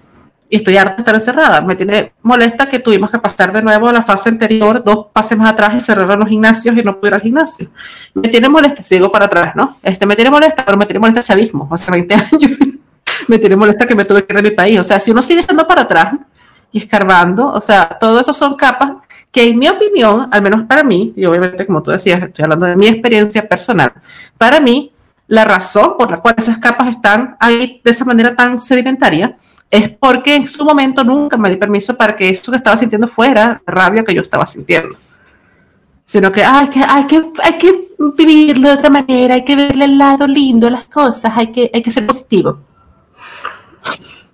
y 0.50 0.58
estoy 0.58 0.78
harta 0.78 0.96
de 0.96 1.02
estar 1.02 1.16
encerrada. 1.16 1.62
Me 1.62 1.76
tiene 1.76 2.14
molesta 2.22 2.68
que 2.68 2.80
tuvimos 2.80 3.12
que 3.12 3.20
pasar 3.20 3.54
de 3.54 3.62
nuevo 3.62 3.88
a 3.88 3.94
la 3.94 4.02
fase 4.02 4.30
anterior, 4.30 4.84
dos 4.84 5.08
pases 5.14 5.38
más 5.38 5.52
atrás 5.52 5.76
y 5.76 5.80
cerrar 5.80 6.18
los 6.18 6.28
gimnasios 6.28 6.76
y 6.76 6.82
no 6.82 7.00
pude 7.00 7.10
ir 7.10 7.14
al 7.16 7.22
gimnasio. 7.22 7.68
Me 8.14 8.30
tiene 8.30 8.50
molesta, 8.50 8.84
sigo 8.84 9.12
para 9.12 9.26
atrás, 9.26 9.56
¿no? 9.56 9.78
Este, 9.84 10.06
me 10.06 10.16
tiene 10.16 10.32
molesta, 10.32 10.66
pero 10.66 10.78
me 10.78 10.86
tiene 10.86 11.00
molesta 11.00 11.20
el 11.20 11.26
chavismo, 11.26 11.70
hace 11.72 11.92
20 11.92 12.14
años. 12.34 12.58
me 13.28 13.38
tiene 13.38 13.56
molesta 13.56 13.86
que 13.86 13.96
me 13.96 14.06
tuve 14.06 14.26
que 14.26 14.34
ir 14.34 14.42
de 14.42 14.50
mi 14.50 14.56
país. 14.56 14.80
O 14.80 14.84
sea, 14.84 15.00
si 15.00 15.12
uno 15.12 15.22
sigue 15.22 15.42
estando 15.42 15.68
para 15.68 15.84
atrás, 15.84 16.14
y 16.76 16.80
escarbando. 16.80 17.48
O 17.54 17.62
sea, 17.62 17.98
todo 18.00 18.20
eso 18.20 18.34
son 18.34 18.56
capas 18.56 18.92
que 19.32 19.48
en 19.48 19.58
mi 19.58 19.68
opinión, 19.70 20.28
al 20.30 20.42
menos 20.42 20.66
para 20.68 20.84
mí, 20.84 21.14
y 21.16 21.26
obviamente 21.26 21.66
como 21.66 21.82
tú 21.82 21.92
decías, 21.92 22.22
estoy 22.22 22.44
hablando 22.44 22.66
de 22.66 22.76
mi 22.76 22.88
experiencia 22.88 23.48
personal, 23.48 23.94
para 24.38 24.60
mí 24.60 24.92
la 25.28 25.44
razón 25.44 25.96
por 25.98 26.12
la 26.12 26.20
cual 26.20 26.36
esas 26.38 26.60
capas 26.60 26.90
están 26.90 27.36
ahí 27.40 27.82
de 27.84 27.92
esa 27.92 28.06
manera 28.06 28.36
tan 28.36 28.60
sedimentaria 28.60 29.38
es 29.72 29.90
porque 29.90 30.36
en 30.36 30.48
su 30.48 30.64
momento 30.64 31.04
nunca 31.04 31.36
me 31.38 31.50
di 31.50 31.56
permiso 31.56 31.96
para 31.96 32.16
que 32.16 32.30
eso 32.30 32.52
que 32.52 32.58
estaba 32.58 32.78
sintiendo 32.78 33.08
fuera 33.08 33.62
rabia 33.66 34.04
que 34.04 34.14
yo 34.14 34.22
estaba 34.22 34.46
sintiendo. 34.46 34.96
Sino 36.04 36.32
que, 36.32 36.44
hay 36.44 36.68
que, 36.68 36.84
hay 36.88 37.08
que, 37.08 37.32
hay 37.44 37.58
que 37.58 37.88
vivirlo 38.18 38.68
de 38.70 38.76
otra 38.76 38.92
manera, 38.92 39.34
hay 39.34 39.44
que 39.44 39.56
verle 39.56 39.86
el 39.86 39.98
lado 39.98 40.28
lindo 40.28 40.70
las 40.70 40.86
cosas, 40.86 41.34
hay 41.36 41.52
que, 41.52 41.72
hay 41.74 41.82
que 41.82 41.90
ser 41.90 42.06
positivo. 42.06 42.60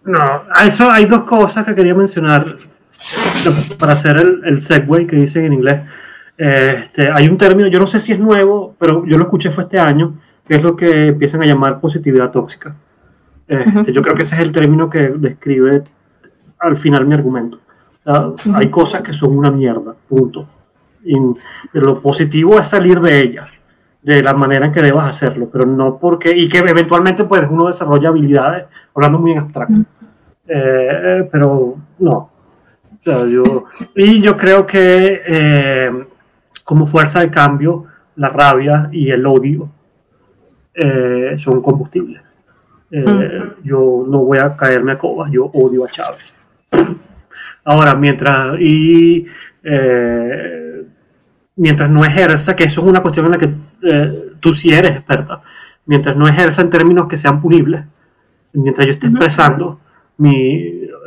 No, 0.04 0.44
a 0.54 0.66
eso 0.66 0.92
hay 0.92 1.06
dos 1.06 1.24
cosas 1.24 1.64
que 1.64 1.74
quería 1.74 1.96
mencionar 1.96 2.58
para 3.80 3.94
hacer 3.94 4.18
el, 4.18 4.42
el 4.44 4.62
segue 4.62 5.08
que 5.08 5.16
dicen 5.16 5.46
en 5.46 5.54
inglés. 5.54 5.82
Este, 6.38 7.10
hay 7.10 7.28
un 7.28 7.38
término, 7.38 7.70
yo 7.70 7.80
no 7.80 7.88
sé 7.88 8.00
si 8.00 8.12
es 8.12 8.20
nuevo, 8.20 8.76
pero 8.80 9.06
yo 9.06 9.18
lo 9.18 9.26
escuché 9.26 9.52
fue 9.52 9.64
este 9.64 9.80
año, 9.80 10.20
que 10.52 10.58
es 10.58 10.64
lo 10.64 10.76
que 10.76 11.08
empiezan 11.08 11.42
a 11.44 11.46
llamar 11.46 11.80
positividad 11.80 12.30
tóxica. 12.30 12.76
Este, 13.48 13.94
yo 13.94 14.02
creo 14.02 14.18
que 14.18 14.24
ese 14.24 14.36
es 14.36 14.42
el 14.42 14.52
término 14.52 14.90
que 14.90 15.08
describe 15.08 15.82
al 16.60 16.76
final 16.76 17.06
mi 17.06 17.14
argumento. 17.14 17.58
Hay 18.54 18.70
cosas 18.70 19.00
que 19.02 19.14
son 19.14 19.38
una 19.38 19.50
mierda, 19.50 19.96
punto. 20.10 20.46
Y 21.06 21.16
lo 21.72 22.02
positivo 22.02 22.60
es 22.60 22.68
salir 22.68 23.00
de 23.00 23.22
ellas, 23.22 23.50
de 24.02 24.22
la 24.22 24.34
manera 24.34 24.66
en 24.66 24.74
que 24.74 24.82
debas 24.82 25.10
hacerlo, 25.10 25.48
pero 25.50 25.66
no 25.66 25.98
porque, 25.98 26.36
y 26.36 26.50
que 26.50 26.58
eventualmente 26.58 27.24
pues 27.24 27.48
uno 27.50 27.68
desarrolla 27.68 28.10
habilidades, 28.10 28.66
hablando 28.94 29.20
muy 29.20 29.32
en 29.32 29.40
abstracto. 29.40 29.80
Eh, 30.50 31.30
pero 31.32 31.78
no. 32.00 32.30
yo, 33.06 33.68
y 33.96 34.22
yo 34.22 34.36
creo 34.36 34.66
que 34.66 35.22
eh, 35.26 36.06
como 36.66 36.86
fuerza 36.86 37.22
de 37.22 37.32
cambio, 37.32 37.86
la 38.18 38.28
rabia 38.28 38.90
y 38.92 39.12
el 39.12 39.26
odio 39.26 39.70
eh, 40.74 41.34
son 41.38 41.62
combustibles. 41.62 42.22
Yo 43.64 44.06
no 44.08 44.26
voy 44.26 44.38
a 44.38 44.56
caerme 44.58 44.92
a 44.92 44.98
cobas, 44.98 45.32
yo 45.32 45.46
odio 45.46 45.86
a 45.86 45.88
Chávez. 45.88 46.34
Ahora, 47.64 47.96
mientras, 47.96 48.60
y, 48.60 49.26
mientras 51.56 51.90
no 51.90 52.04
ejerza, 52.04 52.56
que 52.56 52.64
eso 52.64 52.82
es 52.82 52.88
una 52.88 53.02
cuestión 53.02 53.28
en 53.28 53.32
la 53.32 53.38
que 53.38 53.54
eh, 53.84 54.34
tú 54.40 54.54
sí 54.54 54.72
eres 54.74 54.96
experta, 54.96 55.42
mientras 55.86 56.16
no 56.16 56.28
ejerza 56.28 56.62
en 56.62 56.70
términos 56.70 57.08
que 57.08 57.18
sean 57.18 57.42
punibles, 57.42 57.84
mientras 58.54 58.88
yo 58.88 58.94
esté 58.94 59.08
expresando 59.08 59.80
mi, 60.18 60.56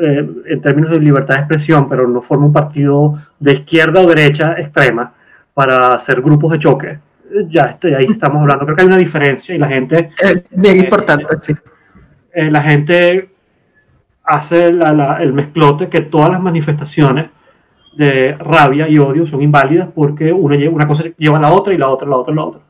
eh, 0.01 0.31
en 0.47 0.61
términos 0.61 0.91
de 0.91 1.01
libertad 1.01 1.35
de 1.35 1.41
expresión, 1.41 1.89
pero 1.89 2.07
no 2.07 2.23
forma 2.23 2.47
un 2.47 2.53
partido 2.53 3.15
de 3.39 3.53
izquierda 3.53 4.01
o 4.01 4.09
derecha 4.09 4.55
extrema 4.59 5.13
para 5.53 5.89
hacer 5.89 6.21
grupos 6.21 6.53
de 6.53 6.59
choque, 6.59 6.99
ya 7.49 7.65
estoy, 7.65 7.95
ahí 7.95 8.07
estamos 8.07 8.41
hablando. 8.41 8.65
Creo 8.65 8.77
que 8.77 8.83
hay 8.83 8.89
una 8.89 8.97
diferencia 8.97 9.55
y 9.55 9.59
la 9.59 9.69
gente... 9.69 10.11
Eh, 10.23 10.45
bien 10.51 10.77
importante, 10.77 11.27
sí. 11.39 11.55
la 12.35 12.63
gente 12.63 13.31
hace 14.25 14.69
el 14.69 15.33
mezclote 15.33 15.89
que 15.89 16.01
todas 16.03 16.31
las 16.31 16.41
manifestaciones 16.41 17.29
de 17.97 18.35
rabia 18.35 18.89
y 18.89 18.99
odio 18.99 19.27
son 19.27 19.43
inválidas 19.43 19.89
porque 19.95 20.33
una, 20.33 20.57
una 20.69 20.87
cosa 20.87 21.05
lleva 21.17 21.39
a 21.39 21.41
la 21.41 21.53
otra 21.53 21.75
y 21.75 21.79
la 21.79 21.89
otra, 21.89 22.09
la 22.09 22.17
otra, 22.17 22.35
la 22.35 22.45
otra. 22.45 22.61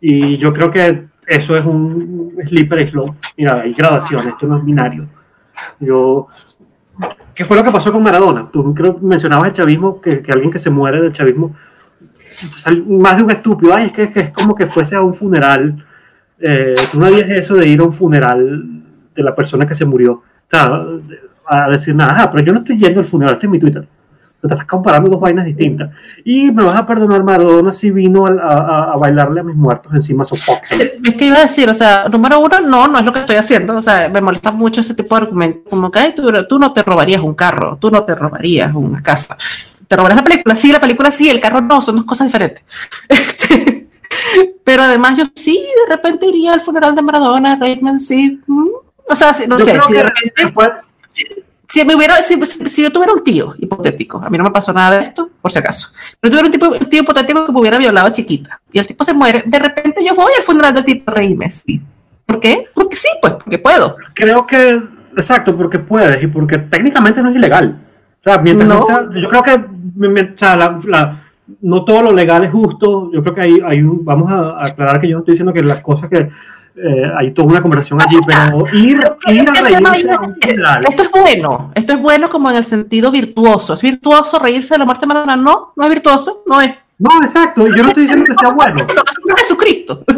Y 0.00 0.36
yo 0.36 0.52
creo 0.52 0.70
que 0.70 1.06
eso 1.26 1.56
es 1.56 1.64
un 1.64 2.36
slipper 2.44 2.88
slope. 2.88 3.18
Mira, 3.36 3.60
hay 3.60 3.72
gradaciones, 3.72 4.28
esto 4.28 4.46
no 4.46 4.58
es 4.58 4.64
binario. 4.64 5.08
Yo, 5.78 6.28
¿Qué 7.34 7.44
fue 7.44 7.56
lo 7.56 7.64
que 7.64 7.70
pasó 7.70 7.92
con 7.92 8.02
Maradona? 8.02 8.50
Tú 8.50 8.74
creo 8.74 8.98
mencionabas 9.00 9.48
el 9.48 9.52
chavismo, 9.54 10.00
que, 10.00 10.20
que 10.22 10.32
alguien 10.32 10.50
que 10.50 10.58
se 10.58 10.70
muere 10.70 11.00
del 11.00 11.12
chavismo, 11.12 11.54
más 12.86 13.16
de 13.16 13.22
un 13.22 13.30
estúpido, 13.30 13.74
ay, 13.74 13.86
es 13.86 13.92
que, 14.10 14.20
es 14.20 14.30
como 14.30 14.54
que 14.54 14.66
fuese 14.66 14.96
a 14.96 15.02
un 15.02 15.14
funeral. 15.14 15.84
Eh, 16.38 16.74
tú 16.90 16.98
no 16.98 17.06
harías 17.06 17.28
eso 17.30 17.54
de 17.54 17.68
ir 17.68 17.80
a 17.80 17.84
un 17.84 17.92
funeral 17.92 18.82
de 19.14 19.22
la 19.22 19.34
persona 19.34 19.66
que 19.66 19.74
se 19.74 19.84
murió. 19.84 20.22
A 21.52 21.68
decir 21.70 21.94
nada, 21.94 22.30
pero 22.30 22.44
yo 22.44 22.52
no 22.52 22.60
estoy 22.60 22.78
yendo 22.78 23.00
al 23.00 23.06
funeral, 23.06 23.34
estoy 23.34 23.46
en 23.48 23.52
mi 23.52 23.58
Twitter 23.58 23.86
te 24.40 24.54
estás 24.54 24.66
comparando 24.66 25.10
dos 25.10 25.20
vainas 25.20 25.44
distintas. 25.44 25.90
Y 26.24 26.50
me 26.50 26.62
vas 26.62 26.76
a 26.76 26.86
perdonar, 26.86 27.22
Maradona 27.22 27.72
si 27.72 27.90
vino 27.90 28.26
a, 28.26 28.96
bailarle 28.96 29.40
a 29.40 29.42
mis 29.42 29.56
muertos 29.56 29.92
encima 29.92 30.24
sí, 30.24 30.34
Es 31.04 31.14
que 31.14 31.26
iba 31.26 31.36
a 31.36 31.42
decir, 31.42 31.68
o 31.68 31.74
sea, 31.74 32.08
número 32.08 32.40
uno, 32.40 32.60
no, 32.60 32.88
no 32.88 32.98
es 32.98 33.04
lo 33.04 33.12
que 33.12 33.20
estoy 33.20 33.36
haciendo. 33.36 33.76
O 33.76 33.82
sea, 33.82 34.08
me 34.08 34.20
molesta 34.20 34.50
mucho 34.50 34.80
ese 34.80 34.94
tipo 34.94 35.14
de 35.14 35.22
argumento. 35.22 35.68
Como 35.68 35.90
que 35.90 36.12
tú, 36.12 36.32
tú, 36.48 36.58
no 36.58 36.72
te 36.72 36.82
robarías 36.82 37.20
un 37.20 37.34
carro, 37.34 37.76
tú 37.78 37.90
no 37.90 38.02
te 38.04 38.14
robarías 38.14 38.74
una 38.74 39.02
casa. 39.02 39.36
¿Te 39.90 39.96
robarías 39.96 40.18
la 40.18 40.24
película? 40.24 40.54
Sí, 40.54 40.70
la 40.70 40.80
película 40.80 41.10
sí, 41.10 41.28
el 41.28 41.40
carro 41.40 41.60
no, 41.60 41.80
son 41.80 41.96
dos 41.96 42.04
cosas 42.04 42.28
diferentes. 42.28 42.62
Este, 43.08 43.88
Pero 44.62 44.84
además 44.84 45.18
yo 45.18 45.24
sí, 45.34 45.58
de 45.58 45.96
repente 45.96 46.26
iría 46.26 46.52
al 46.52 46.60
funeral 46.60 46.94
de 46.94 47.02
Maradona, 47.02 47.56
Reitman, 47.56 47.98
sí. 47.98 48.40
Mm, 48.46 48.68
o 49.08 49.16
sea, 49.16 49.36
no 49.48 49.58
sé, 49.58 49.80
si 49.80 49.92
de 49.92 50.02
repente... 50.04 50.48
Fue... 50.52 50.70
Si, 51.72 51.84
me 51.84 51.96
hubiera, 51.96 52.22
si, 52.22 52.40
si, 52.46 52.82
yo 52.82 52.92
tuviera 52.92 53.12
un 53.12 53.24
tío 53.24 53.54
hipotético, 53.58 54.18
a 54.18 54.30
mí 54.30 54.38
no 54.38 54.44
me 54.44 54.52
pasó 54.52 54.72
nada 54.72 54.96
de 54.96 55.06
esto, 55.06 55.30
por 55.40 55.50
si 55.50 55.58
acaso, 55.58 55.88
pero 56.20 56.30
tuviera 56.30 56.46
un, 56.46 56.52
tipo, 56.52 56.68
un 56.68 56.88
tío 56.88 57.02
hipotético 57.02 57.46
que 57.46 57.52
me 57.52 57.60
hubiera 57.60 57.78
violado 57.78 58.08
a 58.08 58.12
chiquita 58.12 58.60
y 58.72 58.78
el 58.78 58.86
tipo 58.86 59.04
se 59.04 59.12
muere, 59.12 59.42
de 59.46 59.58
repente 59.58 60.04
yo 60.04 60.14
voy 60.14 60.32
al 60.36 60.44
funeral 60.44 60.74
del 60.74 60.84
tipo 60.84 61.10
Reime, 61.10 61.48
sí. 61.50 61.80
¿Por 62.26 62.40
qué? 62.40 62.66
Porque 62.74 62.96
sí, 62.96 63.08
pues, 63.20 63.34
porque 63.34 63.58
puedo. 63.58 63.96
Creo 64.14 64.46
que, 64.46 64.80
exacto, 65.16 65.56
porque 65.56 65.78
puedes 65.80 66.22
y 66.22 66.26
porque 66.28 66.58
técnicamente 66.58 67.22
no 67.22 67.30
es 67.30 67.36
ilegal. 67.36 67.76
O 68.20 68.22
sea, 68.22 68.38
mientras 68.38 68.68
no, 68.68 68.82
sea, 68.84 69.08
yo 69.14 69.28
creo 69.28 69.42
que 69.42 69.52
o 69.54 70.38
sea, 70.38 70.56
la, 70.56 71.22
no 71.62 71.84
todo 71.84 72.02
lo 72.02 72.12
legal 72.12 72.44
es 72.44 72.50
justo. 72.50 73.10
Yo 73.12 73.22
creo 73.22 73.34
que 73.34 73.40
hay, 73.40 73.60
hay 73.64 73.82
un, 73.82 74.04
vamos 74.04 74.30
a 74.30 74.62
aclarar 74.62 75.00
que 75.00 75.08
yo 75.08 75.14
no 75.14 75.20
estoy 75.20 75.32
diciendo 75.32 75.52
que 75.52 75.62
las 75.62 75.80
cosas 75.80 76.10
que 76.10 76.28
eh, 76.76 77.12
hay 77.16 77.32
toda 77.32 77.48
una 77.48 77.62
conversación 77.62 78.00
allí, 78.00 78.18
pero 78.26 78.64
ir, 78.74 79.00
ir 79.26 79.48
a 79.48 79.52
reírse 79.52 80.10
Esto 80.88 81.02
es 81.02 81.10
bueno, 81.10 81.72
esto 81.74 81.92
es 81.94 82.00
bueno 82.00 82.30
como 82.30 82.50
en 82.50 82.56
el 82.56 82.64
sentido 82.64 83.10
virtuoso. 83.10 83.74
¿Es 83.74 83.82
virtuoso 83.82 84.38
reírse 84.38 84.74
de 84.74 84.78
la 84.78 84.84
muerte 84.84 85.06
Maradona? 85.06 85.36
No, 85.36 85.72
no 85.74 85.84
es 85.84 85.90
virtuoso, 85.90 86.42
no 86.46 86.60
es. 86.60 86.72
No, 86.98 87.22
exacto, 87.22 87.66
yo 87.66 87.82
no 87.82 87.88
estoy 87.88 88.02
diciendo 88.02 88.26
que 88.26 88.34
sea 88.34 88.50
bueno. 88.50 88.76
Jesucristo. 89.36 90.04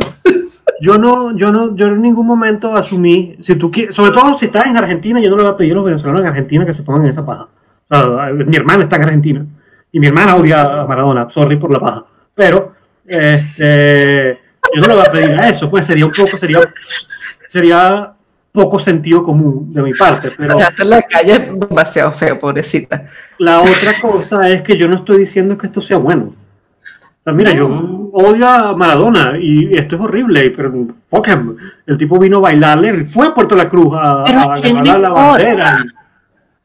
Yo 0.81 0.99
no, 0.99 1.37
yo 1.37 1.53
no, 1.53 1.77
yo 1.77 1.87
en 1.87 2.03
ningún 2.03 2.27
momento 2.27 2.75
asumí, 2.75 3.37
si 3.41 3.55
tú 3.55 3.71
quieres, 3.71 3.95
sobre 3.95 4.11
todo 4.11 4.37
si 4.37 4.47
estás 4.47 4.67
en 4.67 4.77
Argentina, 4.77 5.21
yo 5.21 5.31
no 5.31 5.37
le 5.37 5.43
voy 5.45 5.53
a 5.53 5.57
pedir 5.57 5.73
a 5.73 5.75
los 5.77 5.85
venezolanos 5.85 6.23
en 6.23 6.27
Argentina 6.27 6.67
que 6.67 6.73
se 6.73 6.83
pongan 6.83 7.05
en 7.05 7.11
esa 7.11 7.25
paja. 7.25 7.47
Mi 8.47 8.57
hermana 8.57 8.85
está 8.85 8.97
en 8.97 9.03
Argentina 9.03 9.47
y 9.91 10.01
mi 10.01 10.07
hermana 10.07 10.37
odia 10.37 10.63
a 10.63 10.87
Maradona, 10.87 11.29
sorry 11.31 11.57
por 11.57 11.73
la 11.73 11.81
paja, 11.81 12.05
pero 12.35 12.73
este, 13.07 14.39
yo 14.75 14.81
no 14.81 14.89
le 14.89 14.95
voy 14.95 15.07
a 15.07 15.13
pedir 15.13 15.35
a 15.35 15.49
eso, 15.49 15.71
pues 15.71 15.87
sería 15.87 16.07
un 16.07 16.13
poco, 16.13 16.37
sería, 16.37 16.61
sería 17.47 18.13
poco 18.51 18.79
sentido 18.79 19.23
común 19.23 19.73
de 19.73 19.83
mi 19.83 19.93
parte. 19.93 20.33
Pero 20.37 20.57
en 20.59 20.91
la 20.91 21.03
calle 21.03 21.53
demasiado 21.55 22.13
feo, 22.13 22.39
pobrecita. 22.39 23.07
La 23.39 23.61
otra 23.61 24.01
cosa 24.01 24.49
es 24.49 24.63
que 24.63 24.77
yo 24.77 24.89
no 24.89 24.97
estoy 24.97 25.19
diciendo 25.19 25.59
que 25.59 25.67
esto 25.67 25.81
sea 25.81 25.97
bueno 25.97 26.35
mira, 27.27 27.53
yo 27.53 28.11
odio 28.13 28.49
a 28.49 28.77
Maradona 28.77 29.39
y 29.39 29.73
esto 29.75 29.95
es 29.95 30.03
horrible, 30.03 30.51
pero 30.51 30.73
fuck 31.07 31.29
El 31.87 31.97
tipo 31.97 32.19
vino 32.19 32.39
a 32.39 32.41
bailarle, 32.41 33.05
fue 33.05 33.29
a 33.29 33.35
Puerto 33.35 33.55
La 33.55 33.69
Cruz 33.69 33.95
a, 33.95 34.25
a 34.25 34.99
la 34.99 35.11
bandera. 35.11 35.85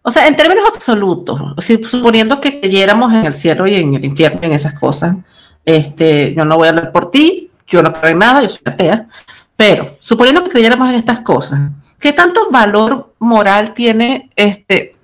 O 0.08 0.12
sea, 0.12 0.26
en 0.26 0.38
términos 0.38 0.64
absolutos, 0.74 1.38
suponiendo 1.84 2.40
que 2.40 2.62
creyéramos 2.62 3.14
en 3.14 3.26
el 3.26 3.34
cielo 3.34 3.68
y 3.68 3.76
en 3.76 3.94
el 3.94 4.06
infierno, 4.06 4.40
en 4.42 4.54
esas 4.54 4.80
cosas, 4.80 5.18
este, 5.66 6.34
yo 6.34 6.46
no 6.46 6.56
voy 6.56 6.68
a 6.68 6.70
hablar 6.70 6.94
por 6.94 7.12
ti, 7.12 7.52
yo 7.68 7.84
no 7.84 7.92
creo 7.92 8.12
en 8.12 8.20
nada, 8.20 8.42
yo 8.42 8.48
soy 8.48 8.62
atea, 8.64 9.10
pero 9.58 9.98
suponiendo 10.00 10.46
que 10.46 10.50
creyéramos 10.50 10.88
en 10.88 10.96
estas 10.96 11.20
cosas, 11.20 11.60
¿qué 12.00 12.14
tanto 12.14 12.50
valor 12.50 13.16
moral 13.20 13.74
tiene 13.74 14.30
este, 14.38 14.96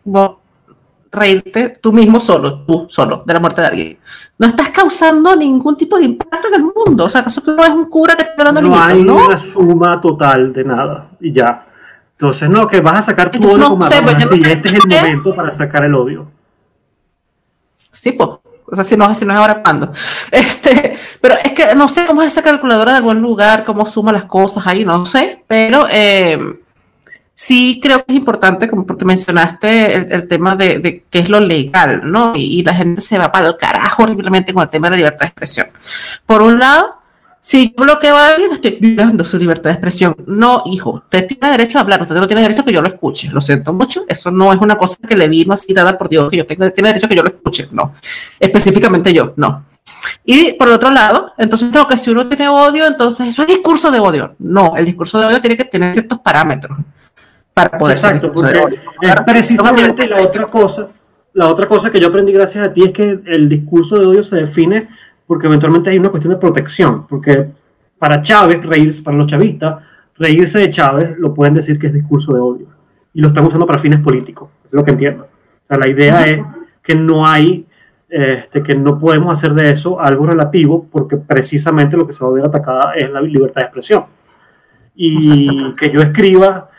reírte 1.11 1.79
tú 1.81 1.91
mismo 1.91 2.21
solo, 2.21 2.63
tú 2.63 2.85
solo, 2.87 3.23
de 3.25 3.33
la 3.33 3.41
muerte 3.41 3.59
de 3.59 3.67
alguien. 3.67 3.97
No 4.37 4.47
estás 4.47 4.69
causando 4.69 5.35
ningún 5.35 5.75
tipo 5.75 5.97
de 5.97 6.05
impacto 6.05 6.47
en 6.47 6.53
el 6.53 6.63
mundo. 6.63 7.03
O 7.03 7.09
sea, 7.09 7.19
¿acaso 7.19 7.43
que 7.43 7.51
no 7.51 7.61
es 7.61 7.71
un 7.71 7.89
cura 7.89 8.15
que 8.15 8.21
está 8.21 8.35
hablando 8.37 8.61
No 8.61 8.81
hay 8.81 9.01
una 9.01 9.37
suma 9.37 9.99
total 9.99 10.53
de 10.53 10.63
nada 10.63 11.09
y 11.19 11.33
ya. 11.33 11.67
Entonces, 12.23 12.49
no, 12.49 12.69
que 12.69 12.79
vas 12.79 12.99
a 12.99 13.01
sacar 13.01 13.29
tu 13.31 13.37
odio 13.45 13.67
como 13.67 13.83
sé, 13.83 14.01
pues, 14.01 14.29
sí, 14.29 14.41
este 14.45 14.69
es 14.69 14.75
el 14.75 14.87
momento 14.87 15.35
para 15.35 15.53
sacar 15.53 15.83
el 15.83 15.93
odio. 15.93 16.31
Sí, 17.91 18.13
pues. 18.13 18.29
O 18.65 18.75
sea, 18.75 18.85
si 18.85 18.95
no, 18.95 19.13
si 19.13 19.25
no 19.25 19.33
es 19.33 19.39
ahora 19.39 19.61
cuando. 19.61 19.91
Este, 20.31 20.97
pero 21.19 21.35
es 21.43 21.51
que 21.51 21.75
no 21.75 21.89
sé 21.89 22.05
cómo 22.05 22.21
es 22.21 22.31
esa 22.31 22.41
calculadora 22.41 22.93
de 22.93 22.99
algún 22.99 23.21
lugar, 23.21 23.65
cómo 23.65 23.85
suma 23.85 24.13
las 24.13 24.23
cosas 24.23 24.65
ahí, 24.65 24.85
no 24.85 25.05
sé. 25.05 25.43
Pero 25.49 25.85
eh, 25.91 26.39
sí 27.33 27.81
creo 27.83 28.05
que 28.05 28.13
es 28.13 28.15
importante, 28.15 28.69
como 28.69 28.85
porque 28.85 29.03
mencionaste 29.03 30.15
el, 30.15 30.25
tema 30.29 30.55
de, 30.55 30.79
de, 30.79 31.03
qué 31.09 31.19
es 31.19 31.29
lo 31.29 31.41
legal, 31.41 32.09
¿no? 32.09 32.31
Y, 32.37 32.63
la 32.63 32.73
gente 32.73 33.01
se 33.01 33.17
va 33.17 33.33
para 33.33 33.49
el 33.49 33.57
carajo 33.57 34.03
horriblemente 34.03 34.53
con 34.53 34.63
el 34.63 34.69
tema 34.69 34.87
de 34.87 34.91
la 34.91 34.97
libertad 34.97 35.19
de 35.19 35.25
expresión. 35.25 35.67
Por 36.25 36.41
un 36.41 36.57
lado, 36.57 37.02
si 37.45 37.73
yo 37.77 37.83
bloqueo 37.83 38.15
a 38.15 38.29
alguien, 38.29 38.53
estoy 38.53 38.77
violando 38.79 39.25
su 39.25 39.37
libertad 39.37 39.65
de 39.65 39.71
expresión. 39.71 40.15
No, 40.27 40.63
hijo, 40.65 40.91
usted 40.91 41.27
tiene 41.27 41.51
derecho 41.51 41.77
a 41.77 41.81
hablar, 41.81 42.01
usted 42.01 42.15
no 42.15 42.25
tiene 42.25 42.41
derecho 42.41 42.61
a 42.61 42.65
que 42.65 42.71
yo 42.71 42.81
lo 42.81 42.87
escuche. 42.87 43.29
Lo 43.33 43.41
siento 43.41 43.73
mucho, 43.73 44.05
eso 44.07 44.31
no 44.31 44.53
es 44.53 44.59
una 44.61 44.77
cosa 44.77 44.95
que 45.05 45.17
le 45.17 45.27
vino 45.27 45.53
así 45.53 45.73
dada 45.73 45.97
por 45.97 46.07
Dios, 46.07 46.31
que 46.31 46.37
yo 46.37 46.45
tengo, 46.45 46.71
tiene 46.71 46.87
derecho 46.87 47.07
a 47.07 47.09
que 47.09 47.17
yo 47.17 47.21
lo 47.21 47.27
escuche. 47.27 47.67
No, 47.73 47.95
específicamente 48.39 49.11
yo, 49.11 49.33
no. 49.35 49.65
Y 50.23 50.53
por 50.53 50.69
otro 50.69 50.89
lado, 50.89 51.33
entonces 51.37 51.69
creo 51.69 51.85
que 51.85 51.97
si 51.97 52.11
uno 52.11 52.29
tiene 52.29 52.47
odio, 52.47 52.87
entonces 52.87 53.27
eso 53.27 53.41
es 53.41 53.49
discurso 53.49 53.91
de 53.91 53.99
odio. 53.99 54.35
No, 54.39 54.77
el 54.77 54.85
discurso 54.85 55.19
de 55.19 55.25
odio 55.25 55.41
tiene 55.41 55.57
que 55.57 55.65
tener 55.65 55.91
ciertos 55.91 56.19
parámetros 56.19 56.77
para 57.53 57.77
poder 57.77 57.97
Exacto, 57.97 58.31
porque 58.31 58.57
es 59.01 59.15
precisamente 59.25 60.07
la 60.07 60.19
otra 60.19 60.45
cosa, 60.45 60.91
la 61.33 61.49
otra 61.49 61.67
cosa 61.67 61.91
que 61.91 61.99
yo 61.99 62.07
aprendí 62.07 62.31
gracias 62.31 62.63
a 62.63 62.73
ti 62.73 62.85
es 62.85 62.93
que 62.93 63.19
el 63.25 63.49
discurso 63.49 63.99
de 63.99 64.05
odio 64.05 64.23
se 64.23 64.37
define 64.37 64.87
porque 65.25 65.47
eventualmente 65.47 65.89
hay 65.89 65.97
una 65.97 66.09
cuestión 66.09 66.33
de 66.33 66.39
protección, 66.39 67.07
porque 67.07 67.49
para 67.97 68.21
Chávez, 68.21 68.65
reírse, 68.65 69.03
para 69.03 69.17
los 69.17 69.27
chavistas, 69.27 69.83
reírse 70.17 70.59
de 70.59 70.69
Chávez 70.69 71.17
lo 71.17 71.33
pueden 71.33 71.53
decir 71.53 71.79
que 71.79 71.87
es 71.87 71.93
discurso 71.93 72.33
de 72.33 72.39
odio 72.39 72.67
y 73.13 73.21
lo 73.21 73.29
están 73.29 73.45
usando 73.45 73.65
para 73.65 73.79
fines 73.79 73.99
políticos, 73.99 74.49
es 74.65 74.73
lo 74.73 74.83
que 74.83 74.91
entiendo. 74.91 75.23
O 75.23 75.67
sea, 75.67 75.77
la 75.77 75.87
idea 75.87 76.25
es 76.25 76.41
que 76.81 76.95
no 76.95 77.25
hay, 77.25 77.65
este, 78.09 78.61
que 78.61 78.75
no 78.75 78.99
podemos 78.99 79.31
hacer 79.31 79.53
de 79.53 79.71
eso 79.71 79.99
algo 79.99 80.25
relativo 80.25 80.85
porque 80.91 81.17
precisamente 81.17 81.95
lo 81.95 82.05
que 82.05 82.13
se 82.13 82.23
va 82.23 82.29
a 82.29 82.33
ver 82.33 82.45
atacada 82.45 82.93
es 82.95 83.09
la 83.09 83.21
libertad 83.21 83.61
de 83.61 83.65
expresión. 83.65 84.05
Y 84.95 85.73
que 85.75 85.89
yo 85.89 86.01
escriba 86.01 86.69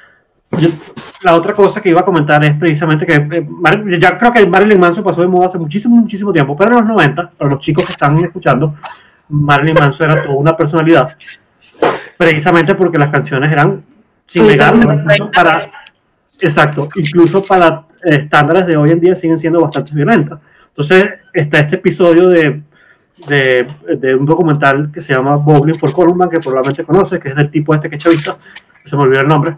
la 1.24 1.34
otra 1.34 1.54
cosa 1.54 1.80
que 1.80 1.88
iba 1.88 2.00
a 2.00 2.04
comentar 2.04 2.44
es 2.44 2.54
precisamente 2.54 3.06
que 3.06 3.14
eh, 3.14 3.98
ya 3.98 4.18
creo 4.18 4.32
que 4.32 4.46
Marilyn 4.46 4.78
Manson 4.78 5.02
pasó 5.02 5.22
de 5.22 5.26
moda 5.26 5.46
hace 5.46 5.58
muchísimo, 5.58 5.96
muchísimo 5.96 6.32
tiempo, 6.32 6.54
pero 6.54 6.72
en 6.72 6.76
los 6.76 6.86
90, 6.86 7.30
para 7.30 7.50
los 7.50 7.60
chicos 7.60 7.86
que 7.86 7.92
están 7.92 8.18
escuchando, 8.18 8.74
Marilyn 9.30 9.74
Manson 9.74 10.10
era 10.10 10.22
toda 10.22 10.34
una 10.36 10.54
personalidad, 10.54 11.16
precisamente 12.18 12.74
porque 12.74 12.98
las 12.98 13.10
canciones 13.10 13.50
eran 13.50 13.82
sin 14.26 14.46
negar, 14.46 14.74
para, 15.34 15.70
exacto, 16.40 16.88
incluso 16.96 17.42
para 17.42 17.84
estándares 18.02 18.66
de 18.66 18.76
hoy 18.76 18.90
en 18.90 19.00
día 19.00 19.14
siguen 19.14 19.38
siendo 19.38 19.62
bastante 19.62 19.94
violentas. 19.94 20.38
Entonces 20.68 21.08
está 21.32 21.60
este 21.60 21.76
episodio 21.76 22.28
de, 22.28 22.62
de, 23.28 23.66
de 23.96 24.14
un 24.14 24.26
documental 24.26 24.90
que 24.92 25.00
se 25.00 25.14
llama 25.14 25.36
Bowling 25.36 25.78
for 25.78 25.92
Columbine, 25.92 26.28
que 26.28 26.40
probablemente 26.40 26.84
conoces, 26.84 27.18
que 27.18 27.30
es 27.30 27.36
del 27.36 27.50
tipo 27.50 27.74
este 27.74 27.88
que 27.88 27.96
chavista, 27.96 28.36
que 28.82 28.88
se 28.88 28.94
me 28.94 29.02
olvidó 29.02 29.22
el 29.22 29.28
nombre 29.28 29.56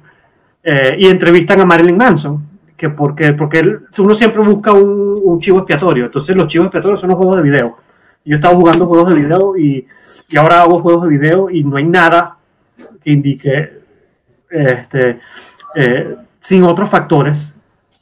eh, 0.68 0.96
y 0.98 1.06
entrevistan 1.06 1.60
a 1.60 1.64
Marilyn 1.64 1.96
Manson, 1.96 2.44
que 2.76 2.90
porque, 2.90 3.34
porque 3.34 3.78
uno 3.98 4.16
siempre 4.16 4.42
busca 4.42 4.72
un, 4.72 5.38
chivo 5.38 5.58
expiatorio, 5.58 6.06
entonces 6.06 6.36
los 6.36 6.48
chivos 6.48 6.66
expiatorios 6.66 7.00
son 7.00 7.10
los 7.10 7.16
juegos 7.16 7.36
de 7.36 7.44
video. 7.44 7.76
Yo 8.24 8.34
estaba 8.34 8.56
jugando 8.56 8.86
juegos 8.86 9.10
de 9.10 9.14
video 9.14 9.56
y, 9.56 9.86
y 10.28 10.36
ahora 10.36 10.62
hago 10.62 10.80
juegos 10.80 11.04
de 11.04 11.10
video 11.10 11.50
y 11.50 11.62
no 11.62 11.76
hay 11.76 11.84
nada 11.84 12.38
que 13.00 13.12
indique, 13.12 13.78
este, 14.50 15.20
eh, 15.76 16.16
sin 16.40 16.64
otros 16.64 16.90
factores, 16.90 17.54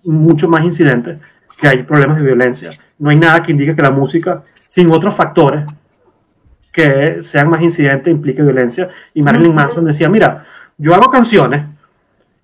mucho 0.02 0.48
más 0.48 0.64
incidentes, 0.64 1.18
que 1.60 1.68
hay 1.68 1.82
problemas 1.82 2.16
de 2.16 2.22
violencia. 2.22 2.70
No 2.98 3.10
hay 3.10 3.16
nada 3.16 3.42
que 3.42 3.52
indique 3.52 3.76
que 3.76 3.82
la 3.82 3.90
música, 3.90 4.42
sin 4.66 4.90
otros 4.90 5.14
factores 5.14 5.66
que 6.72 7.18
sean 7.20 7.50
más 7.50 7.60
incidentes, 7.60 8.10
implique 8.10 8.40
violencia. 8.40 8.88
Y 9.12 9.22
Marilyn 9.22 9.54
Manson 9.54 9.84
decía, 9.84 10.08
mira, 10.08 10.46
yo 10.78 10.94
hago 10.94 11.10
canciones 11.10 11.74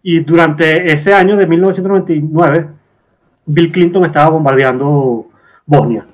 y 0.03 0.21
durante 0.21 0.93
ese 0.93 1.15
año 1.15 1.37
de 1.37 1.47
1999, 1.47 2.69
Bill 3.47 3.73
Clinton 3.73 4.05
estaba 4.05 4.31
bombardeando 4.31 5.27
Bosnia. 5.67 6.05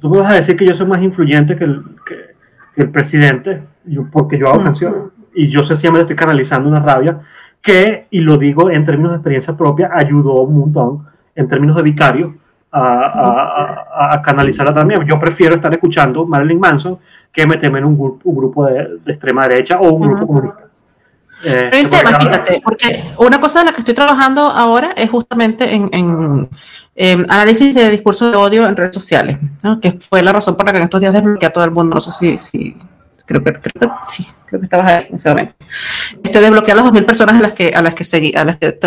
Tú 0.00 0.10
me 0.10 0.18
vas 0.18 0.30
a 0.30 0.34
decir 0.34 0.56
que 0.56 0.64
yo 0.64 0.74
soy 0.74 0.86
más 0.86 1.02
influyente 1.02 1.54
que 1.54 1.64
el, 1.64 1.82
que, 2.06 2.80
el 2.80 2.90
presidente, 2.90 3.62
yo, 3.84 4.06
porque 4.10 4.38
yo 4.38 4.48
hago 4.48 4.62
canciones. 4.62 5.02
Y 5.34 5.48
yo 5.48 5.62
sencillamente 5.62 6.02
estoy 6.02 6.16
canalizando 6.16 6.68
una 6.68 6.80
rabia 6.80 7.20
que, 7.60 8.06
y 8.10 8.20
lo 8.20 8.38
digo 8.38 8.70
en 8.70 8.84
términos 8.84 9.12
de 9.12 9.16
experiencia 9.16 9.56
propia, 9.56 9.90
ayudó 9.92 10.42
un 10.42 10.58
montón 10.58 11.06
en 11.34 11.48
términos 11.48 11.76
de 11.76 11.82
vicario 11.82 12.34
a, 12.70 12.80
a, 12.80 14.14
a, 14.14 14.22
canalizarla 14.22 14.72
también. 14.72 15.04
Yo 15.04 15.20
prefiero 15.20 15.54
estar 15.54 15.72
escuchando 15.72 16.26
Marilyn 16.26 16.58
Manson 16.58 16.98
que 17.30 17.46
meterme 17.46 17.78
en 17.78 17.84
un, 17.84 17.98
grupo, 17.98 18.28
un 18.28 18.36
grupo 18.36 18.66
de, 18.66 18.98
extrema 19.06 19.46
derecha 19.46 19.78
o 19.78 19.92
un 19.92 20.08
grupo 20.08 20.26
comunista. 20.26 20.61
Eh, 21.44 21.68
Pero 21.70 21.88
tema, 21.88 22.20
fíjate, 22.20 22.60
porque 22.62 23.02
una 23.18 23.40
cosa 23.40 23.60
en 23.60 23.66
la 23.66 23.72
que 23.72 23.80
estoy 23.80 23.94
trabajando 23.94 24.42
ahora 24.42 24.92
es 24.96 25.10
justamente 25.10 25.72
en, 25.72 26.48
análisis 27.28 27.74
de 27.74 27.90
discurso 27.90 28.30
de 28.30 28.36
odio 28.36 28.66
en 28.66 28.76
redes 28.76 28.94
sociales, 28.94 29.38
que 29.80 29.98
fue 30.08 30.22
la 30.22 30.32
razón 30.32 30.56
por 30.56 30.66
la 30.66 30.72
que 30.72 30.78
en 30.78 30.84
estos 30.84 31.00
días 31.00 31.12
desbloqueé 31.12 31.48
a 31.48 31.52
todo 31.52 31.64
el 31.64 31.70
mundo. 31.70 31.94
No 31.94 32.00
sé 32.00 32.36
si, 32.36 32.76
creo, 33.24 33.42
que, 33.42 33.52
creo 33.54 33.90
que 33.90 33.96
sí, 34.02 34.26
creo 34.46 34.60
que 34.60 34.66
estabas 34.66 34.92
ahí 34.92 35.06
en 35.08 35.16
ese 35.16 35.28
momento. 35.30 35.54
Este, 36.22 36.40
desbloqueé 36.40 36.72
a 36.72 36.76
las 36.76 36.84
2.000 36.86 37.06
personas 37.06 37.36
a 37.36 37.40
las 37.40 37.52
que, 37.54 37.72
a 37.74 37.82
las 37.82 37.94
que 37.94 38.04
seguí, 38.04 38.34
a 38.36 38.44
las 38.44 38.58
que 38.58 38.78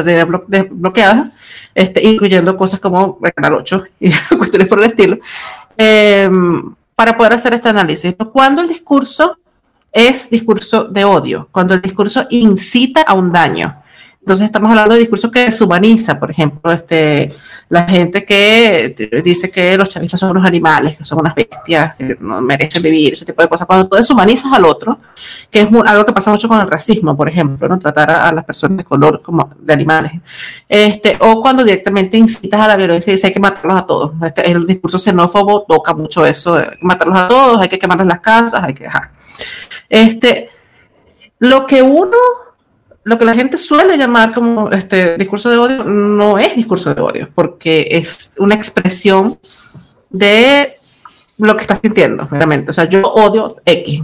desbloqueadas, 0.47 1.28
este, 1.74 2.03
incluyendo 2.08 2.56
cosas 2.56 2.80
como 2.80 3.20
el 3.22 3.34
Canal 3.34 3.56
8 3.56 3.84
y 3.99 4.12
cuestiones 4.38 4.70
por 4.70 4.80
el 4.80 4.86
estilo, 4.86 5.18
em, 5.78 6.74
para 6.95 7.18
poder 7.18 7.34
hacer 7.34 7.53
este 7.53 7.68
análisis. 7.68 8.16
Cuando 8.32 8.62
el 8.62 8.70
discurso 8.70 9.39
es 9.95 10.29
discurso 10.29 10.83
de 10.83 11.05
odio, 11.05 11.47
cuando 11.53 11.73
el 11.73 11.81
discurso 11.81 12.27
incita 12.29 13.01
a 13.01 13.13
un 13.13 13.31
daño. 13.31 13.81
Entonces 14.26 14.47
estamos 14.47 14.71
hablando 14.71 14.95
de 14.95 15.01
discurso 15.01 15.30
que 15.30 15.41
deshumaniza, 15.41 16.19
por 16.19 16.32
ejemplo, 16.32 16.71
este, 16.71 17.30
la 17.69 17.84
gente 17.84 18.26
que 18.26 19.21
dice 19.23 19.51
que 19.51 19.78
los 19.78 19.88
chavistas 19.88 20.19
son 20.19 20.32
unos 20.32 20.43
animales, 20.43 20.97
que 20.97 21.05
son 21.05 21.19
unas 21.19 21.36
bestias, 21.36 21.95
que 21.95 22.17
no 22.19 22.41
merecen 22.41 22.82
vivir, 22.82 23.13
ese 23.13 23.23
tipo 23.23 23.43
de 23.43 23.47
cosas. 23.47 23.67
Cuando 23.67 23.88
tú 23.88 23.97
deshumanizas 23.97 24.51
al 24.51 24.65
otro, 24.65 24.97
que 25.51 25.61
es 25.61 25.67
algo 25.86 26.05
que 26.07 26.11
pasa 26.11 26.32
mucho 26.32 26.47
con 26.47 26.59
el 26.59 26.67
racismo, 26.67 27.15
por 27.15 27.30
ejemplo, 27.30 27.69
¿no? 27.69 27.78
tratar 27.78 28.09
a, 28.09 28.32
las 28.32 28.43
personas 28.45 28.78
de 28.78 28.84
color 28.84 29.21
como 29.21 29.51
de 29.59 29.71
animales. 29.71 30.13
Este, 30.67 31.19
o 31.21 31.39
cuando 31.39 31.63
directamente 31.63 32.17
incitas 32.17 32.59
a 32.59 32.67
la 32.67 32.78
violencia 32.78 33.11
y 33.11 33.13
dices 33.13 33.26
hay 33.26 33.34
que 33.34 33.39
matarlos 33.39 33.78
a 33.78 33.86
todos. 33.86 34.11
Este, 34.23 34.51
el 34.51 34.65
discurso 34.65 34.97
xenófobo 34.97 35.65
toca 35.67 35.93
mucho 35.93 36.26
eso, 36.26 36.55
hay 36.55 36.69
que 36.69 36.78
matarlos 36.82 37.19
a 37.19 37.28
todos, 37.28 37.61
hay 37.61 37.69
que 37.69 37.78
quemarles 37.78 38.07
las 38.07 38.21
casas, 38.21 38.63
hay 38.63 38.73
que 38.73 38.86
dejar. 38.86 39.11
Este, 39.88 40.49
lo 41.38 41.67
que 41.67 41.84
uno 41.84 42.17
lo 43.06 43.20
que 43.20 43.26
la 43.26 43.36
gente 43.36 43.60
suele 43.60 43.97
llamar 43.97 44.34
como 44.34 44.72
este 44.72 45.16
discurso 45.16 45.51
de 45.51 45.58
odio 45.58 45.84
no 45.84 46.39
es 46.39 46.56
discurso 46.56 46.93
de 46.93 46.99
odio, 46.99 47.30
porque 47.36 47.88
es 47.91 48.34
una 48.39 48.56
expresión 48.56 49.38
de 50.10 50.80
lo 51.38 51.56
que 51.56 51.62
estás 51.62 51.80
sintiendo, 51.84 52.28
realmente. 52.30 52.72
O 52.72 52.74
sea, 52.74 52.86
yo 52.86 53.03
odio 53.03 53.58
X. 53.64 54.01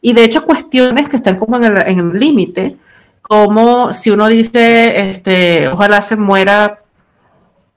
Y 0.00 0.12
de 0.14 0.24
hecho, 0.24 0.44
cuestiones 0.44 1.08
que 1.08 1.16
están 1.16 1.38
como 1.38 1.58
en 1.58 2.00
el 2.00 2.18
límite, 2.18 2.76
como 3.22 3.94
si 3.94 4.10
uno 4.10 4.26
dice, 4.26 5.10
este, 5.10 5.68
ojalá 5.68 6.02
se 6.02 6.16
muera 6.16 6.80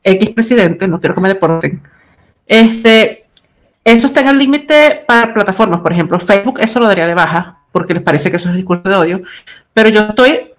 X 0.02 0.32
presidente, 0.32 0.88
no 0.88 1.00
quiero 1.00 1.14
que 1.14 1.22
me 1.22 1.30
deporten. 1.30 1.84
Este, 2.48 3.28
eso 3.84 4.08
está 4.08 4.22
en 4.22 4.30
el 4.30 4.40
límite 4.40 5.04
para 5.08 5.36
plataformas, 5.36 5.82
por 5.82 5.94
ejemplo, 5.94 6.20
Facebook, 6.20 6.58
eso 6.60 6.80
lo 6.80 6.88
daría 6.88 7.06
de 7.06 7.14
baja, 7.14 7.60
porque 7.72 7.94
les 7.94 8.02
parece 8.02 8.32
que 8.32 8.38
eso 8.38 8.50
es 8.50 8.56
discurso 8.56 8.90
de 8.90 8.96
odio, 8.96 9.22
pero 9.72 9.90
yo 9.90 10.02
estoy 10.02 10.53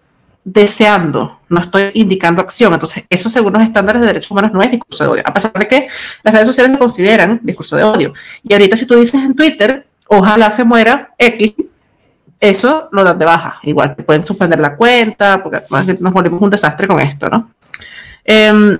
deseando, 0.44 1.40
no 1.48 1.60
estoy 1.60 1.90
indicando 1.94 2.42
acción. 2.42 2.72
Entonces, 2.74 3.04
eso 3.08 3.30
según 3.30 3.54
los 3.54 3.62
estándares 3.62 4.02
de 4.02 4.08
derechos 4.08 4.30
humanos 4.30 4.52
no 4.52 4.62
es 4.62 4.70
discurso 4.70 5.04
de 5.04 5.10
odio, 5.10 5.22
a 5.24 5.32
pesar 5.32 5.52
de 5.52 5.66
que 5.66 5.88
las 6.22 6.34
redes 6.34 6.46
sociales 6.46 6.72
lo 6.72 6.78
consideran 6.78 7.40
discurso 7.42 7.76
de 7.76 7.84
odio. 7.84 8.12
Y 8.42 8.52
ahorita 8.52 8.76
si 8.76 8.86
tú 8.86 8.94
dices 8.94 9.22
en 9.22 9.34
Twitter, 9.34 9.86
ojalá 10.06 10.50
se 10.50 10.64
muera 10.64 11.14
X, 11.18 11.54
eso 12.38 12.88
lo 12.92 13.02
dan 13.02 13.18
de 13.18 13.24
baja. 13.24 13.58
Igual 13.62 13.96
te 13.96 14.02
pueden 14.02 14.22
suspender 14.22 14.60
la 14.60 14.76
cuenta, 14.76 15.42
porque 15.42 15.62
nos 16.00 16.12
volvemos 16.12 16.40
un 16.42 16.50
desastre 16.50 16.86
con 16.86 17.00
esto, 17.00 17.28
¿no? 17.28 17.50
Em, 18.22 18.78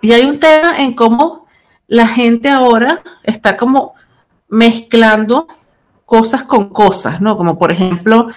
y 0.00 0.12
hay 0.12 0.24
un 0.24 0.38
tema 0.38 0.78
en 0.78 0.94
cómo 0.94 1.46
la 1.86 2.06
gente 2.06 2.48
ahora 2.48 3.02
está 3.22 3.56
como 3.56 3.94
mezclando 4.48 5.48
cosas 6.04 6.44
con 6.44 6.68
cosas, 6.68 7.20
¿no? 7.20 7.36
Como 7.36 7.58
por 7.58 7.72
ejemplo, 7.72 8.28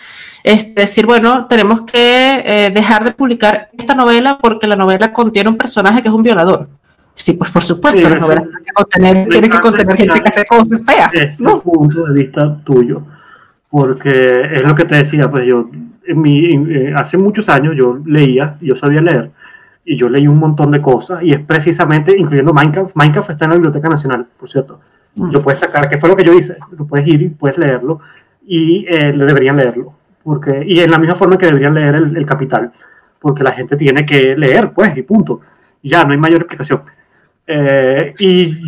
este, 0.43 0.81
decir, 0.81 1.05
bueno, 1.05 1.45
tenemos 1.47 1.81
que 1.81 2.43
eh, 2.45 2.71
dejar 2.71 3.03
de 3.03 3.11
publicar 3.11 3.69
esta 3.77 3.95
novela 3.95 4.37
porque 4.41 4.67
la 4.67 4.75
novela 4.75 5.11
contiene 5.11 5.49
un 5.49 5.57
personaje 5.57 6.01
que 6.01 6.07
es 6.07 6.13
un 6.13 6.23
violador. 6.23 6.69
Sí, 7.15 7.33
pues 7.33 7.51
por 7.51 7.63
supuesto, 7.63 8.07
la 8.07 8.19
novela 8.19 8.41
tiene 8.43 8.63
que 8.63 8.73
contener, 8.73 9.27
tiene 9.27 9.49
que 9.49 9.59
contener 9.59 9.97
gente 9.97 10.21
que 10.21 10.29
hace 10.29 10.45
cosas 10.45 10.81
feas. 10.85 11.13
Es 11.13 11.41
¿no? 11.41 11.59
punto 11.61 12.05
de 12.05 12.13
vista 12.13 12.59
tuyo, 12.63 13.01
porque 13.69 14.49
es 14.53 14.63
lo 14.63 14.75
que 14.75 14.85
te 14.85 14.95
decía, 14.95 15.29
pues 15.29 15.45
yo, 15.45 15.69
en 16.05 16.21
mi, 16.21 16.45
eh, 16.45 16.93
hace 16.95 17.17
muchos 17.17 17.49
años 17.49 17.75
yo 17.75 17.99
leía, 18.05 18.55
yo 18.61 18.75
sabía 18.75 19.01
leer, 19.01 19.31
y 19.83 19.97
yo 19.97 20.07
leí 20.09 20.27
un 20.27 20.37
montón 20.37 20.71
de 20.71 20.81
cosas, 20.81 21.23
y 21.23 21.31
es 21.31 21.39
precisamente, 21.39 22.15
incluyendo 22.17 22.53
Minecraft, 22.53 22.95
Minecraft 22.95 23.31
está 23.31 23.45
en 23.45 23.51
la 23.51 23.57
Biblioteca 23.57 23.89
Nacional, 23.89 24.27
por 24.39 24.49
cierto. 24.49 24.79
Lo 25.17 25.41
puedes 25.41 25.59
sacar, 25.59 25.89
que 25.89 25.97
fue 25.97 26.09
lo 26.09 26.15
que 26.15 26.23
yo 26.23 26.33
hice, 26.33 26.57
lo 26.77 26.85
puedes 26.85 27.07
ir 27.07 27.21
y 27.21 27.29
puedes 27.29 27.57
leerlo, 27.57 27.99
y 28.45 28.85
eh, 28.87 29.11
deberían 29.13 29.57
leerlo 29.57 29.97
porque, 30.27 30.61
y 30.67 30.81
en 30.81 30.91
la 30.91 30.97
misma 30.97 31.15
forma 31.15 31.37
que 31.37 31.45
deberían 31.45 31.73
leer 31.73 31.95
el, 31.95 32.25
Capital, 32.25 32.73
porque 33.17 33.45
la 33.45 33.53
gente 33.53 33.77
tiene 33.77 34.05
que 34.05 34.35
leer, 34.35 34.73
pues, 34.73 34.97
y 34.97 35.01
punto. 35.03 35.39
Ya, 35.81 36.03
no 36.03 36.11
hay 36.11 36.17
mayor 36.17 36.41
explicación. 36.41 36.81
Eh, 37.47 38.13
y 38.19 38.59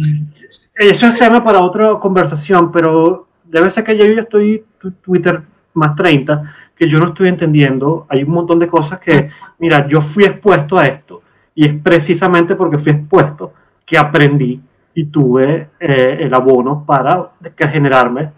eso 0.73 1.07
es 1.07 1.19
tema 1.19 1.43
para 1.43 1.59
otra 1.59 1.99
conversación, 1.99 2.71
pero 2.71 3.27
debe 3.43 3.69
ser 3.69 3.83
que 3.83 3.97
yo 3.97 4.05
ya 4.05 4.21
estoy 4.21 4.63
Twitter 5.01 5.41
más 5.73 5.97
30, 5.97 6.43
que 6.73 6.87
yo 6.87 6.97
no 6.97 7.07
estoy 7.07 7.27
entendiendo. 7.27 8.07
Hay 8.07 8.23
un 8.23 8.31
montón 8.31 8.57
de 8.57 8.67
cosas 8.67 8.97
que, 8.97 9.29
mira, 9.57 9.85
yo 9.85 9.99
fui 9.99 10.23
expuesto 10.23 10.79
a 10.79 10.85
esto, 10.85 11.23
y 11.53 11.65
es 11.65 11.73
precisamente 11.83 12.55
porque 12.55 12.79
fui 12.79 12.93
expuesto 12.93 13.51
que 13.85 13.97
aprendí 13.97 14.61
y 14.99 15.05
tuve 15.05 15.69
eh, 15.79 16.17
el 16.19 16.33
abono 16.33 16.83
para 16.85 17.31
generarme 17.57 18.31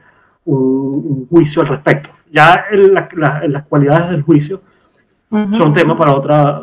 un, 0.46 1.26
juicio 1.28 1.64
al 1.64 1.70
respecto. 1.70 2.12
Ya 2.32 2.66
las 2.72 3.64
cualidades 3.64 4.12
del 4.12 4.22
juicio 4.22 4.62
son 5.30 5.74
tema 5.74 5.98
para 5.98 6.14
otra. 6.14 6.62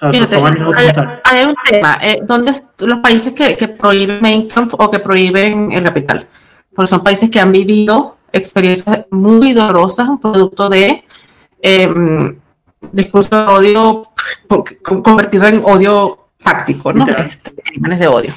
hay, 0.00 1.44
un 1.44 1.54
tema, 1.68 1.98
eh, 2.00 2.20
donde 2.22 2.54
los 2.78 2.98
países 3.00 3.32
que, 3.32 3.56
que 3.56 3.68
prohíben 3.68 4.48
o 4.78 4.90
que 4.90 5.00
prohíben 5.00 5.72
el 5.72 5.82
capital, 5.82 6.28
porque 6.72 6.86
son 6.88 7.02
países 7.02 7.28
que 7.28 7.40
han 7.40 7.50
vivido 7.50 8.16
experiencias 8.32 9.06
muy 9.10 9.52
dolorosas, 9.52 10.08
un 10.08 10.20
producto 10.20 10.68
de 10.68 11.04
eh, 11.60 12.36
discurso 12.92 13.30
de 13.30 13.52
odio 13.52 14.08
convertido 15.02 15.46
en 15.46 15.60
odio 15.64 16.28
fáctico, 16.38 16.92
¿no? 16.92 17.08
Este, 17.08 17.52
crímenes 17.62 17.98
de 17.98 18.06
odio. 18.06 18.32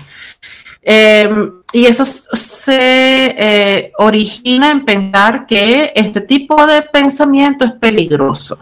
Em, 0.89 1.51
y 1.73 1.85
eso 1.85 2.05
se 2.05 3.35
eh, 3.37 3.91
origina 3.97 4.71
en 4.71 4.85
pensar 4.85 5.45
que 5.45 5.91
este 5.93 6.21
tipo 6.21 6.65
de 6.65 6.81
pensamiento 6.81 7.65
es 7.65 7.73
peligroso. 7.73 8.57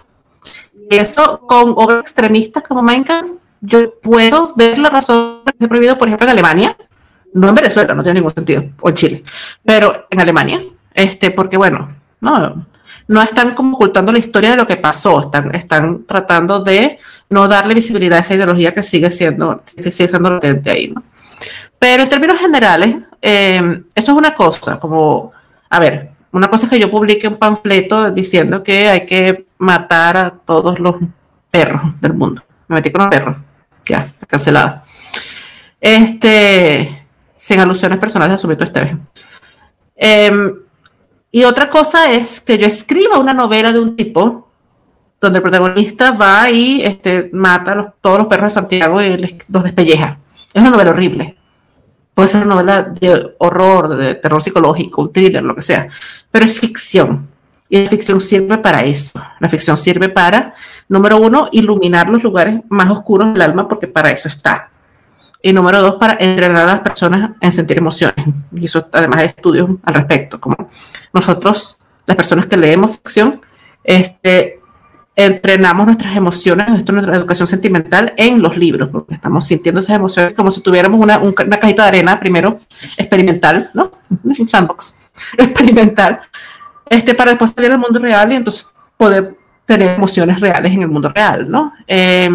Y 0.90 0.96
eso 0.96 1.42
con 1.42 1.74
obras 1.76 2.00
extremistas 2.00 2.64
como 2.64 2.82
Minecraft, 2.82 3.30
yo 3.62 4.00
puedo 4.00 4.54
ver 4.56 4.80
la 4.80 4.90
razón 4.90 5.42
que 5.46 5.52
esté 5.52 5.68
prohibido, 5.68 6.00
por 6.00 6.08
ejemplo, 6.08 6.26
en 6.26 6.32
Alemania, 6.32 6.76
no 7.36 7.50
en 7.50 7.56
Venezuela, 7.56 7.94
no 7.94 8.02
tiene 8.02 8.20
ningún 8.20 8.34
sentido, 8.34 8.64
o 8.82 8.90
en 8.90 8.96
Chile, 8.96 9.24
pero 9.64 10.08
en 10.10 10.20
Alemania, 10.20 10.64
este, 10.96 11.30
porque 11.30 11.58
bueno, 11.58 11.88
no, 12.22 12.66
no 13.08 13.22
están 13.22 13.54
como 13.54 13.76
ocultando 13.76 14.12
la 14.12 14.18
historia 14.18 14.50
de 14.50 14.58
lo 14.58 14.66
que 14.66 14.78
pasó, 14.78 15.22
están, 15.22 15.54
están 15.54 16.06
tratando 16.06 16.64
de 16.64 16.98
no 17.30 17.48
darle 17.48 17.76
visibilidad 17.76 18.18
a 18.18 18.22
esa 18.22 18.34
ideología 18.34 18.74
que 18.74 18.82
sigue 18.82 19.12
siendo, 19.12 19.62
que 19.64 19.92
sigue 19.92 20.08
siendo 20.08 20.32
latente 20.32 20.72
ahí, 20.72 20.88
¿no? 20.88 21.04
Pero 21.80 22.04
en 22.04 22.10
términos 22.10 22.40
generales, 22.40 22.98
eh, 23.22 23.84
eso 23.94 24.12
es 24.12 24.18
una 24.18 24.34
cosa, 24.34 24.80
como, 24.80 25.32
a 25.70 25.80
ver, 25.80 26.12
una 26.32 26.50
cosa 26.50 26.66
es 26.66 26.70
que 26.70 26.80
yo 26.80 26.92
publique 26.92 27.28
un 27.28 27.38
panfleto 27.38 28.12
diciendo 28.12 28.62
que 28.62 28.90
hay 28.90 29.06
que 29.06 29.46
matar 29.58 30.18
a 30.18 30.32
todos 30.32 30.80
los 30.80 30.96
perros 31.50 31.82
del 32.02 32.14
mundo. 32.14 32.44
Me 32.68 32.76
metí 32.76 32.92
con 32.92 33.02
los 33.04 33.10
perros, 33.10 33.38
ya, 33.88 34.14
cancelado. 34.28 34.84
Este, 35.80 37.08
sin 37.36 37.60
alusiones 37.60 38.00
personales, 38.00 38.36
asumí 38.36 38.56
todo 38.56 38.66
este 38.66 38.98
eh, 39.98 40.32
y 41.32 41.44
otra 41.46 41.70
cosa 41.70 42.12
es 42.12 42.42
que 42.42 42.58
yo 42.58 42.68
escriba 42.68 43.18
una 43.18 43.34
novela 43.34 43.72
de 43.72 43.80
un 43.80 43.96
tipo 43.96 44.50
donde 45.22 45.38
el 45.40 45.44
protagonista 45.44 46.12
va 46.12 46.50
y 46.52 46.82
este, 46.82 47.30
mata 47.34 47.72
a 47.72 47.94
todos 48.02 48.18
los 48.20 48.28
perros 48.28 48.54
de 48.54 48.60
Santiago 48.62 49.02
y 49.02 49.18
los 49.48 49.64
despelleja. 49.64 50.20
Es 50.54 50.62
una 50.62 50.72
novela 50.72 50.92
horrible 50.92 51.38
puede 52.16 52.30
ser 52.30 52.46
una 52.46 52.56
novela 52.56 52.84
de 52.84 53.36
horror, 53.38 53.96
de 53.96 54.16
terror 54.16 54.42
psicológico, 54.42 55.04
un 55.04 55.14
thriller, 55.14 55.44
lo 55.44 55.54
que 55.54 55.62
sea, 55.62 55.88
pero 56.32 56.46
es 56.46 56.60
ficción. 56.60 57.28
Y 57.68 57.84
la 57.84 57.90
ficción 57.90 58.22
sirve 58.22 58.58
para 58.60 58.84
eso. 58.84 59.12
La 59.40 59.50
ficción 59.50 59.76
sirve 59.76 60.10
para, 60.10 60.54
número 60.88 61.18
uno, 61.18 61.50
iluminar 61.52 62.10
los 62.10 62.24
lugares 62.24 62.62
más 62.70 62.90
oscuros 62.90 63.34
del 63.34 63.42
alma, 63.42 63.68
porque 63.68 63.88
para 63.88 64.12
eso 64.12 64.30
está. 64.30 64.70
Y 65.42 65.52
número 65.52 65.82
dos, 65.82 65.96
para 65.96 66.18
entrenar 66.20 66.64
a 66.64 66.74
las 66.74 66.80
personas 66.80 67.32
en 67.42 67.52
sentir 67.52 67.78
emociones. 67.78 68.26
Y 68.52 68.66
eso 68.66 68.88
además 68.92 69.20
hay 69.20 69.26
estudios 69.28 69.70
al 69.84 69.94
respecto, 69.94 70.40
como 70.40 70.70
nosotros, 71.12 71.78
las 72.06 72.16
personas 72.16 72.46
que 72.46 72.56
leemos 72.56 72.92
ficción, 72.92 73.42
este, 73.84 74.62
entrenamos 75.16 75.86
nuestras 75.86 76.16
emociones, 76.16 76.68
nuestra 76.68 77.16
educación 77.16 77.48
sentimental 77.48 78.14
en 78.18 78.42
los 78.42 78.58
libros, 78.58 78.90
porque 78.92 79.14
estamos 79.14 79.46
sintiendo 79.46 79.80
esas 79.80 79.96
emociones 79.96 80.34
como 80.34 80.52
si 80.52 80.62
tuviéramos 80.62 81.00
una, 81.00 81.20
una 81.20 81.60
cajita 81.60 81.84
de 81.84 81.88
arena, 81.88 82.20
primero 82.20 82.60
experimental, 82.98 83.70
¿no? 83.74 83.92
Un 84.24 84.48
sandbox 84.48 84.96
experimental, 85.38 86.20
este, 86.90 87.16
para 87.16 87.32
después 87.32 87.52
salir 87.56 87.72
al 87.72 87.80
mundo 87.80 88.00
real 88.00 88.32
y 88.32 88.36
entonces 88.36 88.70
poder 88.98 89.36
tener 89.66 89.96
emociones 89.96 90.40
reales 90.40 90.74
en 90.74 90.82
el 90.82 90.90
mundo 90.90 91.10
real, 91.10 91.50
¿no? 91.50 91.74
Eh, 91.88 92.30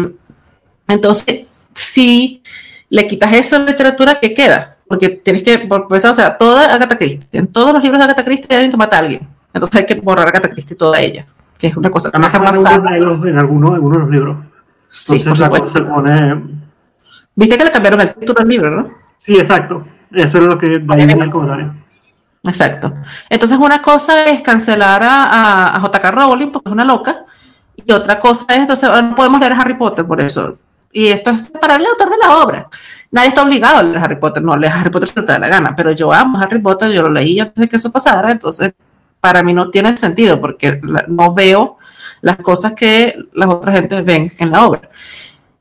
entonces, 0.87 1.47
si 1.75 2.41
le 2.89 3.07
quitas 3.07 3.31
esa 3.33 3.59
literatura, 3.59 4.19
¿qué 4.19 4.33
queda? 4.33 4.77
Porque 4.87 5.09
tienes 5.09 5.43
que, 5.43 5.53
empezar, 5.53 6.11
o 6.11 6.15
sea, 6.15 6.37
toda 6.37 6.73
Agatha 6.73 6.97
Christie, 6.97 7.27
en 7.31 7.47
todos 7.47 7.73
los 7.73 7.83
libros 7.83 7.99
de 7.99 8.05
Agatha 8.05 8.25
Christie 8.25 8.57
hay 8.57 8.69
que 8.69 8.75
mata 8.75 8.97
a 8.97 8.99
alguien, 8.99 9.27
entonces 9.53 9.79
hay 9.79 9.85
que 9.85 9.95
borrar 9.95 10.25
a 10.25 10.29
Agatha 10.29 10.49
Christie 10.49 10.75
toda 10.75 10.99
ella 10.99 11.27
que 11.61 11.67
es 11.67 11.77
una 11.77 11.91
cosa 11.91 12.09
más 12.17 12.33
avanzada. 12.33 12.97
En 12.97 13.37
algunos, 13.37 13.73
de 13.73 13.99
los 13.99 14.09
libros. 14.09 14.37
Sí, 14.89 15.19
por 15.19 15.37
supuesto. 15.37 15.69
Se 15.69 15.81
pone... 15.81 16.43
Viste 17.35 17.57
que 17.57 17.63
le 17.63 17.71
cambiaron 17.71 18.01
el 18.01 18.15
título 18.15 18.41
al 18.41 18.47
libro, 18.47 18.71
¿no? 18.71 18.91
Sí, 19.17 19.37
exacto. 19.37 19.85
Eso 20.11 20.39
es 20.39 20.43
lo 20.43 20.57
que 20.57 20.79
va 20.79 20.95
a 20.95 20.97
en 20.97 21.21
el 21.21 21.29
comentario. 21.29 21.73
Exacto. 22.43 22.93
Entonces 23.29 23.59
una 23.59 23.79
cosa 23.81 24.25
es 24.25 24.41
cancelar 24.41 25.03
a, 25.03 25.75
a, 25.75 25.79
JK 25.79 26.03
Rowling 26.11 26.51
porque 26.51 26.69
es 26.69 26.73
una 26.73 26.83
loca 26.83 27.25
y 27.75 27.91
otra 27.91 28.19
cosa 28.19 28.45
es, 28.49 28.57
entonces 28.57 28.89
no 28.89 29.15
podemos 29.15 29.39
leer 29.39 29.53
Harry 29.53 29.75
Potter 29.75 30.05
por 30.05 30.19
eso. 30.19 30.57
Y 30.91 31.07
esto 31.07 31.29
es 31.29 31.47
para 31.49 31.75
el 31.75 31.85
autor 31.85 32.09
de 32.09 32.17
la 32.17 32.37
obra. 32.37 32.69
Nadie 33.11 33.29
está 33.29 33.43
obligado 33.43 33.77
a 33.77 33.83
leer 33.83 33.99
Harry 33.99 34.15
Potter, 34.15 34.41
no 34.41 34.57
leer 34.57 34.73
Harry 34.73 34.89
Potter 34.89 35.07
si 35.07 35.13
te 35.13 35.21
da 35.21 35.37
la 35.37 35.47
gana, 35.47 35.75
pero 35.75 35.91
yo 35.91 36.11
amo 36.11 36.39
Harry 36.39 36.59
Potter, 36.59 36.91
yo 36.91 37.03
lo 37.03 37.09
leí 37.09 37.39
antes 37.39 37.61
de 37.61 37.69
que 37.69 37.75
eso 37.75 37.91
pasara, 37.91 38.31
entonces 38.31 38.73
para 39.21 39.43
mí 39.43 39.53
no 39.53 39.69
tiene 39.69 39.95
sentido 39.97 40.41
porque 40.41 40.81
no 41.07 41.33
veo 41.33 41.77
las 42.21 42.37
cosas 42.37 42.73
que 42.73 43.15
las 43.33 43.49
otras 43.49 43.75
gente 43.75 44.01
ven 44.01 44.31
en 44.37 44.51
la 44.51 44.65
obra. 44.65 44.89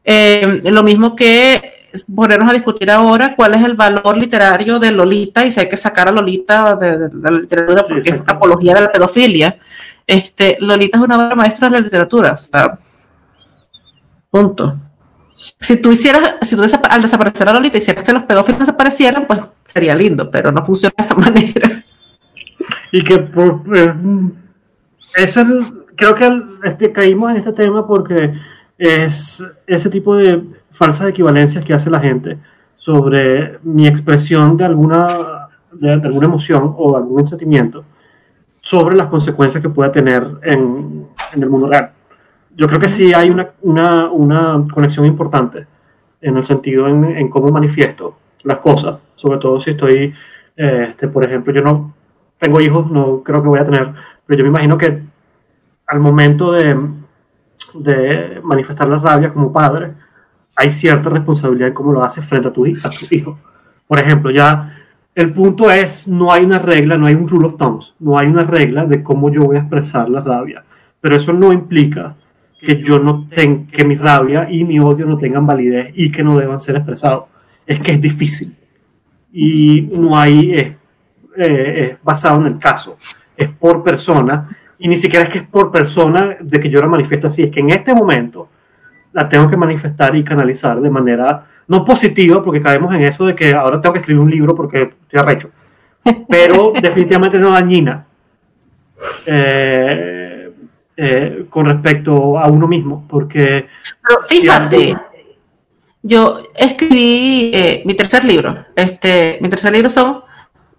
Eh, 0.05 0.61
lo 0.65 0.83
mismo 0.83 1.15
que 1.15 1.81
ponernos 2.15 2.49
a 2.49 2.53
discutir 2.53 2.91
ahora 2.91 3.35
cuál 3.37 3.55
es 3.55 3.65
el 3.65 3.75
valor 3.75 4.17
literario 4.17 4.79
de 4.79 4.91
Lolita 4.93 5.45
y 5.45 5.53
si 5.53 5.61
hay 5.61 5.69
que 5.69 5.77
sacar 5.77 6.09
a 6.09 6.13
Lolita 6.13 6.77
de, 6.77 7.11
la 7.21 7.31
literatura 7.31 7.85
porque 7.87 8.11
es 8.11 8.21
apología 8.27 8.75
de 8.75 8.81
la 8.83 8.93
pedofilia. 8.93 9.59
Este, 10.07 10.57
Lolita 10.61 10.99
es 10.99 11.05
una 11.05 11.17
obra 11.17 11.35
maestra 11.35 11.69
de 11.69 11.77
la 11.77 11.81
literatura. 11.81 12.37
punto. 14.31 14.77
Si 15.59 15.81
tú 15.81 15.91
hicieras, 15.91 16.35
si 16.43 16.55
tú 16.55 16.63
al 16.63 17.03
desaparecer 17.03 17.49
a 17.49 17.53
Lolita 17.53 17.79
hicieras 17.79 18.05
que 18.05 18.13
los 18.13 18.25
pedófilos 18.25 18.61
desaparecieran, 18.61 19.27
pues 19.27 19.41
sería 19.65 19.95
lindo, 19.95 20.31
pero 20.31 20.53
no 20.53 20.65
funciona 20.65 20.95
de 20.97 21.05
esa 21.05 21.15
manera. 21.17 21.80
Y 22.93 23.03
que 23.03 23.19
por, 23.19 23.63
eh, 23.75 23.95
eso 25.17 25.41
es, 25.41 25.49
creo 25.97 26.15
que 26.15 26.43
este, 26.65 26.93
caímos 26.93 27.31
en 27.31 27.37
este 27.37 27.53
tema 27.53 27.87
porque 27.87 28.33
es 28.79 29.45
ese 29.67 29.91
tipo 29.91 30.17
de 30.17 30.43
falsas 30.71 31.09
equivalencias 31.09 31.65
que 31.65 31.75
hace 31.75 31.91
la 31.91 32.01
gente 32.01 32.39
sobre 32.75 33.59
mi 33.63 33.87
expresión 33.87 34.57
de 34.57 34.65
alguna, 34.65 35.49
de, 35.73 35.93
alguna 35.93 36.27
emoción 36.27 36.75
o 36.77 36.97
algún 36.97 37.27
sentimiento 37.27 37.85
sobre 38.63 38.97
las 38.97 39.07
consecuencias 39.07 39.63
que 39.63 39.69
pueda 39.69 39.93
tener 39.93 40.27
en, 40.43 41.07
en, 41.33 41.43
el 41.43 41.51
mundo 41.51 41.69
real. 41.69 41.91
Yo 42.57 42.67
creo 42.67 42.81
que 42.81 42.89
sí 42.89 43.13
hay 43.13 43.31
una, 43.31 43.51
una, 43.63 44.11
una 44.11 44.67
conexión 44.73 45.07
importante 45.07 45.67
en 46.21 46.37
el 46.37 46.45
sentido 46.45 46.89
en, 46.89 47.05
en, 47.05 47.29
cómo 47.29 47.49
manifiesto 47.49 48.17
las 48.45 48.59
cosas, 48.59 48.99
sobre 49.15 49.39
todo 49.39 49.61
si 49.61 49.71
estoy, 49.71 50.15
este, 50.57 51.09
por 51.09 51.25
ejemplo, 51.25 51.53
yo 51.53 51.63
no 51.63 51.95
tengo 52.41 52.61
hijos, 52.61 52.91
no 52.91 53.23
creo 53.23 53.43
que 53.43 53.49
voy 53.49 53.61
a 53.61 53.67
tener, 53.67 53.93
pero 54.27 54.39
yo 54.39 54.45
me 54.45 54.51
imagino 54.51 54.77
que 54.79 55.03
al 55.87 56.01
momento 56.01 56.53
de, 56.53 56.77
de 57.75 58.41
manifestar 58.43 58.89
la 58.89 58.99
rabia 58.99 59.33
como 59.33 59.53
padre, 59.53 59.93
hay 60.57 60.71
cierta 60.71 61.11
responsabilidad 61.11 61.69
en 61.69 61.75
cómo 61.75 61.93
lo 61.93 62.03
haces 62.03 62.27
frente 62.27 62.49
a 62.49 62.53
tu, 62.53 62.65
a 62.65 62.91
tu 62.91 63.15
hijo. 63.15 63.39
Por 63.87 63.99
ejemplo, 63.99 64.31
ya 64.31 64.77
el 65.15 65.33
punto 65.33 65.71
es, 65.71 66.09
no 66.09 66.33
hay 66.33 66.45
una 66.45 66.59
regla, 66.59 66.97
no 66.97 67.07
hay 67.07 67.15
un 67.15 67.29
rule 67.29 67.47
of 67.47 67.57
thumbs, 67.57 67.95
no 67.99 68.19
hay 68.19 68.29
una 68.29 68.45
regla 68.45 68.87
de 68.87 69.03
cómo 69.03 69.31
yo 69.31 69.45
voy 69.45 69.57
a 69.57 69.61
expresar 69.61 70.09
la 70.09 70.21
rabia, 70.21 70.65
pero 71.01 71.17
eso 71.17 71.33
no 71.33 71.53
implica 71.53 72.17
que 72.59 72.81
yo 72.81 72.99
no 72.99 73.27
tenga, 73.27 73.71
que 73.71 73.85
mi 73.85 73.97
rabia 73.97 74.49
y 74.51 74.65
mi 74.65 74.79
odio 74.81 75.07
no 75.07 75.19
tengan 75.19 75.47
validez 75.47 75.93
y 75.95 76.11
que 76.11 76.23
no 76.23 76.39
deban 76.39 76.59
ser 76.59 76.77
expresados. 76.77 77.25
Es 77.67 77.81
que 77.81 77.93
es 77.93 78.01
difícil 78.01 78.55
y 79.33 79.89
no 79.93 80.19
hay, 80.19 80.53
es, 80.53 80.73
eh, 81.37 81.91
es 81.93 82.03
basado 82.03 82.41
en 82.41 82.47
el 82.47 82.59
caso, 82.59 82.97
es 83.37 83.49
por 83.51 83.83
persona 83.83 84.49
y 84.79 84.89
ni 84.89 84.97
siquiera 84.97 85.27
es 85.27 85.31
que 85.31 85.39
es 85.39 85.47
por 85.47 85.71
persona 85.71 86.37
de 86.41 86.59
que 86.61 86.71
yo 86.71 86.81
la 86.81 86.87
manifiesto 86.87 87.27
así, 87.27 87.43
es 87.43 87.51
que 87.51 87.61
en 87.61 87.71
este 87.71 87.95
momento 87.95 88.49
la 89.13 89.29
tengo 89.29 89.49
que 89.49 89.57
manifestar 89.57 90.15
y 90.17 90.25
canalizar 90.25 90.81
de 90.81 90.91
manera 90.91 91.47
no 91.69 91.85
positiva, 91.85 92.43
porque 92.43 92.63
caemos 92.63 92.93
en 92.95 93.05
eso 93.05 93.27
de 93.27 93.35
que 93.35 93.53
ahora 93.53 93.81
tengo 93.81 93.93
que 93.93 94.01
escribir 94.01 94.23
un 94.23 94.31
libro 94.31 94.55
porque 94.55 94.83
estoy 95.03 95.21
arrecho, 95.21 95.51
pero 96.29 96.73
definitivamente 96.83 97.39
no 97.39 97.51
dañina 97.51 98.07
eh, 99.27 100.51
eh, 100.97 101.47
con 101.49 101.67
respecto 101.67 102.39
a 102.39 102.49
uno 102.49 102.67
mismo, 102.67 103.07
porque... 103.09 103.69
Pero 104.03 104.23
fíjate, 104.27 104.97
yo 106.03 106.43
escribí 106.57 107.51
eh, 107.55 107.83
mi 107.85 107.95
tercer 107.95 108.25
libro, 108.25 108.65
este, 108.75 109.39
mi 109.41 109.49
tercer 109.49 109.73
libro 109.73 109.91
son 109.91 110.23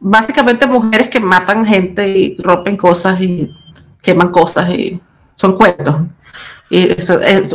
básicamente 0.01 0.65
mujeres 0.65 1.09
que 1.09 1.19
matan 1.19 1.65
gente 1.65 2.07
y 2.07 2.35
rompen 2.37 2.75
cosas 2.75 3.21
y 3.21 3.55
queman 4.01 4.31
cosas 4.31 4.69
y 4.71 4.99
son 5.35 5.55
cuentos. 5.55 5.95
Y 6.69 6.87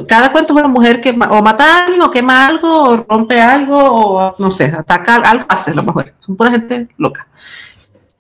cada 0.06 0.30
cuento 0.30 0.52
es 0.52 0.58
una 0.58 0.68
mujer 0.68 1.00
que 1.00 1.10
o 1.10 1.42
mata 1.42 1.64
a 1.64 1.84
alguien, 1.84 2.02
o 2.02 2.10
quema 2.10 2.46
algo, 2.46 2.82
o 2.82 2.96
rompe 3.08 3.40
algo, 3.40 3.78
o 3.78 4.34
no 4.38 4.50
sé, 4.50 4.66
ataca 4.66 5.16
algo, 5.16 5.46
hace 5.48 5.74
lo 5.74 5.82
mejor. 5.82 6.12
Son 6.20 6.36
pura 6.36 6.50
gente 6.50 6.88
loca. 6.98 7.26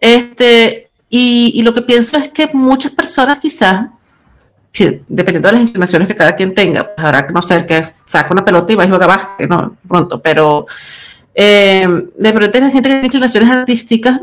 Este, 0.00 0.88
y, 1.10 1.52
y, 1.54 1.62
lo 1.62 1.74
que 1.74 1.82
pienso 1.82 2.16
es 2.16 2.30
que 2.30 2.48
muchas 2.52 2.92
personas 2.92 3.38
quizás, 3.38 3.88
dependiendo 5.06 5.48
de 5.48 5.52
las 5.52 5.62
inclinaciones 5.62 6.08
que 6.08 6.14
cada 6.14 6.34
quien 6.34 6.54
tenga, 6.54 6.94
pues 6.94 7.06
habrá 7.06 7.26
que 7.26 7.32
no 7.32 7.42
ser 7.42 7.66
que 7.66 7.82
saca 7.84 8.32
una 8.32 8.44
pelota 8.44 8.72
y 8.72 8.76
va 8.76 8.84
a 8.84 8.88
jugar 8.88 9.08
básquet, 9.08 9.48
no, 9.48 9.76
pronto, 9.86 10.20
pero 10.20 10.66
eh, 11.38 11.86
de 12.16 12.32
repente 12.32 12.60
la 12.60 12.70
gente 12.70 12.88
que 12.88 12.94
tiene 12.94 13.06
inclinaciones 13.06 13.50
artísticas 13.50 14.22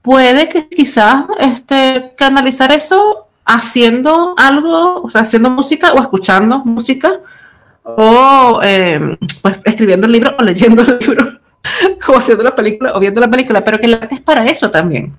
puede 0.00 0.48
que 0.48 0.66
quizás 0.66 1.26
este, 1.38 2.12
canalizar 2.16 2.72
eso 2.72 3.28
haciendo 3.44 4.34
algo, 4.38 5.02
o 5.02 5.10
sea, 5.10 5.20
haciendo 5.20 5.50
música 5.50 5.92
o 5.92 6.00
escuchando 6.00 6.64
música 6.64 7.20
o 7.82 8.60
eh, 8.64 9.18
pues 9.42 9.60
escribiendo 9.64 10.06
el 10.06 10.12
libro 10.12 10.34
o 10.38 10.42
leyendo 10.42 10.80
el 10.80 10.98
libro 11.00 11.38
o 12.08 12.16
haciendo 12.16 12.42
la 12.42 12.56
película 12.56 12.94
o 12.94 13.00
viendo 13.00 13.20
la 13.20 13.30
película, 13.30 13.62
pero 13.62 13.78
que 13.78 13.84
el 13.84 13.94
arte 13.94 14.14
es 14.14 14.20
para 14.22 14.46
eso 14.46 14.70
también. 14.70 15.14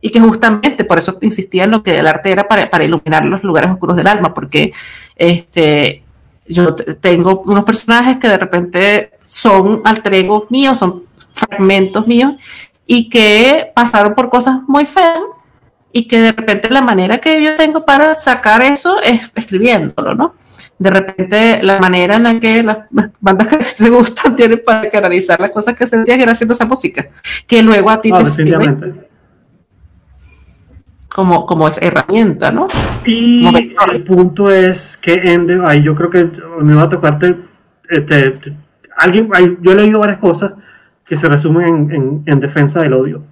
Y 0.00 0.10
que 0.10 0.18
justamente 0.18 0.82
por 0.82 0.98
eso 0.98 1.16
insistía 1.20 1.62
en 1.62 1.70
lo 1.70 1.84
que 1.84 1.96
el 1.96 2.08
arte 2.08 2.32
era 2.32 2.48
para, 2.48 2.68
para 2.68 2.82
iluminar 2.82 3.24
los 3.24 3.44
lugares 3.44 3.70
oscuros 3.70 3.96
del 3.96 4.08
alma, 4.08 4.34
porque 4.34 4.72
este, 5.14 6.02
yo 6.46 6.74
tengo 6.74 7.42
unos 7.46 7.64
personajes 7.64 8.18
que 8.18 8.28
de 8.28 8.38
repente 8.38 9.10
son 9.24 9.80
alter 9.84 10.14
egos 10.14 10.50
míos, 10.50 10.78
son 10.78 11.04
fragmentos 11.32 12.06
míos, 12.06 12.32
y 12.86 13.08
que 13.08 13.72
pasaron 13.74 14.14
por 14.14 14.28
cosas 14.28 14.60
muy 14.66 14.86
feas 14.86 15.20
y 15.92 16.08
que 16.08 16.20
de 16.20 16.32
repente 16.32 16.70
la 16.70 16.80
manera 16.80 17.18
que 17.18 17.42
yo 17.42 17.54
tengo 17.56 17.84
para 17.84 18.14
sacar 18.14 18.62
eso 18.62 19.00
es 19.02 19.30
escribiéndolo, 19.34 20.14
¿no? 20.14 20.34
De 20.78 20.90
repente 20.90 21.62
la 21.62 21.78
manera 21.78 22.16
en 22.16 22.22
la 22.22 22.40
que 22.40 22.62
las 22.62 22.78
bandas 23.20 23.46
que 23.46 23.56
te 23.78 23.90
gustan 23.90 24.34
tienen 24.34 24.62
para 24.64 24.90
canalizar 24.90 25.40
las 25.40 25.50
cosas 25.50 25.74
que 25.74 25.86
sentías 25.86 26.18
era 26.18 26.32
haciendo 26.32 26.54
esa 26.54 26.64
música, 26.64 27.08
que 27.46 27.62
luego 27.62 27.90
a 27.90 28.00
ti 28.00 28.10
te 28.10 28.26
sirve 28.26 29.11
como, 31.14 31.46
como 31.46 31.68
herramienta, 31.68 32.50
¿no? 32.50 32.68
Y 33.04 33.46
el 33.92 34.02
punto 34.02 34.50
es 34.50 34.96
que 34.96 35.14
Ende, 35.14 35.60
ahí 35.64 35.82
yo 35.82 35.94
creo 35.94 36.10
que 36.10 36.30
me 36.60 36.74
va 36.74 36.82
a 36.82 36.88
tocarte, 36.88 37.36
este, 37.88 38.54
alguien, 38.96 39.28
yo 39.60 39.72
he 39.72 39.74
leído 39.74 40.00
varias 40.00 40.18
cosas 40.18 40.54
que 41.04 41.16
se 41.16 41.28
resumen 41.28 41.90
en, 41.92 42.22
en 42.26 42.40
defensa 42.40 42.80
del 42.80 42.94
odio. 42.94 43.22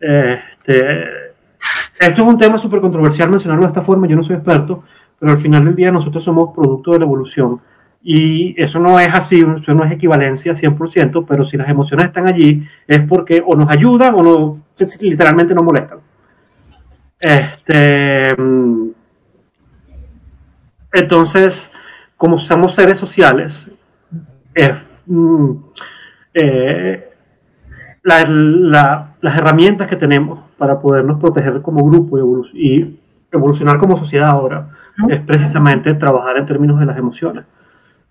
Este, 0.00 1.04
esto 1.98 2.22
es 2.22 2.28
un 2.28 2.38
tema 2.38 2.58
súper 2.58 2.80
controversial 2.80 3.30
mencionarlo 3.30 3.64
de 3.64 3.68
esta 3.68 3.82
forma, 3.82 4.08
yo 4.08 4.16
no 4.16 4.24
soy 4.24 4.36
experto, 4.36 4.82
pero 5.18 5.32
al 5.32 5.38
final 5.38 5.64
del 5.64 5.76
día 5.76 5.92
nosotros 5.92 6.24
somos 6.24 6.54
producto 6.54 6.92
de 6.92 6.98
la 6.98 7.04
evolución. 7.04 7.60
Y 8.02 8.60
eso 8.60 8.78
no 8.80 9.00
es 9.00 9.14
así, 9.14 9.42
eso 9.56 9.72
no 9.72 9.84
es 9.84 9.92
equivalencia 9.92 10.52
100%, 10.52 11.24
pero 11.26 11.44
si 11.44 11.56
las 11.56 11.68
emociones 11.68 12.06
están 12.06 12.26
allí 12.26 12.62
es 12.86 13.00
porque 13.08 13.42
o 13.46 13.56
nos 13.56 13.70
ayudan 13.70 14.14
o 14.16 14.22
no, 14.22 14.62
literalmente 15.00 15.54
nos 15.54 15.64
molestan. 15.64 16.00
Este, 17.24 18.36
mm, 18.36 18.90
entonces, 20.92 21.72
como 22.18 22.36
somos 22.38 22.74
seres 22.74 22.98
sociales, 22.98 23.70
mm, 25.06 25.52
eh, 26.34 27.10
las 28.02 29.36
herramientas 29.38 29.86
que 29.88 29.96
tenemos 29.96 30.40
para 30.58 30.78
podernos 30.78 31.18
proteger 31.18 31.62
como 31.62 31.82
grupo 31.82 32.18
y, 32.52 33.00
evolucionar 33.32 33.78
como 33.78 33.96
sociedad 33.96 34.28
ahora 34.28 34.68
es 35.08 35.20
precisamente 35.20 35.94
trabajar 35.94 36.36
en 36.36 36.46
términos 36.46 36.78
de 36.78 36.86
las 36.86 36.98
emociones. 36.98 37.46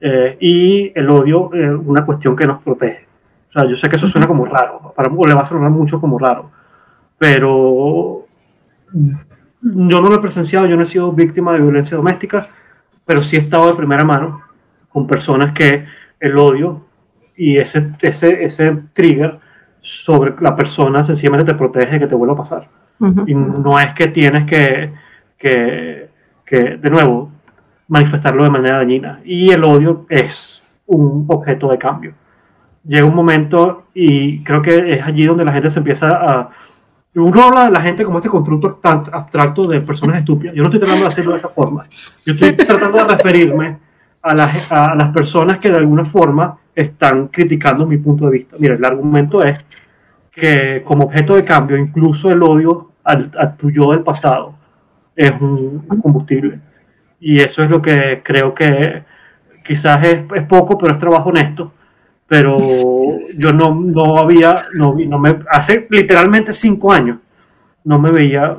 Eh, 0.01 0.38
y 0.41 0.91
el 0.95 1.09
odio 1.09 1.53
es 1.53 1.70
una 1.86 2.03
cuestión 2.03 2.36
que 2.36 2.47
nos 2.47 2.64
protege. 2.64 3.07
O 3.49 3.51
sea, 3.53 3.66
yo 3.66 3.76
sé 3.76 3.89
que 3.89 3.95
eso 3.95 4.07
suena 4.07 4.28
como 4.28 4.45
raro, 4.45 4.91
para, 4.95 5.09
o 5.09 5.28
le 5.28 5.36
va 5.36 5.41
a 5.43 5.45
sonar 5.45 5.70
mucho 5.70 6.01
como 6.01 6.18
raro, 6.18 6.49
pero 7.18 8.22
yo 8.94 10.02
no 10.02 10.10
lo 10.10 10.16
he 10.16 10.20
presenciado, 10.20 10.68
yo 10.68 10.76
no 10.76 10.84
he 10.84 10.86
sido 10.86 11.12
víctima 11.12 11.54
de 11.54 11.62
violencia 11.62 11.98
doméstica, 11.98 12.48
pero 13.06 13.24
sí 13.24 13.36
he 13.36 13.39
estado 13.39 13.68
de 13.68 13.76
primera 13.76 14.04
mano 14.04 14.41
con 14.89 15.08
personas 15.08 15.54
que 15.54 15.86
el 16.20 16.38
odio 16.38 16.86
y 17.36 17.58
ese, 17.58 17.91
ese, 18.02 18.44
ese 18.44 18.84
trigger 18.94 19.39
sobre 19.82 20.34
la 20.39 20.56
persona 20.56 21.04
sencillamente 21.04 21.52
te 21.52 21.58
protege 21.58 22.00
que 22.00 22.08
te 22.08 22.16
vuelva 22.16 22.36
a 22.36 22.38
pasar. 22.38 22.68
Y 23.28 23.34
no 23.34 23.78
es 23.80 23.94
que 23.94 24.08
tienes 24.08 24.46
que, 24.46 24.94
que, 25.38 26.10
que, 26.46 26.78
de 26.78 26.89
nuevo, 26.89 27.32
manifestarlo 27.89 28.46
de 28.46 28.50
manera 28.50 28.78
dañina. 28.78 29.20
Y 29.26 29.50
el 29.52 29.64
odio 29.66 30.06
es 30.10 30.66
un 30.86 31.26
objeto 31.28 31.68
de 31.70 31.78
cambio. 31.78 32.14
Llega 32.86 33.06
un 33.06 33.16
momento 33.16 33.88
y 33.94 34.41
creo 34.44 34.62
que 34.62 34.94
es 34.94 35.04
allí 35.04 35.26
donde 35.26 35.44
la 35.44 35.52
gente 35.52 35.70
se 35.70 35.80
empieza 35.80 36.12
a, 36.12 36.50
uno 37.16 37.43
habla 37.43 37.66
de 37.66 37.72
la 37.72 37.82
gente 37.82 38.03
como 38.03 38.18
este 38.18 38.30
constructo 38.30 38.80
abstracto 38.82 39.68
de 39.68 39.82
personas 39.82 40.18
estúpidas. 40.18 40.55
Yo 40.55 40.64
no 40.64 40.70
estoy 40.70 40.80
tratando 40.80 41.03
de 41.03 41.09
hacerlo 41.09 41.32
de 41.32 41.38
esa 41.38 41.49
forma. 41.49 41.86
Yo 42.26 42.34
estoy 42.34 42.53
tratando 42.66 42.97
de 42.97 43.03
referirme 43.03 43.78
a 44.22 44.34
las, 44.34 44.72
a 44.72 44.95
las 44.95 45.11
personas 45.11 45.59
que 45.59 45.70
de 45.70 45.78
alguna 45.78 46.05
forma 46.05 46.57
están 46.74 47.28
criticando 47.28 47.86
mi 47.86 47.97
punto 47.97 48.26
de 48.26 48.32
vista. 48.32 48.55
Mira, 48.59 48.76
el 48.76 48.84
argumento 48.84 49.43
es 49.43 49.64
que 50.32 50.82
como 50.84 51.05
objeto 51.05 51.36
de 51.36 51.45
cambio, 51.45 51.78
incluso 51.78 52.32
el 52.32 52.41
odio 52.41 52.91
al, 53.03 53.32
a 53.38 53.55
tu 53.55 53.70
yo 53.70 53.91
del 53.91 54.01
pasado 54.01 54.55
es 55.16 55.32
un 55.39 55.86
combustible. 56.01 56.59
Y 57.20 57.39
eso 57.39 57.64
es 57.64 57.70
lo 57.70 57.82
que 57.82 58.22
creo 58.24 58.53
que 58.55 59.03
quizás 59.64 60.03
es, 60.03 60.24
es 60.36 60.43
poco, 60.43 60.78
pero 60.78 60.93
es 60.93 60.99
trabajo 60.99 61.30
honesto. 61.30 61.72
Pero 62.34 62.57
yo 63.38 63.53
no, 63.53 63.75
no 63.75 64.17
había, 64.17 64.65
no, 64.73 64.95
no 64.95 65.19
me, 65.19 65.38
hace 65.51 65.86
literalmente 65.91 66.51
cinco 66.51 66.91
años, 66.91 67.19
no 67.84 67.99
me 67.99 68.09
veía 68.09 68.57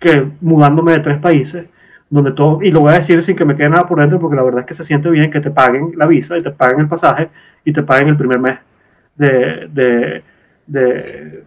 que 0.00 0.28
mudándome 0.40 0.94
de 0.94 0.98
tres 0.98 1.18
países, 1.18 1.70
donde 2.10 2.32
todo, 2.32 2.60
y 2.60 2.72
lo 2.72 2.80
voy 2.80 2.94
a 2.94 2.96
decir 2.96 3.22
sin 3.22 3.36
que 3.36 3.44
me 3.44 3.54
quede 3.54 3.70
nada 3.70 3.86
por 3.86 4.00
dentro, 4.00 4.18
porque 4.18 4.34
la 4.34 4.42
verdad 4.42 4.62
es 4.62 4.66
que 4.66 4.74
se 4.74 4.82
siente 4.82 5.08
bien 5.10 5.30
que 5.30 5.38
te 5.38 5.52
paguen 5.52 5.92
la 5.94 6.06
visa 6.06 6.36
y 6.36 6.42
te 6.42 6.50
paguen 6.50 6.80
el 6.80 6.88
pasaje 6.88 7.28
y 7.64 7.72
te 7.72 7.84
paguen 7.84 8.08
el 8.08 8.16
primer 8.16 8.40
mes 8.40 8.58
de, 9.14 9.68
de, 9.72 10.24
de, 10.66 11.44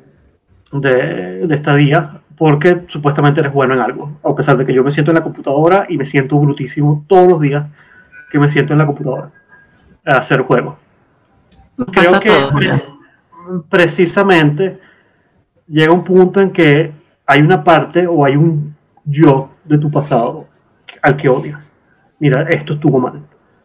de, 0.71 1.53
estadía 1.53 2.21
porque 2.37 2.83
supuestamente 2.87 3.41
eres 3.41 3.51
bueno 3.51 3.73
en 3.73 3.81
algo, 3.81 4.19
a 4.23 4.33
pesar 4.33 4.55
de 4.55 4.65
que 4.65 4.73
yo 4.73 4.85
me 4.85 4.91
siento 4.91 5.11
en 5.11 5.15
la 5.15 5.23
computadora 5.23 5.85
y 5.89 5.97
me 5.97 6.05
siento 6.05 6.39
brutísimo 6.39 7.03
todos 7.09 7.27
los 7.27 7.41
días 7.41 7.65
que 8.31 8.39
me 8.39 8.47
siento 8.47 8.71
en 8.71 8.79
la 8.79 8.85
computadora 8.85 9.31
a 10.05 10.19
hacer 10.19 10.39
juegos. 10.43 10.75
Creo 11.91 12.19
que 12.19 12.31
precisamente 13.69 14.79
llega 15.67 15.93
un 15.93 16.03
punto 16.03 16.41
en 16.41 16.51
que 16.51 16.91
hay 17.25 17.41
una 17.41 17.63
parte 17.63 18.05
o 18.07 18.25
hay 18.25 18.35
un 18.35 18.75
yo 19.05 19.51
de 19.63 19.77
tu 19.77 19.89
pasado 19.89 20.47
al 21.01 21.15
que 21.15 21.29
odias. 21.29 21.71
Mira, 22.19 22.43
esto 22.49 22.73
estuvo 22.73 22.99
mal. 22.99 23.21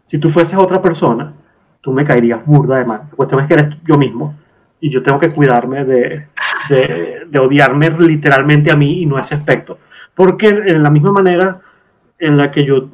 Si 0.06 0.18
tú 0.18 0.28
fueses 0.28 0.58
otra 0.58 0.80
persona, 0.80 1.32
tú 1.80 1.92
me 1.92 2.04
caerías 2.04 2.44
burda 2.46 2.78
de 2.78 2.84
mal. 2.84 3.02
La 3.10 3.16
cuestión 3.16 3.40
es 3.40 3.48
que 3.48 3.54
eres 3.54 3.76
yo 3.84 3.98
mismo 3.98 4.34
y 4.80 4.90
yo 4.90 5.02
tengo 5.02 5.18
que 5.18 5.30
cuidarme 5.30 5.84
de, 5.84 6.28
de, 6.68 7.38
odiarme 7.38 7.90
literalmente 7.90 8.70
a 8.70 8.76
mí 8.76 9.02
y 9.02 9.06
no 9.06 9.16
a 9.16 9.20
ese 9.20 9.34
aspecto. 9.34 9.78
Porque 10.14 10.48
en 10.48 10.82
la 10.82 10.90
misma 10.90 11.12
manera 11.12 11.60
en 12.18 12.36
la 12.36 12.50
que 12.50 12.64
yo 12.64 12.88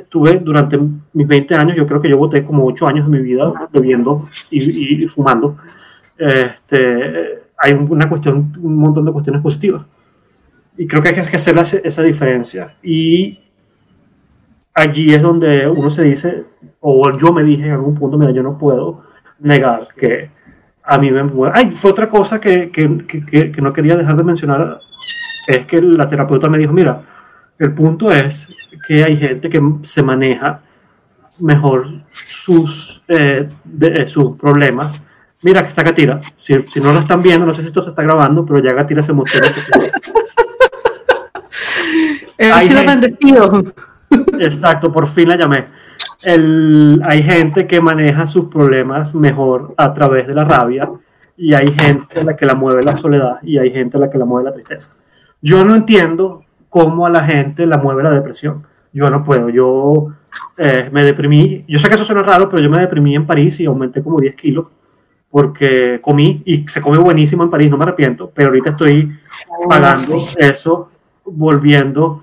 tuve 0.00 0.38
durante 0.38 0.78
mis 1.12 1.26
20 1.26 1.54
años, 1.54 1.76
yo 1.76 1.86
creo 1.86 2.00
que 2.00 2.08
yo 2.08 2.18
voté 2.18 2.44
como 2.44 2.66
8 2.66 2.86
años 2.86 3.10
de 3.10 3.18
mi 3.18 3.22
vida 3.22 3.68
bebiendo 3.72 4.28
y, 4.50 5.06
fumando, 5.08 5.56
este, 6.16 7.42
hay 7.58 7.72
una 7.72 8.08
cuestión, 8.08 8.52
un 8.60 8.76
montón 8.76 9.04
de 9.04 9.12
cuestiones 9.12 9.42
positivas. 9.42 9.82
Y 10.76 10.86
creo 10.86 11.02
que 11.02 11.10
hay 11.10 11.14
que 11.14 11.36
hacer 11.36 11.56
esa 11.58 12.02
diferencia. 12.02 12.74
Y 12.82 13.38
allí 14.74 15.14
es 15.14 15.22
donde 15.22 15.68
uno 15.68 15.90
se 15.90 16.02
dice, 16.02 16.44
o 16.80 17.16
yo 17.18 17.32
me 17.32 17.44
dije 17.44 17.66
en 17.66 17.72
algún 17.72 17.94
punto, 17.94 18.18
mira, 18.18 18.32
yo 18.32 18.42
no 18.42 18.58
puedo 18.58 19.04
negar 19.38 19.88
que 19.96 20.30
a 20.82 20.98
mí 20.98 21.10
me 21.10 21.22
mueve. 21.22 21.54
Ay, 21.56 21.70
fue 21.72 21.90
otra 21.90 22.08
cosa 22.08 22.40
que, 22.40 22.70
que, 22.70 23.06
que, 23.06 23.52
que, 23.52 23.62
no 23.62 23.72
quería 23.72 23.96
dejar 23.96 24.16
de 24.16 24.24
mencionar, 24.24 24.80
es 25.46 25.66
que 25.66 25.80
la 25.80 26.08
terapeuta 26.08 26.48
me 26.48 26.58
dijo, 26.58 26.72
mira, 26.72 27.02
el 27.58 27.72
punto 27.74 28.10
es 28.10 28.54
que 28.92 29.04
hay 29.04 29.16
gente 29.16 29.48
que 29.48 29.58
se 29.82 30.02
maneja 30.02 30.60
mejor 31.38 31.86
sus, 32.10 33.02
eh, 33.08 33.48
de, 33.64 33.86
eh, 33.86 34.06
sus 34.06 34.36
problemas. 34.36 35.02
Mira 35.40 35.62
que 35.62 35.68
está 35.68 35.82
Gatira, 35.82 36.20
si, 36.36 36.62
si, 36.68 36.78
no 36.78 36.92
lo 36.92 36.98
están 36.98 37.22
viendo, 37.22 37.46
no 37.46 37.54
sé 37.54 37.62
si 37.62 37.68
esto 37.68 37.82
se 37.82 37.88
está 37.88 38.02
grabando, 38.02 38.44
pero 38.44 38.62
ya 38.62 38.74
Gatira 38.74 39.02
se 39.02 39.14
mostró. 39.14 39.40
He 42.38 42.62
sido 42.62 42.84
bendecido. 42.84 43.64
Exacto, 44.38 44.92
por 44.92 45.06
fin 45.06 45.30
la 45.30 45.36
llamé 45.36 45.68
el, 46.22 47.00
hay 47.04 47.22
gente 47.22 47.66
que 47.66 47.80
maneja 47.80 48.26
sus 48.26 48.46
problemas 48.46 49.14
mejor 49.14 49.74
a 49.78 49.94
través 49.94 50.26
de 50.26 50.34
la 50.34 50.44
rabia 50.44 50.90
y 51.36 51.54
hay 51.54 51.72
gente 51.72 52.20
a 52.20 52.24
la 52.24 52.36
que 52.36 52.44
la 52.44 52.54
mueve 52.54 52.82
la 52.82 52.94
soledad 52.94 53.38
y 53.42 53.56
hay 53.56 53.72
gente 53.72 53.96
a 53.96 54.00
la 54.00 54.10
que 54.10 54.18
la 54.18 54.26
mueve 54.26 54.50
la 54.50 54.52
tristeza. 54.52 54.94
Yo 55.40 55.64
no 55.64 55.74
entiendo 55.74 56.44
cómo 56.68 57.06
a 57.06 57.10
la 57.10 57.24
gente 57.24 57.64
la 57.66 57.78
mueve 57.78 58.02
la 58.02 58.10
depresión. 58.10 58.66
Yo 58.92 59.08
no 59.08 59.24
puedo. 59.24 59.48
Yo 59.48 60.08
eh, 60.56 60.88
me 60.92 61.04
deprimí. 61.04 61.64
Yo 61.68 61.78
sé 61.78 61.88
que 61.88 61.94
eso 61.94 62.04
suena 62.04 62.22
raro, 62.22 62.48
pero 62.48 62.62
yo 62.62 62.70
me 62.70 62.80
deprimí 62.80 63.14
en 63.14 63.26
París 63.26 63.60
y 63.60 63.66
aumenté 63.66 64.02
como 64.02 64.20
10 64.20 64.34
kilos 64.34 64.66
porque 65.32 65.98
comí 66.02 66.42
y 66.44 66.68
se 66.68 66.82
come 66.82 66.98
buenísimo 66.98 67.42
en 67.42 67.48
París, 67.48 67.70
no 67.70 67.78
me 67.78 67.84
arrepiento, 67.84 68.30
pero 68.34 68.48
ahorita 68.48 68.70
estoy 68.70 69.18
oh, 69.48 69.66
pagando 69.66 70.18
eso, 70.36 70.90
volviendo, 71.24 72.22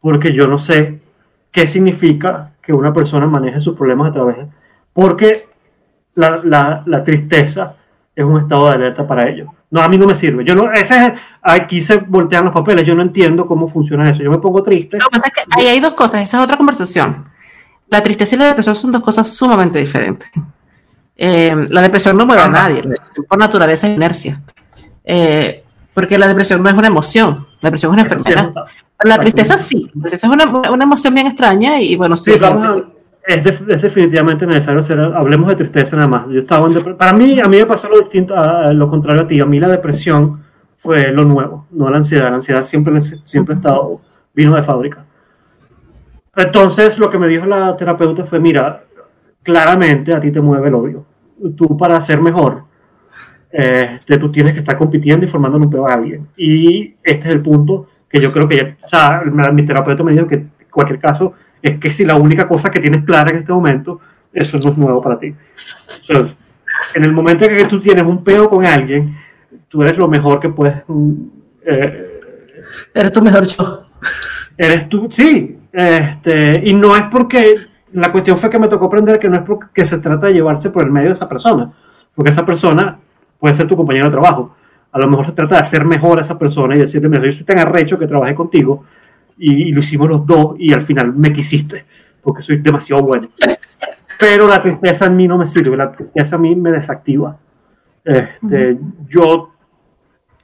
porque 0.00 0.32
yo 0.32 0.46
no 0.46 0.60
sé 0.60 1.00
qué 1.50 1.66
significa 1.66 2.52
que 2.62 2.72
una 2.72 2.94
persona 2.94 3.26
maneje 3.26 3.60
sus 3.60 3.76
problemas 3.76 4.10
a 4.10 4.12
través 4.12 4.36
de... 4.36 4.46
Porque 4.92 5.48
la, 6.14 6.40
la, 6.44 6.84
la, 6.86 7.02
tristeza 7.02 7.76
es 8.16 8.24
un 8.24 8.40
estado 8.40 8.68
de 8.68 8.74
alerta 8.74 9.06
para 9.06 9.28
ellos. 9.28 9.48
No, 9.70 9.82
a 9.82 9.88
mí 9.88 9.98
no 9.98 10.06
me 10.06 10.14
sirve. 10.14 10.44
Yo 10.44 10.54
no, 10.54 10.72
ese 10.72 11.06
es, 11.06 11.12
aquí 11.42 11.82
se 11.82 11.96
voltean 11.98 12.44
los 12.44 12.54
papeles. 12.54 12.86
Yo 12.86 12.94
no 12.94 13.02
entiendo 13.02 13.46
cómo 13.46 13.66
funciona 13.66 14.08
eso. 14.08 14.22
Yo 14.22 14.30
me 14.30 14.38
pongo 14.38 14.62
triste. 14.62 14.98
Lo 14.98 15.08
que 15.08 15.18
pasa 15.18 15.28
es 15.28 15.32
que 15.32 15.60
ahí 15.60 15.66
hay 15.66 15.80
dos 15.80 15.94
cosas. 15.94 16.22
Esa 16.22 16.38
es 16.38 16.44
otra 16.44 16.56
conversación. 16.56 17.26
La 17.88 18.02
tristeza 18.02 18.36
y 18.36 18.38
la 18.38 18.46
depresión 18.46 18.76
son 18.76 18.92
dos 18.92 19.02
cosas 19.02 19.28
sumamente 19.32 19.78
diferentes. 19.78 20.30
Eh, 21.16 21.66
la 21.68 21.82
depresión 21.82 22.16
no 22.16 22.24
mueve 22.24 22.42
a 22.42 22.48
nadie. 22.48 22.82
Por 23.28 23.38
naturaleza 23.38 23.88
es 23.88 23.96
inercia. 23.96 24.40
Eh, 25.04 25.64
porque 25.92 26.18
la 26.18 26.28
depresión 26.28 26.62
no 26.62 26.68
es 26.68 26.76
una 26.76 26.86
emoción. 26.86 27.46
La 27.60 27.68
depresión 27.68 27.92
es 27.92 27.94
una 27.94 28.02
enfermedad. 28.02 28.54
La 29.02 29.18
tristeza 29.18 29.58
sí, 29.58 29.90
la 29.94 30.02
tristeza 30.02 30.28
es 30.28 30.32
una, 30.32 30.70
una 30.70 30.84
emoción 30.84 31.14
bien 31.14 31.26
extraña 31.26 31.80
y 31.80 31.96
bueno, 31.96 32.16
sí. 32.16 32.32
Es, 33.26 33.46
es, 33.46 33.82
definitivamente 33.82 34.46
necesario 34.46 34.80
hacer, 34.80 35.00
hablemos 35.00 35.48
de 35.48 35.56
tristeza 35.56 35.96
nada 35.96 36.08
más. 36.08 36.28
Yo 36.28 36.40
estaba 36.40 36.68
para 36.96 37.12
mí, 37.12 37.40
a 37.40 37.48
mí 37.48 37.56
me 37.56 37.66
pasó 37.66 37.88
lo 37.88 37.98
distinto, 37.98 38.36
a, 38.36 38.72
lo 38.72 38.88
contrario 38.88 39.22
a 39.22 39.26
ti. 39.26 39.40
A 39.40 39.46
mí 39.46 39.58
la 39.58 39.68
depresión 39.68 40.42
fue 40.76 41.10
lo 41.10 41.24
nuevo, 41.24 41.66
no 41.70 41.88
la 41.88 41.96
ansiedad. 41.96 42.28
La 42.28 42.36
ansiedad 42.36 42.62
siempre, 42.62 43.00
siempre 43.00 43.54
estado, 43.54 44.00
vino 44.34 44.54
de 44.54 44.62
fábrica. 44.62 45.04
Entonces, 46.36 46.98
lo 46.98 47.08
que 47.08 47.18
me 47.18 47.28
dijo 47.28 47.46
la 47.46 47.76
terapeuta 47.76 48.24
fue, 48.24 48.40
mira, 48.40 48.84
claramente 49.42 50.12
a 50.12 50.20
ti 50.20 50.30
te 50.30 50.40
mueve 50.40 50.68
el 50.68 50.74
odio. 50.74 51.06
Tú 51.56 51.76
para 51.76 52.00
ser 52.00 52.20
mejor, 52.20 52.64
este, 53.50 54.18
tú 54.18 54.30
tienes 54.30 54.52
que 54.52 54.58
estar 54.58 54.76
compitiendo 54.76 55.24
y 55.24 55.28
formando 55.28 55.58
un 55.58 55.70
peor 55.70 55.90
a 55.90 55.94
alguien. 55.94 56.28
Y 56.36 56.96
este 57.02 57.28
es 57.28 57.34
el 57.34 57.40
punto 57.40 57.86
que 58.08 58.20
yo 58.20 58.32
creo 58.32 58.48
que, 58.48 58.76
o 58.84 58.88
sea, 58.88 59.22
mi 59.52 59.64
terapeuta 59.64 60.02
me 60.02 60.12
dijo 60.12 60.26
que 60.26 60.34
en 60.34 60.50
cualquier 60.70 60.98
caso 60.98 61.34
es 61.64 61.80
que 61.80 61.88
si 61.88 62.04
la 62.04 62.16
única 62.16 62.46
cosa 62.46 62.70
que 62.70 62.78
tienes 62.78 63.04
clara 63.04 63.30
en 63.30 63.38
este 63.38 63.52
momento, 63.52 63.98
eso 64.34 64.58
no 64.62 64.70
es 64.70 64.76
nuevo 64.76 65.00
para 65.00 65.18
ti. 65.18 65.34
O 65.98 66.02
sea, 66.02 66.26
en 66.94 67.04
el 67.04 67.12
momento 67.12 67.46
en 67.46 67.56
que 67.56 67.64
tú 67.64 67.80
tienes 67.80 68.04
un 68.04 68.22
peo 68.22 68.50
con 68.50 68.66
alguien, 68.66 69.16
tú 69.66 69.82
eres 69.82 69.96
lo 69.96 70.06
mejor 70.06 70.40
que 70.40 70.50
puedes. 70.50 70.84
Mm, 70.86 71.12
eh, 71.64 72.20
eres 72.92 73.12
tu 73.12 73.22
mejor 73.22 73.46
yo. 73.46 73.86
Eres 74.58 74.90
tú, 74.90 75.06
sí. 75.10 75.58
Este, 75.72 76.60
y 76.64 76.74
no 76.74 76.94
es 76.96 77.04
porque 77.04 77.56
la 77.94 78.12
cuestión 78.12 78.36
fue 78.36 78.50
que 78.50 78.58
me 78.58 78.68
tocó 78.68 78.84
aprender 78.84 79.18
que 79.18 79.30
no 79.30 79.36
es 79.36 79.42
porque 79.42 79.86
se 79.86 79.98
trata 80.00 80.26
de 80.26 80.34
llevarse 80.34 80.68
por 80.68 80.84
el 80.84 80.90
medio 80.90 81.08
de 81.08 81.14
esa 81.14 81.28
persona, 81.28 81.72
porque 82.14 82.30
esa 82.30 82.44
persona 82.44 82.98
puede 83.40 83.54
ser 83.54 83.66
tu 83.66 83.74
compañero 83.74 84.06
de 84.06 84.12
trabajo, 84.12 84.54
a 84.92 84.98
lo 84.98 85.08
mejor 85.08 85.26
se 85.26 85.32
trata 85.32 85.54
de 85.54 85.62
hacer 85.62 85.84
mejor 85.84 86.18
a 86.18 86.22
esa 86.22 86.38
persona 86.38 86.76
y 86.76 86.80
decirle, 86.80 87.08
mira, 87.08 87.24
yo 87.24 87.32
soy 87.32 87.46
tan 87.46 87.58
arrecho 87.58 87.98
que 87.98 88.06
trabajé 88.06 88.34
contigo 88.34 88.84
y, 89.36 89.72
lo 89.72 89.80
hicimos 89.80 90.08
los 90.08 90.26
dos 90.26 90.56
y 90.58 90.72
al 90.72 90.82
final 90.82 91.12
me 91.12 91.32
quisiste 91.32 91.84
porque 92.22 92.42
soy 92.42 92.58
demasiado 92.58 93.02
bueno. 93.02 93.28
Pero 94.18 94.48
la 94.48 94.62
tristeza 94.62 95.06
en 95.06 95.16
mí 95.16 95.26
no 95.26 95.36
me 95.36 95.46
sirve, 95.46 95.76
la 95.76 95.92
tristeza 95.92 96.36
a 96.36 96.38
mí 96.38 96.54
me 96.54 96.70
desactiva. 96.70 97.36
Este, 98.04 98.78
Yo 99.08 99.52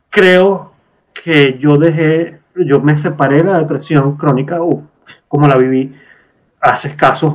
creo 0.09 0.73
que 1.13 1.59
yo 1.59 1.79
dejé, 1.79 2.41
yo 2.55 2.81
me 2.81 2.97
separé 2.97 3.39
de 3.39 3.45
la 3.45 3.59
depresión 3.59 4.17
crónica, 4.17 4.59
como 5.29 5.47
la 5.47 5.57
viví 5.57 5.95
hace 6.61 6.89
escasos 6.89 7.35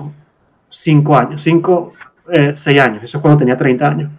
cinco 0.69 1.17
años, 1.17 1.41
cinco, 1.41 1.93
eh, 2.31 2.53
seis 2.55 2.79
años, 2.81 3.03
eso 3.03 3.17
es 3.17 3.21
cuando 3.21 3.39
tenía 3.39 3.57
30 3.57 3.87
años. 3.87 4.11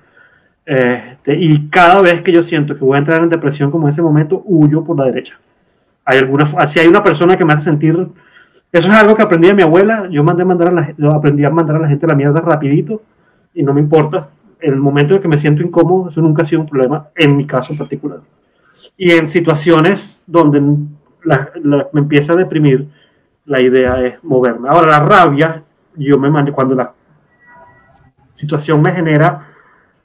Este, 0.64 1.36
y 1.36 1.68
cada 1.68 2.00
vez 2.00 2.22
que 2.22 2.32
yo 2.32 2.42
siento 2.42 2.74
que 2.74 2.84
voy 2.84 2.96
a 2.96 2.98
entrar 2.98 3.22
en 3.22 3.28
depresión 3.28 3.70
como 3.70 3.86
en 3.86 3.90
ese 3.90 4.02
momento, 4.02 4.42
huyo 4.44 4.82
por 4.84 4.98
la 4.98 5.04
derecha. 5.04 5.38
Hay 6.06 6.18
alguna, 6.18 6.66
si 6.66 6.78
hay 6.78 6.86
una 6.86 7.02
persona 7.02 7.36
que 7.36 7.44
me 7.44 7.52
hace 7.52 7.64
sentir, 7.64 7.94
eso 8.72 8.88
es 8.88 8.94
algo 8.94 9.14
que 9.14 9.22
aprendí 9.22 9.48
de 9.48 9.54
mi 9.54 9.62
abuela, 9.62 10.08
yo 10.08 10.24
mandé 10.24 10.44
mandar 10.44 10.68
a 10.68 10.72
la, 10.72 10.94
yo 10.96 11.10
aprendí 11.12 11.44
a 11.44 11.50
mandar 11.50 11.76
a 11.76 11.80
la 11.80 11.88
gente 11.88 12.06
la 12.06 12.14
mierda 12.14 12.40
rapidito 12.40 13.02
y 13.52 13.62
no 13.62 13.74
me 13.74 13.80
importa. 13.80 14.28
En 14.60 14.72
el 14.72 14.80
momento 14.80 15.14
en 15.14 15.20
que 15.20 15.28
me 15.28 15.36
siento 15.36 15.62
incómodo, 15.62 16.08
eso 16.08 16.22
nunca 16.22 16.42
ha 16.42 16.44
sido 16.44 16.62
un 16.62 16.68
problema 16.68 17.08
en 17.14 17.36
mi 17.36 17.46
caso 17.46 17.76
particular. 17.76 18.20
Y 18.96 19.10
en 19.10 19.28
situaciones 19.28 20.24
donde 20.26 20.60
me 20.60 22.00
empieza 22.00 22.32
a 22.32 22.36
deprimir, 22.36 22.88
la 23.44 23.60
idea 23.60 24.02
es 24.02 24.22
moverme. 24.22 24.68
Ahora, 24.68 24.90
la 24.90 25.00
rabia, 25.00 25.62
yo 25.96 26.18
me 26.18 26.52
cuando 26.52 26.74
la 26.74 26.92
situación 28.34 28.82
me 28.82 28.92
genera 28.92 29.55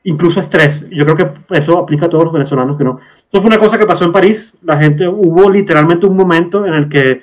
incluso 0.03 0.39
estrés. 0.39 0.89
Yo 0.89 1.05
creo 1.05 1.15
que 1.15 1.57
eso 1.57 1.77
aplica 1.77 2.05
a 2.05 2.09
todos 2.09 2.25
los 2.25 2.33
venezolanos 2.33 2.77
que 2.77 2.83
no. 2.83 2.99
Eso 3.31 3.41
fue 3.41 3.47
una 3.47 3.57
cosa 3.57 3.77
que 3.77 3.85
pasó 3.85 4.05
en 4.05 4.11
París. 4.11 4.57
La 4.63 4.77
gente, 4.77 5.07
hubo 5.07 5.49
literalmente 5.49 6.05
un 6.05 6.15
momento 6.15 6.65
en 6.65 6.73
el 6.73 6.89
que 6.89 7.21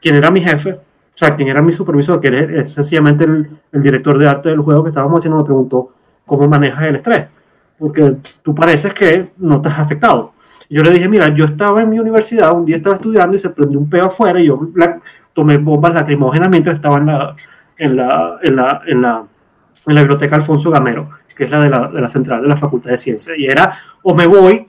quien 0.00 0.14
era 0.14 0.30
mi 0.30 0.40
jefe, 0.40 0.72
o 0.72 1.18
sea, 1.18 1.34
quien 1.34 1.48
era 1.48 1.62
mi 1.62 1.72
supervisor, 1.72 2.20
que 2.20 2.28
era 2.28 2.64
sencillamente 2.66 3.24
el, 3.24 3.48
el 3.72 3.82
director 3.82 4.18
de 4.18 4.28
arte 4.28 4.48
del 4.50 4.60
juego 4.60 4.84
que 4.84 4.90
estábamos 4.90 5.18
haciendo, 5.18 5.38
me 5.38 5.44
preguntó 5.44 5.92
cómo 6.24 6.48
manejas 6.48 6.84
el 6.84 6.96
estrés. 6.96 7.26
Porque 7.78 8.16
tú 8.42 8.54
pareces 8.54 8.92
que 8.92 9.28
no 9.38 9.62
has 9.64 9.78
afectado. 9.78 10.32
Yo 10.70 10.82
le 10.82 10.90
dije, 10.90 11.08
mira, 11.08 11.28
yo 11.30 11.46
estaba 11.46 11.82
en 11.82 11.88
mi 11.88 11.98
universidad, 11.98 12.52
un 12.52 12.64
día 12.64 12.76
estaba 12.76 12.96
estudiando 12.96 13.36
y 13.36 13.40
se 13.40 13.50
prendió 13.50 13.78
un 13.78 13.88
peo 13.88 14.06
afuera 14.06 14.38
y 14.38 14.46
yo 14.46 14.60
tomé 15.32 15.56
bombas 15.56 15.94
lacrimógenas 15.94 16.50
mientras 16.50 16.76
estaba 16.76 16.98
en 16.98 17.06
la, 17.06 17.36
en 17.78 17.96
la, 17.96 18.38
en 18.42 18.56
la, 18.56 18.82
en 18.86 19.02
la, 19.02 19.24
en 19.86 19.94
la 19.94 20.00
biblioteca 20.00 20.36
Alfonso 20.36 20.70
Gamero 20.70 21.08
que 21.38 21.44
es 21.44 21.50
la 21.50 21.60
de, 21.60 21.70
la 21.70 21.88
de 21.88 22.00
la 22.00 22.08
central 22.08 22.42
de 22.42 22.48
la 22.48 22.56
Facultad 22.56 22.90
de 22.90 22.98
Ciencias. 22.98 23.38
Y 23.38 23.46
era, 23.46 23.78
o 24.02 24.14
me 24.14 24.26
voy 24.26 24.66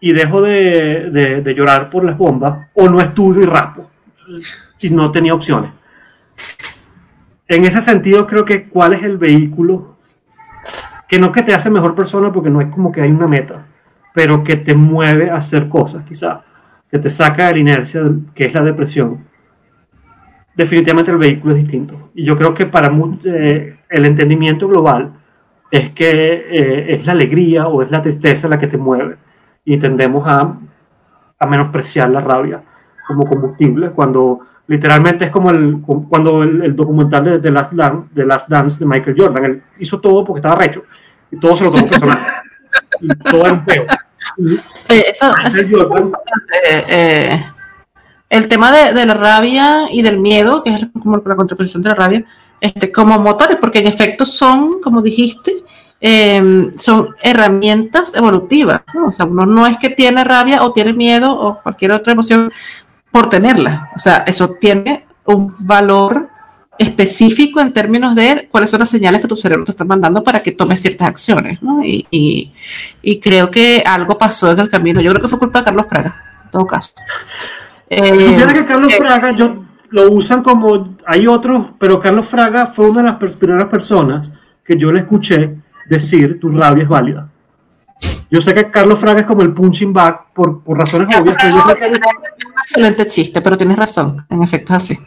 y 0.00 0.12
dejo 0.12 0.40
de, 0.40 1.10
de, 1.10 1.42
de, 1.42 1.54
llorar 1.54 1.90
por 1.90 2.04
las 2.04 2.16
bombas, 2.16 2.68
o 2.74 2.88
no 2.88 3.00
estudio 3.00 3.42
y 3.42 3.46
rapo. 3.46 3.90
Y 4.80 4.90
no 4.90 5.10
tenía 5.10 5.34
opciones. 5.34 5.70
En 7.48 7.64
ese 7.64 7.80
sentido, 7.80 8.26
creo 8.26 8.44
que 8.44 8.68
cuál 8.68 8.94
es 8.94 9.02
el 9.02 9.18
vehículo 9.18 9.96
que 11.08 11.18
no 11.18 11.32
que 11.32 11.42
te 11.42 11.54
hace 11.54 11.70
mejor 11.70 11.94
persona, 11.94 12.32
porque 12.32 12.50
no 12.50 12.60
es 12.60 12.68
como 12.68 12.90
que 12.90 13.00
hay 13.00 13.10
una 13.10 13.28
meta, 13.28 13.66
pero 14.14 14.42
que 14.42 14.56
te 14.56 14.74
mueve 14.74 15.30
a 15.30 15.36
hacer 15.36 15.68
cosas, 15.68 16.04
quizá, 16.04 16.42
que 16.90 16.98
te 16.98 17.10
saca 17.10 17.46
de 17.46 17.52
la 17.54 17.58
inercia, 17.58 18.02
que 18.34 18.46
es 18.46 18.54
la 18.54 18.62
depresión. 18.62 19.24
Definitivamente 20.56 21.10
el 21.10 21.18
vehículo 21.18 21.54
es 21.54 21.60
distinto. 21.60 22.10
Y 22.14 22.24
yo 22.24 22.36
creo 22.36 22.54
que 22.54 22.66
para 22.66 22.90
eh, 23.24 23.76
el 23.88 24.04
entendimiento 24.06 24.66
global, 24.66 25.12
es 25.70 25.90
que 25.90 26.10
eh, 26.10 26.94
es 26.94 27.06
la 27.06 27.12
alegría 27.12 27.66
o 27.66 27.82
es 27.82 27.90
la 27.90 28.02
tristeza 28.02 28.48
la 28.48 28.58
que 28.58 28.66
te 28.66 28.76
mueve. 28.76 29.16
Y 29.64 29.78
tendemos 29.78 30.26
a, 30.26 30.56
a 31.38 31.46
menospreciar 31.46 32.10
la 32.10 32.20
rabia 32.20 32.62
como 33.06 33.26
combustible 33.26 33.90
cuando 33.90 34.40
literalmente 34.66 35.26
es 35.26 35.30
como 35.30 35.50
el, 35.50 35.80
cuando 36.08 36.42
el, 36.42 36.74
documental 36.74 37.24
de, 37.24 37.38
The 37.38 37.50
Last 37.50 37.72
Dance, 37.72 38.08
de 38.12 38.26
Last 38.26 38.48
Dance 38.48 38.78
de 38.78 38.86
Michael 38.86 39.16
Jordan, 39.16 39.44
él 39.44 39.62
hizo 39.78 40.00
todo 40.00 40.24
porque 40.24 40.40
estaba 40.40 40.56
recho 40.56 40.82
y 41.30 41.38
todo 41.38 41.56
se 41.56 41.64
lo 41.64 41.70
tomó 41.70 41.86
personal. 41.86 42.26
Y 43.00 43.08
todo 43.08 43.42
era 43.42 43.52
un 43.52 43.64
peo. 43.64 43.86
eso, 44.88 45.34
es 45.44 45.70
eh, 46.88 47.44
el 48.28 48.48
tema 48.48 48.72
de, 48.72 48.92
de, 48.92 49.06
la 49.06 49.14
rabia 49.14 49.86
y 49.90 50.02
del 50.02 50.18
miedo, 50.18 50.62
que 50.62 50.74
es 50.74 50.86
como 50.92 51.22
la 51.24 51.36
contraposición 51.36 51.82
de 51.82 51.88
la 51.90 51.94
rabia, 51.94 52.24
este, 52.60 52.90
como 52.92 53.18
motores, 53.18 53.58
porque 53.60 53.80
en 53.80 53.86
efecto 53.86 54.24
son, 54.24 54.80
como 54.80 55.02
dijiste, 55.02 55.64
eh, 56.00 56.72
son 56.76 57.14
herramientas 57.22 58.14
evolutivas. 58.14 58.82
¿no? 58.94 59.06
O 59.08 59.12
sea, 59.12 59.26
uno 59.26 59.46
no 59.46 59.66
es 59.66 59.78
que 59.78 59.90
tiene 59.90 60.24
rabia 60.24 60.62
o 60.62 60.72
tiene 60.72 60.92
miedo 60.92 61.32
o 61.32 61.60
cualquier 61.62 61.92
otra 61.92 62.12
emoción 62.12 62.52
por 63.10 63.28
tenerla. 63.28 63.90
O 63.96 63.98
sea, 63.98 64.24
eso 64.26 64.50
tiene 64.60 65.06
un 65.24 65.54
valor 65.58 66.28
específico 66.78 67.60
en 67.60 67.72
términos 67.72 68.14
de 68.14 68.48
cuáles 68.50 68.68
son 68.68 68.80
las 68.80 68.90
señales 68.90 69.20
que 69.20 69.28
tu 69.28 69.36
cerebro 69.36 69.64
te 69.64 69.70
está 69.70 69.84
mandando 69.84 70.22
para 70.22 70.42
que 70.42 70.52
tomes 70.52 70.80
ciertas 70.80 71.08
acciones. 71.08 71.62
¿no? 71.62 71.82
Y, 71.82 72.06
y, 72.10 72.52
y, 73.02 73.18
creo 73.18 73.50
que 73.50 73.82
algo 73.86 74.18
pasó 74.18 74.52
en 74.52 74.60
el 74.60 74.70
camino. 74.70 75.00
Yo 75.00 75.10
creo 75.12 75.22
que 75.22 75.28
fue 75.28 75.38
culpa 75.38 75.60
de 75.60 75.64
Carlos 75.66 75.86
Fraga, 75.88 76.40
en 76.44 76.50
todo 76.50 76.66
caso. 76.66 76.92
Eh, 77.88 78.36
que 78.52 78.64
Carlos 78.64 78.92
eh, 78.92 78.96
Fraga, 78.98 79.30
yo 79.30 79.65
lo 79.90 80.10
usan 80.10 80.42
como, 80.42 80.96
hay 81.06 81.26
otros, 81.26 81.66
pero 81.78 81.98
Carlos 82.00 82.26
Fraga 82.26 82.66
fue 82.66 82.90
una 82.90 83.02
de 83.02 83.18
las 83.20 83.34
primeras 83.34 83.68
personas 83.68 84.30
que 84.64 84.76
yo 84.76 84.90
le 84.92 85.00
escuché 85.00 85.56
decir 85.88 86.40
tu 86.40 86.48
rabia 86.48 86.84
es 86.84 86.88
válida. 86.88 87.28
Yo 88.30 88.40
sé 88.40 88.54
que 88.54 88.70
Carlos 88.70 88.98
Fraga 88.98 89.20
es 89.20 89.26
como 89.26 89.42
el 89.42 89.52
punching 89.52 89.92
back 89.92 90.32
por, 90.34 90.62
por 90.62 90.78
razones 90.78 91.08
obvias. 91.16 91.36
Yo 91.42 91.48
es 91.48 91.54
un 91.54 92.60
excelente 92.60 93.06
chiste, 93.06 93.40
pero 93.40 93.56
tienes 93.56 93.78
razón, 93.78 94.26
en 94.28 94.42
efecto 94.42 94.72
es 94.72 94.76
así. 94.76 94.98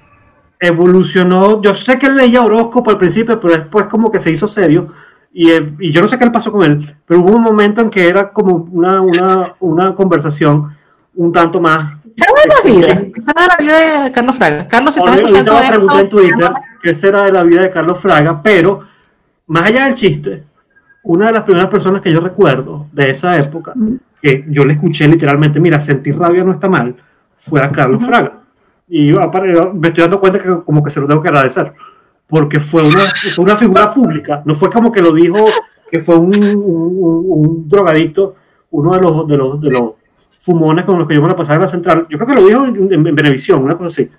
Evolucionó, 0.59 1.61
yo 1.61 1.75
sé 1.75 1.99
que 1.99 2.07
él 2.07 2.17
leía 2.17 2.41
horóscopo 2.41 2.89
al 2.89 2.97
principio, 2.97 3.39
pero 3.39 3.53
después 3.53 3.85
como 3.87 4.11
que 4.11 4.19
se 4.19 4.31
hizo 4.31 4.47
serio. 4.47 4.93
Y, 5.31 5.51
eh, 5.51 5.75
y, 5.79 5.91
yo 5.91 6.01
no 6.01 6.07
sé 6.07 6.17
qué 6.17 6.25
le 6.25 6.31
pasó 6.31 6.51
con 6.51 6.63
él, 6.63 6.95
pero 7.05 7.19
hubo 7.19 7.35
un 7.35 7.43
momento 7.43 7.81
en 7.81 7.91
que 7.91 8.07
era 8.07 8.31
como 8.31 8.67
una, 8.71 8.99
una, 8.99 9.53
una 9.59 9.93
conversación 9.93 10.75
un 11.13 11.31
tanto 11.31 11.61
más 11.61 11.98
será 12.19 12.33
de 12.41 12.49
la 12.49 12.95
vida? 12.95 13.11
¿Qué 13.13 13.21
será 13.21 13.41
de 13.41 13.47
la 13.47 13.57
vida 13.57 14.03
de 14.03 14.11
Carlos 14.11 14.37
Fraga? 14.37 14.67
Carlos, 14.67 14.97
escuchando 14.97 15.27
esto, 15.27 15.59
pregunté 15.67 15.99
en 15.99 16.09
Twitter 16.09 16.51
qué 16.83 16.93
será 16.93 17.23
de 17.23 17.31
la 17.31 17.43
vida 17.43 17.61
de 17.61 17.71
Carlos 17.71 17.99
Fraga, 17.99 18.41
pero 18.41 18.81
más 19.47 19.63
allá 19.63 19.85
del 19.85 19.95
chiste, 19.95 20.43
una 21.03 21.27
de 21.27 21.33
las 21.33 21.43
primeras 21.43 21.69
personas 21.69 22.01
que 22.01 22.11
yo 22.11 22.19
recuerdo 22.19 22.87
de 22.91 23.09
esa 23.09 23.37
época, 23.37 23.73
que 24.21 24.45
yo 24.49 24.65
le 24.65 24.73
escuché 24.73 25.07
literalmente, 25.07 25.59
mira, 25.59 25.79
sentir 25.79 26.17
rabia 26.17 26.43
no 26.43 26.51
está 26.51 26.69
mal, 26.69 26.95
fue 27.35 27.61
a 27.61 27.71
Carlos 27.71 28.05
Fraga. 28.05 28.33
Y 28.87 29.11
me 29.11 29.87
estoy 29.87 30.03
dando 30.03 30.19
cuenta 30.19 30.39
que 30.39 30.49
como 30.65 30.83
que 30.83 30.89
se 30.89 30.99
lo 30.99 31.07
tengo 31.07 31.21
que 31.21 31.29
agradecer, 31.29 31.73
porque 32.27 32.59
fue 32.59 32.83
una, 32.83 33.05
fue 33.35 33.45
una 33.45 33.55
figura 33.55 33.93
pública, 33.93 34.41
no 34.45 34.53
fue 34.53 34.69
como 34.69 34.91
que 34.91 35.01
lo 35.01 35.13
dijo 35.13 35.45
que 35.89 35.99
fue 35.99 36.15
un, 36.17 36.35
un, 36.35 37.25
un 37.27 37.69
drogadicto, 37.69 38.35
uno 38.71 38.93
de 38.93 39.01
los, 39.01 39.27
de 39.27 39.37
los, 39.37 39.61
de 39.61 39.71
los 39.71 39.91
fumones 40.39 40.85
con 40.85 40.97
los 40.97 41.07
que 41.07 41.15
yo 41.15 41.21
me 41.21 41.27
la 41.27 41.35
pasaba 41.35 41.55
en 41.55 41.61
la 41.61 41.67
central. 41.67 42.07
Yo 42.09 42.17
creo 42.17 42.27
que 42.27 42.35
lo 42.35 42.47
dijo 42.47 42.65
en, 42.65 42.93
en, 43.07 43.15
Benevisión, 43.15 43.63
una 43.63 43.75
cosa 43.75 43.87
así. 43.87 44.09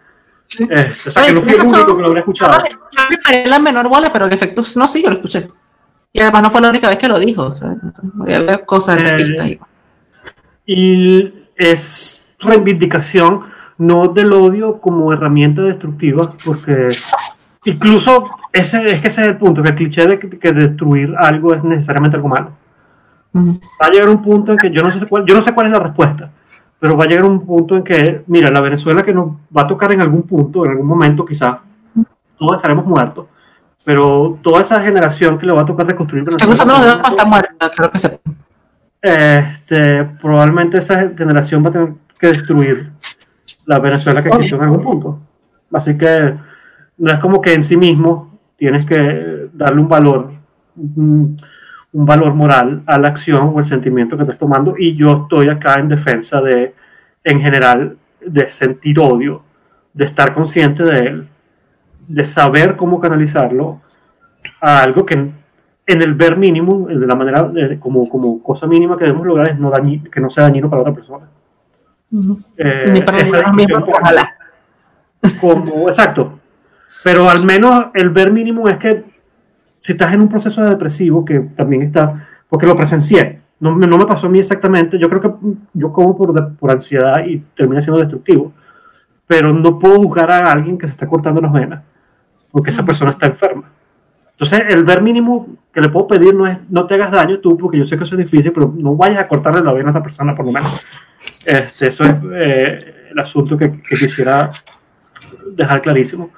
Sí. 0.46 0.66
Eh, 0.68 0.92
o 1.06 1.10
sea, 1.10 1.26
que 1.26 1.32
no 1.32 1.40
fui 1.40 1.54
el 1.54 1.60
único 1.60 1.96
que 1.96 2.02
lo 2.02 2.08
habría 2.08 2.20
escuchado. 2.20 2.62
Yo 2.68 3.00
le 3.10 3.18
paré 3.18 3.46
la 3.46 3.58
menor 3.58 3.88
bola, 3.88 4.12
pero 4.12 4.26
en 4.26 4.32
efecto, 4.32 4.62
no, 4.76 4.86
sí, 4.86 5.02
yo 5.02 5.08
lo 5.08 5.16
escuché. 5.16 5.48
Y 6.12 6.20
además 6.20 6.42
no 6.42 6.50
fue 6.50 6.60
la 6.60 6.70
única 6.70 6.88
vez 6.88 6.98
que 6.98 7.08
lo 7.08 7.18
dijo. 7.18 7.44
O 7.44 7.52
sea, 7.52 7.74
voy 8.02 8.34
a 8.34 8.40
ver 8.40 8.64
cosas 8.64 9.02
de 9.02 9.08
eh, 9.08 9.16
pistas. 9.16 9.50
Y 10.66 11.32
es 11.56 12.24
reivindicación 12.38 13.42
no 13.78 14.08
del 14.08 14.32
odio 14.32 14.78
como 14.78 15.12
herramienta 15.12 15.62
destructiva, 15.62 16.32
porque 16.44 16.88
incluso 17.64 18.30
ese 18.52 18.86
es 18.86 19.00
que 19.00 19.08
ese 19.08 19.22
es 19.22 19.28
el 19.28 19.38
punto, 19.38 19.62
que 19.62 19.70
el 19.70 19.74
cliché 19.74 20.06
de 20.06 20.18
que, 20.18 20.28
que 20.28 20.52
destruir 20.52 21.14
algo 21.18 21.54
es 21.54 21.64
necesariamente 21.64 22.16
algo 22.16 22.28
malo. 22.28 22.52
Va 23.34 23.86
a 23.86 23.90
llegar 23.90 24.08
un 24.08 24.22
punto 24.22 24.52
en 24.52 24.58
que 24.58 24.70
yo 24.70 24.82
no 24.82 24.90
sé 24.90 25.06
cuál, 25.06 25.24
yo 25.24 25.34
no 25.34 25.42
sé 25.42 25.54
cuál 25.54 25.66
es 25.66 25.72
la 25.72 25.78
respuesta, 25.78 26.30
pero 26.78 26.96
va 26.96 27.04
a 27.04 27.06
llegar 27.06 27.24
un 27.24 27.44
punto 27.46 27.76
en 27.76 27.84
que, 27.84 28.22
mira, 28.26 28.50
la 28.50 28.60
Venezuela 28.60 29.02
que 29.02 29.14
nos 29.14 29.36
va 29.56 29.62
a 29.62 29.66
tocar 29.68 29.92
en 29.92 30.00
algún 30.00 30.22
punto, 30.22 30.64
en 30.64 30.72
algún 30.72 30.86
momento 30.86 31.24
quizás, 31.24 31.58
todos 32.38 32.56
estaremos 32.56 32.84
muertos, 32.86 33.26
pero 33.84 34.38
toda 34.42 34.62
esa 34.62 34.80
generación 34.80 35.38
que 35.38 35.46
le 35.46 35.52
va 35.52 35.62
a 35.62 35.66
tocar 35.66 35.86
reconstruir 35.86 36.24
Venezuela. 36.24 36.52
Estamos 36.52 36.74
usando 36.74 37.00
los 37.00 37.12
dedos 37.12 37.26
muerta, 37.26 37.70
creo 37.74 37.90
que 37.90 37.98
se... 37.98 38.20
Este, 39.02 40.04
probablemente 40.20 40.78
esa 40.78 41.08
generación 41.16 41.64
va 41.64 41.68
a 41.68 41.72
tener 41.72 41.92
que 42.18 42.26
destruir 42.26 42.90
la 43.64 43.78
Venezuela 43.78 44.22
que 44.22 44.28
existió 44.28 44.56
en 44.58 44.64
algún 44.64 44.82
punto. 44.82 45.20
Así 45.72 45.96
que 45.96 46.34
no 46.98 47.12
es 47.12 47.18
como 47.18 47.40
que 47.40 47.54
en 47.54 47.64
sí 47.64 47.76
mismo 47.76 48.38
tienes 48.56 48.84
que 48.84 49.48
darle 49.54 49.80
un 49.80 49.88
valor 49.88 50.32
un 51.92 52.06
valor 52.06 52.34
moral 52.34 52.82
a 52.86 52.98
la 52.98 53.08
acción 53.08 53.52
o 53.54 53.58
el 53.58 53.66
sentimiento 53.66 54.16
que 54.16 54.22
estás 54.22 54.38
tomando 54.38 54.74
y 54.78 54.94
yo 54.94 55.22
estoy 55.22 55.48
acá 55.48 55.80
en 55.80 55.88
defensa 55.88 56.40
de, 56.40 56.74
en 57.24 57.40
general, 57.40 57.96
de 58.24 58.46
sentir 58.46 58.98
odio, 58.98 59.42
de 59.92 60.04
estar 60.04 60.32
consciente 60.32 60.84
de 60.84 60.98
él, 60.98 61.28
de 62.06 62.24
saber 62.24 62.76
cómo 62.76 63.00
canalizarlo 63.00 63.80
a 64.60 64.82
algo 64.82 65.04
que 65.04 65.14
en, 65.14 65.34
el 65.86 66.14
ver 66.14 66.36
mínimo, 66.36 66.86
de 66.86 67.06
la 67.06 67.16
manera, 67.16 67.50
como, 67.80 68.08
como 68.08 68.40
cosa 68.40 68.68
mínima 68.68 68.96
que 68.96 69.04
debemos 69.04 69.26
lograr 69.26 69.48
es 69.48 69.58
no 69.58 69.72
que 70.10 70.20
no 70.20 70.30
sea 70.30 70.44
dañino 70.44 70.70
para 70.70 70.82
otra 70.82 70.94
persona. 70.94 71.26
Eh, 72.56 73.04
esa 73.18 73.52
como, 75.40 75.88
exacto. 75.88 76.38
Pero 77.02 77.28
al 77.28 77.44
menos 77.44 77.86
el 77.94 78.10
ver 78.10 78.32
mínimo 78.32 78.68
es 78.68 78.76
que 78.76 79.04
si 79.80 79.92
estás 79.92 80.12
en 80.14 80.20
un 80.20 80.28
proceso 80.28 80.62
de 80.62 80.70
depresivo, 80.70 81.24
que 81.24 81.40
también 81.56 81.82
está, 81.82 82.26
porque 82.48 82.66
lo 82.66 82.76
presencié, 82.76 83.40
no, 83.58 83.76
no 83.76 83.98
me 83.98 84.06
pasó 84.06 84.26
a 84.26 84.30
mí 84.30 84.38
exactamente, 84.38 84.98
yo 84.98 85.08
creo 85.08 85.20
que 85.20 85.30
yo 85.74 85.92
como 85.92 86.16
por, 86.16 86.54
por 86.56 86.70
ansiedad 86.70 87.24
y 87.26 87.38
termina 87.54 87.80
siendo 87.80 88.00
destructivo, 88.00 88.52
pero 89.26 89.52
no 89.52 89.78
puedo 89.78 89.96
juzgar 89.96 90.30
a 90.30 90.50
alguien 90.50 90.78
que 90.78 90.86
se 90.86 90.92
está 90.92 91.06
cortando 91.06 91.40
las 91.40 91.52
venas, 91.52 91.82
porque 92.50 92.70
esa 92.70 92.84
persona 92.84 93.12
está 93.12 93.26
enferma. 93.26 93.70
Entonces, 94.32 94.62
el 94.70 94.84
ver 94.84 95.02
mínimo 95.02 95.48
que 95.72 95.82
le 95.82 95.90
puedo 95.90 96.08
pedir 96.08 96.34
no 96.34 96.46
es 96.46 96.58
no 96.70 96.86
te 96.86 96.94
hagas 96.94 97.10
daño 97.10 97.40
tú, 97.40 97.58
porque 97.58 97.76
yo 97.76 97.84
sé 97.84 97.96
que 97.96 98.04
eso 98.04 98.14
es 98.14 98.20
difícil, 98.20 98.52
pero 98.52 98.72
no 98.74 98.96
vayas 98.96 99.18
a 99.18 99.28
cortarle 99.28 99.60
la 99.60 99.72
vena 99.72 99.88
a 99.88 99.90
esa 99.90 100.02
persona, 100.02 100.34
por 100.34 100.46
lo 100.46 100.52
menos. 100.52 100.72
Este, 101.44 101.88
eso 101.88 102.04
es 102.04 102.14
eh, 102.32 102.94
el 103.10 103.18
asunto 103.18 103.56
que, 103.58 103.70
que 103.70 103.96
quisiera 103.96 104.50
dejar 105.54 105.82
clarísimo 105.82 106.30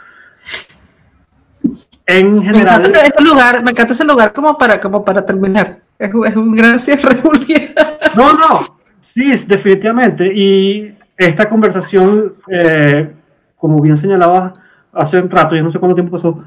en 2.06 2.42
general. 2.42 2.82
Me 2.82 2.88
encanta 2.88 3.06
ese 3.06 3.24
lugar, 3.24 3.62
me 3.62 3.70
encanta 3.70 3.92
ese 3.92 4.04
lugar 4.04 4.32
como 4.32 4.56
para, 4.58 4.80
como 4.80 5.04
para 5.04 5.24
terminar. 5.24 5.78
Es, 5.98 6.10
es 6.10 6.36
un 6.36 6.54
gran 6.54 6.78
cierre, 6.78 7.20
No, 8.16 8.32
no, 8.32 8.78
sí, 9.00 9.34
definitivamente. 9.46 10.32
Y 10.34 10.94
esta 11.16 11.48
conversación, 11.48 12.34
eh, 12.48 13.10
como 13.56 13.80
bien 13.80 13.96
señalaba 13.96 14.54
hace 14.92 15.20
un 15.20 15.30
rato, 15.30 15.54
ya 15.54 15.62
no 15.62 15.70
sé 15.70 15.78
cuánto 15.78 15.94
tiempo 15.94 16.12
pasó, 16.12 16.44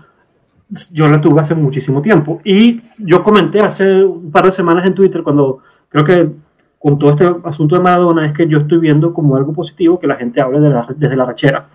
yo 0.91 1.07
la 1.07 1.21
tuve 1.21 1.41
hace 1.41 1.55
muchísimo 1.55 2.01
tiempo. 2.01 2.41
Y 2.43 2.81
yo 2.97 3.23
comenté 3.23 3.61
hace 3.61 4.03
un 4.03 4.31
par 4.31 4.45
de 4.45 4.51
semanas 4.51 4.85
en 4.85 4.93
Twitter, 4.93 5.23
cuando 5.23 5.59
creo 5.89 6.03
que 6.03 6.29
con 6.79 6.99
todo 6.99 7.11
este 7.11 7.27
asunto 7.45 7.75
de 7.75 7.81
Maradona, 7.81 8.25
es 8.25 8.33
que 8.33 8.47
yo 8.47 8.59
estoy 8.59 8.77
viendo 8.77 9.13
como 9.13 9.35
algo 9.35 9.53
positivo 9.53 9.99
que 9.99 10.05
la 10.05 10.17
gente 10.17 10.41
hable 10.41 10.59
de 10.59 10.69
la, 10.69 10.87
desde 10.95 11.15
la 11.15 11.25
rachera. 11.25 11.65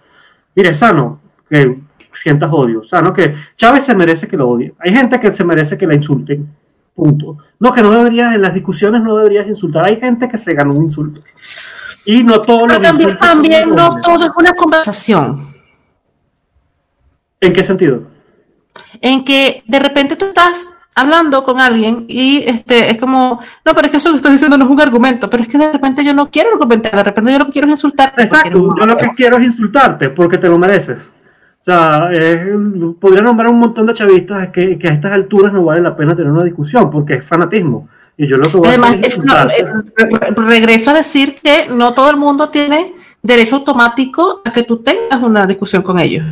Mire, 0.54 0.72
sano 0.74 1.20
que 1.48 1.80
sientas 2.22 2.50
odio, 2.52 2.84
sano 2.84 3.12
que 3.12 3.34
Chávez 3.56 3.84
se 3.84 3.94
merece 3.94 4.28
que 4.28 4.36
lo 4.36 4.48
odie. 4.48 4.74
Hay 4.78 4.92
gente 4.92 5.18
que 5.18 5.32
se 5.32 5.44
merece 5.44 5.78
que 5.78 5.86
la 5.86 5.94
insulten. 5.94 6.48
Punto. 6.94 7.38
No, 7.58 7.72
que 7.72 7.82
no 7.82 7.90
deberías, 7.90 8.34
en 8.34 8.42
las 8.42 8.52
discusiones 8.52 9.02
no 9.02 9.16
deberías 9.16 9.46
insultar. 9.46 9.86
Hay 9.86 9.96
gente 9.96 10.28
que 10.28 10.36
se 10.36 10.52
ganó 10.54 10.74
un 10.74 10.84
insulto. 10.84 11.22
Y 12.04 12.22
no 12.22 12.40
todo 12.42 12.66
lo 12.66 12.80
también, 12.80 13.18
también 13.18 13.70
no 13.74 14.00
todo 14.00 14.24
es 14.24 14.30
una 14.36 14.52
conversación. 14.52 15.54
¿En 17.40 17.52
qué 17.52 17.64
sentido? 17.64 18.02
En 19.00 19.24
que 19.24 19.62
de 19.66 19.78
repente 19.78 20.16
tú 20.16 20.26
estás 20.26 20.66
hablando 20.94 21.44
con 21.44 21.60
alguien 21.60 22.04
y 22.08 22.42
este 22.46 22.90
es 22.90 22.98
como, 22.98 23.40
no, 23.64 23.74
pero 23.74 23.86
es 23.86 23.90
que 23.90 23.96
eso 23.96 24.10
que 24.10 24.16
estoy 24.16 24.32
diciendo 24.32 24.58
no 24.58 24.64
es 24.64 24.70
un 24.70 24.80
argumento, 24.80 25.30
pero 25.30 25.42
es 25.42 25.48
que 25.48 25.56
de 25.56 25.72
repente 25.72 26.04
yo 26.04 26.12
no 26.12 26.30
quiero 26.30 26.50
argumentar, 26.52 26.94
de 26.94 27.02
repente 27.02 27.32
yo 27.32 27.38
lo 27.38 27.46
que 27.46 27.52
quiero 27.52 27.68
es 27.68 27.72
insultarte. 27.72 28.22
Exacto, 28.22 28.74
yo 28.78 28.86
lo 28.86 28.96
que 28.96 29.08
quiero 29.16 29.38
es 29.38 29.44
insultarte 29.44 30.10
porque 30.10 30.36
te 30.36 30.48
lo 30.48 30.58
mereces. 30.58 31.10
O 31.60 31.64
sea, 31.64 32.10
podría 32.98 33.22
nombrar 33.22 33.50
un 33.50 33.58
montón 33.58 33.86
de 33.86 33.92
chavistas 33.92 34.48
que, 34.48 34.78
que, 34.78 34.88
a 34.88 34.92
estas 34.92 35.12
alturas 35.12 35.52
no 35.52 35.64
vale 35.64 35.82
la 35.82 35.94
pena 35.94 36.16
tener 36.16 36.32
una 36.32 36.44
discusión 36.44 36.90
porque 36.90 37.14
es 37.14 37.24
fanatismo. 37.24 37.86
Y 38.16 38.26
yo 38.26 38.36
lo 38.36 38.50
que 38.50 38.56
voy 38.56 38.68
Además, 38.68 38.92
a 38.92 39.44
es 39.46 40.36
regreso 40.36 40.90
a 40.90 40.94
decir 40.94 41.36
que 41.42 41.68
no 41.68 41.92
todo 41.92 42.10
el 42.10 42.16
mundo 42.16 42.48
tiene 42.48 42.94
derecho 43.22 43.56
automático 43.56 44.40
a 44.44 44.52
que 44.52 44.62
tú 44.62 44.78
tengas 44.78 45.22
una 45.22 45.46
discusión 45.46 45.82
con 45.82 45.98
ellos. 45.98 46.24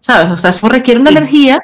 ¿Sabes? 0.00 0.32
O 0.32 0.38
sea, 0.38 0.50
eso 0.50 0.68
requiere 0.68 1.00
una 1.00 1.10
energía 1.10 1.62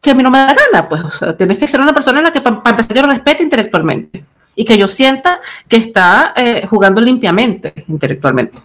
que 0.00 0.10
a 0.10 0.14
mí 0.14 0.22
no 0.22 0.30
me 0.30 0.38
da 0.38 0.54
gana, 0.54 0.88
pues. 0.88 1.04
O 1.04 1.10
sea, 1.10 1.36
tienes 1.36 1.58
que 1.58 1.66
ser 1.66 1.80
una 1.80 1.92
persona 1.92 2.18
en 2.18 2.24
la 2.24 2.32
que 2.32 2.40
para 2.40 2.62
empezar 2.64 2.96
yo 2.96 3.02
lo 3.02 3.08
respete 3.08 3.42
intelectualmente 3.42 4.24
y 4.54 4.64
que 4.64 4.78
yo 4.78 4.88
sienta 4.88 5.40
que 5.68 5.76
está 5.76 6.32
eh, 6.34 6.66
jugando 6.68 7.00
limpiamente 7.00 7.74
intelectualmente. 7.88 8.58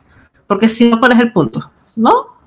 Porque 0.47 0.69
si 0.69 0.89
no, 0.89 0.99
¿cuál 0.99 1.11
es 1.11 1.19
el 1.19 1.31
punto? 1.31 1.71
¿No? 1.95 2.40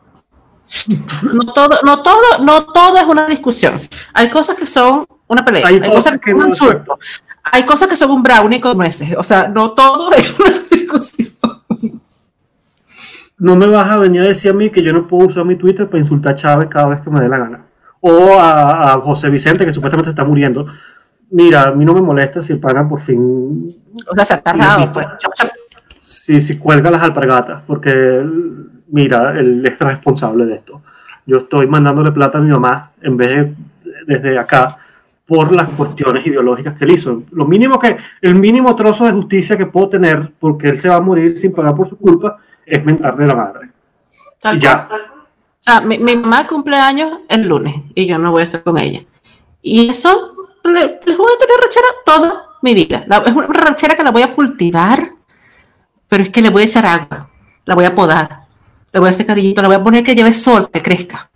No 1.32 1.52
todo, 1.52 1.80
no 1.84 2.02
todo, 2.02 2.38
no 2.40 2.64
todo 2.66 2.96
es 2.96 3.04
una 3.04 3.26
discusión. 3.26 3.80
Hay 4.12 4.30
cosas 4.30 4.56
que 4.56 4.66
son 4.66 5.06
una 5.26 5.44
pelea, 5.44 5.66
hay, 5.66 5.80
cosas, 5.80 6.18
que, 6.20 6.32
son 6.32 6.40
un 6.40 6.48
insulto, 6.48 6.98
hay 7.42 7.64
cosas 7.64 7.88
que 7.88 7.96
son 7.96 8.10
un 8.10 8.22
brownie 8.22 8.60
con 8.60 8.76
meses. 8.76 9.14
O 9.16 9.22
sea, 9.22 9.48
no 9.48 9.72
todo 9.72 10.12
es 10.12 10.38
una 10.38 10.50
discusión. 10.70 11.30
No 13.38 13.56
me 13.56 13.66
vas 13.66 13.90
a 13.90 13.98
venir 13.98 14.22
a 14.22 14.24
decir 14.24 14.50
a 14.50 14.54
mí 14.54 14.70
que 14.70 14.82
yo 14.82 14.92
no 14.92 15.08
puedo 15.08 15.28
usar 15.28 15.44
mi 15.44 15.56
Twitter 15.56 15.88
para 15.88 16.00
insultar 16.00 16.32
a 16.32 16.36
Chávez 16.36 16.68
cada 16.70 16.86
vez 16.86 17.00
que 17.00 17.10
me 17.10 17.20
dé 17.20 17.28
la 17.28 17.38
gana. 17.38 17.66
O 18.00 18.38
a, 18.38 19.00
José 19.02 19.30
Vicente, 19.30 19.64
que 19.64 19.74
supuestamente 19.74 20.10
está 20.10 20.24
muriendo. 20.24 20.66
Mira, 21.30 21.62
a 21.62 21.72
mí 21.72 21.84
no 21.84 21.94
me 21.94 22.02
molesta 22.02 22.42
si 22.42 22.52
el 22.52 22.60
pana 22.60 22.88
por 22.88 23.00
fin. 23.00 23.74
O 24.06 24.14
sea, 24.14 24.24
se 24.24 24.34
ha 24.34 24.40
tardado. 24.40 24.92
Pues. 24.92 25.06
Si, 26.00 26.38
si 26.38 26.58
cuelga 26.58 26.90
las 26.90 27.02
alpargatas, 27.02 27.62
porque 27.66 28.22
mira, 28.94 29.36
él 29.36 29.66
es 29.66 29.78
responsable 29.78 30.46
de 30.46 30.54
esto. 30.54 30.80
Yo 31.26 31.38
estoy 31.38 31.66
mandándole 31.66 32.12
plata 32.12 32.38
a 32.38 32.40
mi 32.40 32.50
mamá 32.50 32.92
en 33.02 33.16
vez 33.16 33.28
de 33.28 33.56
desde 34.06 34.38
acá 34.38 34.78
por 35.26 35.50
las 35.52 35.68
cuestiones 35.70 36.24
ideológicas 36.26 36.74
que 36.74 36.84
él 36.84 36.92
hizo. 36.92 37.22
Lo 37.32 37.44
mínimo 37.44 37.78
que, 37.78 37.96
el 38.20 38.34
mínimo 38.34 38.76
trozo 38.76 39.04
de 39.04 39.12
justicia 39.12 39.56
que 39.56 39.66
puedo 39.66 39.88
tener, 39.88 40.32
porque 40.38 40.68
él 40.68 40.80
se 40.80 40.88
va 40.88 40.96
a 40.96 41.00
morir 41.00 41.36
sin 41.36 41.52
pagar 41.52 41.74
por 41.74 41.88
su 41.88 41.96
culpa, 41.96 42.38
es 42.64 42.84
mentarle 42.84 43.26
la 43.26 43.34
madre. 43.34 43.70
y 44.52 44.58
ya. 44.58 44.88
O 44.92 45.60
sea, 45.60 45.80
mi, 45.80 45.98
mamá 45.98 46.46
cumple 46.46 46.76
años 46.76 47.20
el 47.28 47.48
lunes 47.48 47.74
y 47.94 48.06
yo 48.06 48.18
no 48.18 48.30
voy 48.30 48.42
a 48.42 48.44
estar 48.44 48.62
con 48.62 48.78
ella. 48.78 49.00
Y 49.62 49.88
eso 49.88 50.34
le, 50.62 50.70
voy 50.72 51.32
a 51.34 51.38
tener 51.38 51.60
rachera 51.62 51.86
toda 52.04 52.46
mi 52.62 52.74
vida. 52.74 53.06
es 53.26 53.32
una 53.32 53.46
rachera 53.48 53.96
que 53.96 54.04
la 54.04 54.10
voy 54.10 54.22
a 54.22 54.34
cultivar, 54.34 55.10
pero 56.06 56.22
es 56.22 56.30
que 56.30 56.42
le 56.42 56.50
voy 56.50 56.62
a 56.62 56.66
echar 56.66 56.86
agua, 56.86 57.30
la 57.64 57.74
voy 57.74 57.86
a 57.86 57.94
podar 57.94 58.43
le 58.94 59.00
voy 59.00 59.08
a 59.08 59.10
hacer 59.10 59.26
cariñito, 59.26 59.60
le 59.60 59.66
voy 59.66 59.76
a 59.76 59.82
poner 59.82 60.04
que 60.04 60.14
lleve 60.14 60.32
sol, 60.32 60.70
que 60.72 60.80
crezca. 60.80 61.28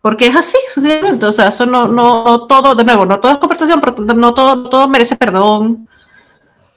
Porque 0.00 0.28
es 0.28 0.34
así, 0.34 0.56
sencillamente. 0.72 1.26
O 1.26 1.32
sea, 1.32 1.48
eso 1.48 1.66
no, 1.66 1.86
no, 1.86 2.46
todo, 2.46 2.74
de 2.74 2.84
nuevo, 2.84 3.04
no 3.04 3.20
todo 3.20 3.32
es 3.32 3.38
conversación, 3.38 3.82
pero 3.82 3.94
no 4.14 4.32
todo, 4.32 4.70
todo 4.70 4.88
merece 4.88 5.14
perdón. 5.14 5.86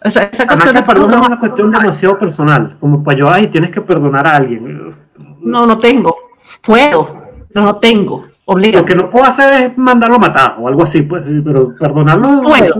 O 0.03 0.11
sea, 0.11 0.23
esa 0.23 0.45
cuestión 0.45 0.75
de 0.75 0.83
perdón 0.83 1.09
es 1.09 1.25
una 1.25 1.39
cuestión 1.39 1.71
demasiado 1.71 2.19
personal. 2.19 2.75
Como 2.81 3.01
para 3.01 3.17
yo, 3.17 3.31
ay, 3.31 3.47
tienes 3.47 3.71
que 3.71 3.79
perdonar 3.79 4.27
a 4.27 4.35
alguien. 4.35 4.93
No, 5.39 5.65
no 5.65 5.77
tengo. 5.77 6.13
Puedo, 6.61 7.23
pero 7.53 7.65
no 7.65 7.77
tengo. 7.77 8.25
Obligo. 8.43 8.79
Lo 8.79 8.85
que 8.85 8.95
no 8.95 9.09
puedo 9.09 9.23
hacer 9.23 9.53
es 9.53 9.77
mandarlo 9.77 10.17
a 10.17 10.19
matar 10.19 10.57
o 10.59 10.67
algo 10.67 10.83
así, 10.83 11.01
pues, 11.03 11.23
pero 11.45 11.73
perdonarlo. 11.77 12.41
Puedo, 12.41 12.73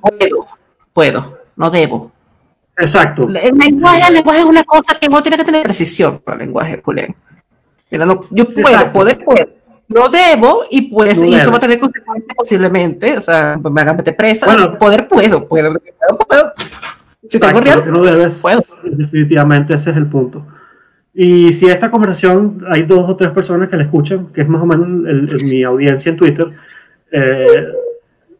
puedo, 0.00 0.48
puedo, 0.94 1.38
no 1.56 1.70
debo. 1.70 2.13
Exacto. 2.76 3.28
El 3.28 3.56
lenguaje, 3.56 4.08
el 4.08 4.14
lenguaje 4.14 4.40
es 4.40 4.44
una 4.44 4.64
cosa 4.64 4.98
que 4.98 5.08
no 5.08 5.22
tiene 5.22 5.36
que 5.36 5.44
tener 5.44 5.62
precisión 5.62 6.18
para 6.18 6.38
el 6.38 6.46
lenguaje, 6.46 6.80
Julián. 6.84 7.14
Mira, 7.90 8.06
no, 8.06 8.22
yo 8.30 8.46
puedo, 8.46 8.92
poder, 8.92 9.24
puedo. 9.24 9.48
No 9.86 10.08
debo 10.08 10.64
y 10.70 10.82
pues, 10.82 11.18
y 11.18 11.34
eso 11.34 11.50
va 11.50 11.58
a 11.58 11.60
tener 11.60 11.78
consecuencias 11.78 12.34
posiblemente, 12.36 13.18
o 13.18 13.20
sea, 13.20 13.58
me 13.62 13.80
hagan 13.80 13.96
meter 13.96 14.16
presa. 14.16 14.46
Bueno, 14.46 14.78
poder 14.78 15.06
puedo, 15.06 15.46
puedo, 15.46 15.74
puedo. 16.26 16.52
Si 17.28 17.38
tengo 17.38 17.60
real, 17.60 17.90
no 17.90 18.02
debes, 18.02 18.40
puedo. 18.40 18.62
Definitivamente 18.82 19.74
ese 19.74 19.90
es 19.90 19.96
el 19.96 20.06
punto. 20.06 20.44
Y 21.12 21.52
si 21.52 21.66
esta 21.66 21.90
conversación 21.90 22.64
hay 22.68 22.82
dos 22.82 23.08
o 23.08 23.14
tres 23.14 23.30
personas 23.30 23.68
que 23.68 23.76
la 23.76 23.84
escuchan, 23.84 24.32
que 24.32 24.40
es 24.40 24.48
más 24.48 24.62
o 24.62 24.66
menos 24.66 25.42
mi 25.44 25.62
audiencia 25.62 26.10
en 26.10 26.16
Twitter, 26.16 26.50
eh, 27.12 27.68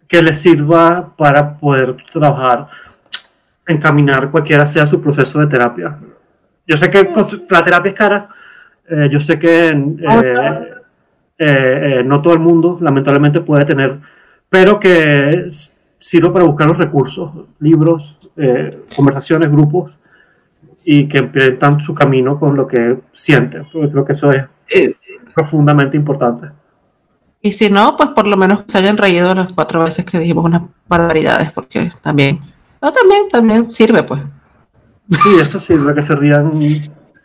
que 0.09 0.22
les 0.22 0.39
sirva 0.39 1.14
para 1.16 1.57
poder 1.57 1.97
trabajar 2.12 2.68
encaminar 3.66 4.30
cualquiera 4.30 4.66
sea 4.66 4.86
su 4.86 5.00
proceso 5.00 5.40
de 5.40 5.46
terapia. 5.46 5.98
Yo 6.66 6.76
sé 6.76 6.90
que 6.90 7.10
la 7.50 7.64
terapia 7.64 7.90
es 7.90 7.94
cara, 7.94 8.28
eh, 8.88 9.08
yo 9.10 9.20
sé 9.20 9.38
que 9.38 9.68
eh, 9.68 10.74
eh, 11.38 12.02
no 12.04 12.22
todo 12.22 12.34
el 12.34 12.40
mundo 12.40 12.78
lamentablemente 12.80 13.40
puede 13.40 13.64
tener, 13.64 13.98
pero 14.48 14.78
que 14.78 15.46
sirva 15.98 16.32
para 16.32 16.44
buscar 16.44 16.68
los 16.68 16.78
recursos, 16.78 17.30
libros, 17.60 18.18
conversaciones, 18.94 19.50
grupos, 19.50 19.96
y 20.84 21.06
que 21.08 21.18
empiezan 21.18 21.80
su 21.80 21.94
camino 21.94 22.38
con 22.38 22.56
lo 22.56 22.66
que 22.66 22.98
sienten, 23.12 23.66
porque 23.72 23.90
creo 23.90 24.04
que 24.04 24.12
eso 24.12 24.30
es 24.32 24.44
profundamente 25.34 25.96
importante. 25.96 26.48
Y 27.40 27.52
si 27.52 27.70
no, 27.70 27.96
pues 27.96 28.10
por 28.10 28.26
lo 28.26 28.36
menos 28.36 28.64
se 28.66 28.78
hayan 28.78 28.96
reído 28.96 29.34
las 29.34 29.52
cuatro 29.52 29.82
veces 29.82 30.04
que 30.04 30.18
dijimos 30.18 30.44
unas 30.44 30.62
barbaridades, 30.86 31.52
porque 31.52 31.90
también 32.02 32.40
también, 32.93 33.28
también 33.28 33.72
sirve, 33.72 34.03
pues. 34.03 34.20
Sí, 35.11 35.37
esto 35.41 35.61
sirve, 35.61 35.95
que 35.95 36.03
se 36.03 36.14
rían. 36.14 36.53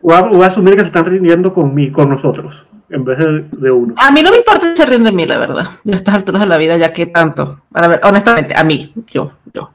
Voy 0.01 0.15
a, 0.15 0.47
asumir 0.47 0.75
que 0.75 0.81
se 0.81 0.87
están 0.87 1.05
riendo 1.05 1.53
con, 1.53 1.73
mí, 1.73 1.91
con 1.91 2.09
nosotros, 2.09 2.65
en 2.89 3.03
vez 3.03 3.17
de, 3.51 3.71
uno. 3.71 3.93
A 3.97 4.11
mí 4.11 4.21
no 4.21 4.31
me 4.31 4.37
importa 4.37 4.71
si 4.71 4.77
se 4.77 4.85
ríen 4.85 5.03
de 5.03 5.11
mí, 5.11 5.25
la 5.25 5.37
verdad. 5.37 5.65
A 5.85 5.95
estas 5.95 6.15
alturas 6.15 6.41
de 6.41 6.47
la 6.47 6.57
vida, 6.57 6.77
ya 6.77 6.93
que 6.93 7.07
tanto. 7.07 7.61
A 7.73 7.87
ver, 7.87 8.01
honestamente, 8.03 8.55
a 8.55 8.63
mí, 8.63 8.93
yo, 9.07 9.31
yo. 9.53 9.71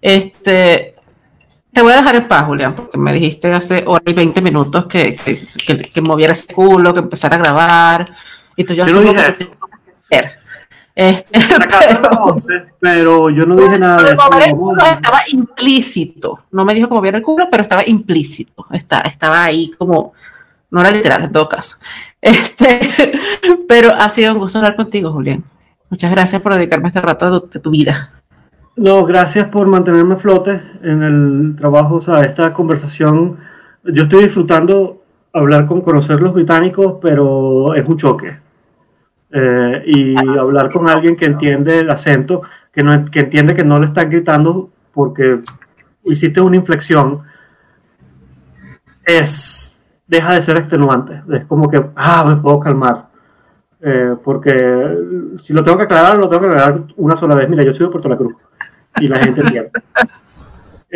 Este, 0.00 0.94
te 1.72 1.82
voy 1.82 1.92
a 1.92 1.96
dejar 1.96 2.16
en 2.16 2.28
paz, 2.28 2.46
Julián, 2.46 2.76
porque 2.76 2.98
me 2.98 3.12
dijiste 3.12 3.52
hace 3.52 3.84
hora 3.86 4.04
y 4.06 4.12
20 4.12 4.40
minutos 4.42 4.86
que, 4.86 5.16
que, 5.16 5.76
que, 5.76 6.00
moviera 6.00 6.32
ese 6.32 6.52
culo, 6.52 6.92
que 6.92 7.00
empezara 7.00 7.36
a 7.36 7.40
grabar. 7.40 8.14
Y 8.56 8.64
tú 8.64 8.74
yo, 8.74 8.86
yo 8.86 8.98
asumo 8.98 9.12
que 9.12 9.18
hacer. 9.18 10.43
Este, 10.94 11.40
pero, 12.78 13.28
yo 13.28 13.44
no 13.46 13.56
dije 13.56 13.78
nada 13.78 14.02
de 14.02 14.12
eso. 14.12 14.76
estaba 14.92 15.22
implícito. 15.28 16.38
No 16.52 16.64
me 16.64 16.74
dijo 16.74 16.88
cómo 16.88 17.00
viera 17.00 17.18
el 17.18 17.24
culo, 17.24 17.48
pero 17.50 17.64
estaba 17.64 17.82
implícito. 17.86 18.66
Está, 18.70 19.00
estaba 19.00 19.42
ahí 19.42 19.72
como, 19.76 20.12
no 20.70 20.80
era 20.80 20.92
literal 20.92 21.24
en 21.24 21.32
todo 21.32 21.48
caso. 21.48 21.78
Este, 22.20 22.80
pero 23.68 23.92
ha 23.92 24.08
sido 24.08 24.32
un 24.34 24.38
gusto 24.38 24.58
hablar 24.58 24.76
contigo, 24.76 25.12
Julián. 25.12 25.42
Muchas 25.90 26.12
gracias 26.12 26.40
por 26.40 26.54
dedicarme 26.54 26.88
este 26.88 27.00
rato 27.00 27.40
de 27.40 27.60
tu, 27.60 27.70
vida. 27.70 28.10
No, 28.76 29.04
gracias 29.04 29.48
por 29.48 29.66
mantenerme 29.66 30.14
a 30.14 30.18
flote 30.18 30.62
en 30.82 31.02
el 31.02 31.56
trabajo. 31.56 31.96
O 31.96 32.00
sea, 32.00 32.20
esta 32.22 32.52
conversación, 32.52 33.38
yo 33.84 34.04
estoy 34.04 34.24
disfrutando 34.24 35.02
hablar 35.32 35.66
con 35.66 35.80
conocer 35.80 36.20
los 36.20 36.32
británicos, 36.32 36.96
pero 37.02 37.74
es 37.74 37.86
un 37.86 37.96
choque 37.96 38.43
eh, 39.36 39.82
y 39.84 40.16
hablar 40.38 40.70
con 40.70 40.88
alguien 40.88 41.16
que 41.16 41.24
entiende 41.24 41.80
el 41.80 41.90
acento, 41.90 42.42
que, 42.72 42.84
no, 42.84 43.04
que 43.06 43.18
entiende 43.18 43.52
que 43.52 43.64
no 43.64 43.80
le 43.80 43.86
están 43.86 44.08
gritando 44.08 44.70
porque 44.92 45.40
hiciste 46.04 46.40
una 46.40 46.54
inflexión, 46.54 47.22
es, 49.04 49.76
deja 50.06 50.34
de 50.34 50.40
ser 50.42 50.56
extenuante. 50.56 51.20
Es 51.32 51.46
como 51.46 51.68
que, 51.68 51.84
ah, 51.96 52.24
me 52.28 52.36
puedo 52.36 52.60
calmar. 52.60 53.08
Eh, 53.80 54.14
porque 54.22 54.54
si 55.36 55.52
lo 55.52 55.64
tengo 55.64 55.78
que 55.78 55.84
aclarar, 55.84 56.16
lo 56.16 56.28
tengo 56.28 56.42
que 56.42 56.48
aclarar 56.50 56.84
una 56.96 57.16
sola 57.16 57.34
vez. 57.34 57.48
Mira, 57.48 57.64
yo 57.64 57.72
soy 57.72 57.86
de 57.86 57.92
Puerto 57.92 58.08
La 58.08 58.16
Cruz 58.16 58.36
y 59.00 59.08
la 59.08 59.18
gente 59.18 59.40
entiende. 59.40 59.70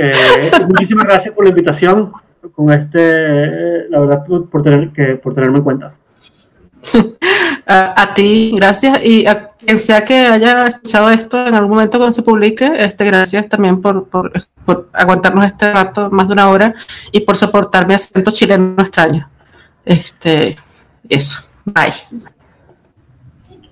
Eh, 0.00 0.52
muchísimas 0.68 1.06
gracias 1.06 1.34
por 1.34 1.42
la 1.42 1.50
invitación, 1.50 2.12
con 2.52 2.70
este, 2.70 3.88
la 3.88 3.98
verdad, 3.98 4.24
por, 4.24 4.62
tener, 4.62 4.92
que, 4.92 5.16
por 5.16 5.34
tenerme 5.34 5.58
en 5.58 5.64
cuenta. 5.64 5.92
a 7.66 8.12
ti, 8.14 8.52
gracias. 8.54 9.04
Y 9.04 9.26
a 9.26 9.50
quien 9.50 9.78
sea 9.78 10.04
que 10.04 10.14
haya 10.14 10.68
escuchado 10.68 11.10
esto 11.10 11.46
en 11.46 11.54
algún 11.54 11.70
momento 11.70 11.98
cuando 11.98 12.12
se 12.12 12.22
publique, 12.22 12.70
este, 12.76 13.04
gracias 13.04 13.48
también 13.48 13.80
por, 13.80 14.08
por, 14.08 14.46
por 14.64 14.88
aguantarnos 14.92 15.44
este 15.44 15.72
rato, 15.72 16.10
más 16.10 16.26
de 16.28 16.32
una 16.32 16.48
hora, 16.50 16.74
y 17.12 17.20
por 17.20 17.36
soportar 17.36 17.86
mi 17.86 17.94
acento 17.94 18.30
chileno 18.30 18.80
extraño. 18.82 19.28
Este, 19.84 20.56
eso. 21.08 21.42
Bye. 21.64 21.92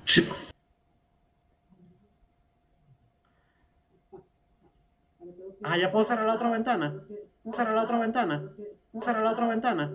Sí. 0.04 0.26
Ah, 5.62 5.76
ya 5.76 5.90
puedo 5.90 6.04
cerrar 6.04 6.26
la 6.26 6.34
otra 6.34 6.50
ventana. 6.50 6.94
Cerrar 7.52 7.74
la 7.74 7.82
otra 7.82 7.98
ventana. 7.98 8.50
Cerrar 9.00 9.22
la 9.22 9.30
otra 9.30 9.46
ventana. 9.48 9.90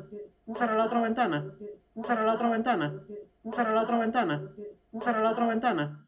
Cerrar 0.55 0.77
la 0.77 0.85
otra 0.85 1.01
ventana. 1.01 1.55
Cerrar 2.03 2.25
la 2.25 2.33
otra 2.33 2.49
ventana. 2.49 3.03
Cerrar 3.51 3.73
la 3.73 3.81
otra 3.81 3.97
ventana. 3.97 4.51
Cerrar 4.99 5.23
la 5.23 5.31
otra 5.31 5.45
ventana. 5.47 6.05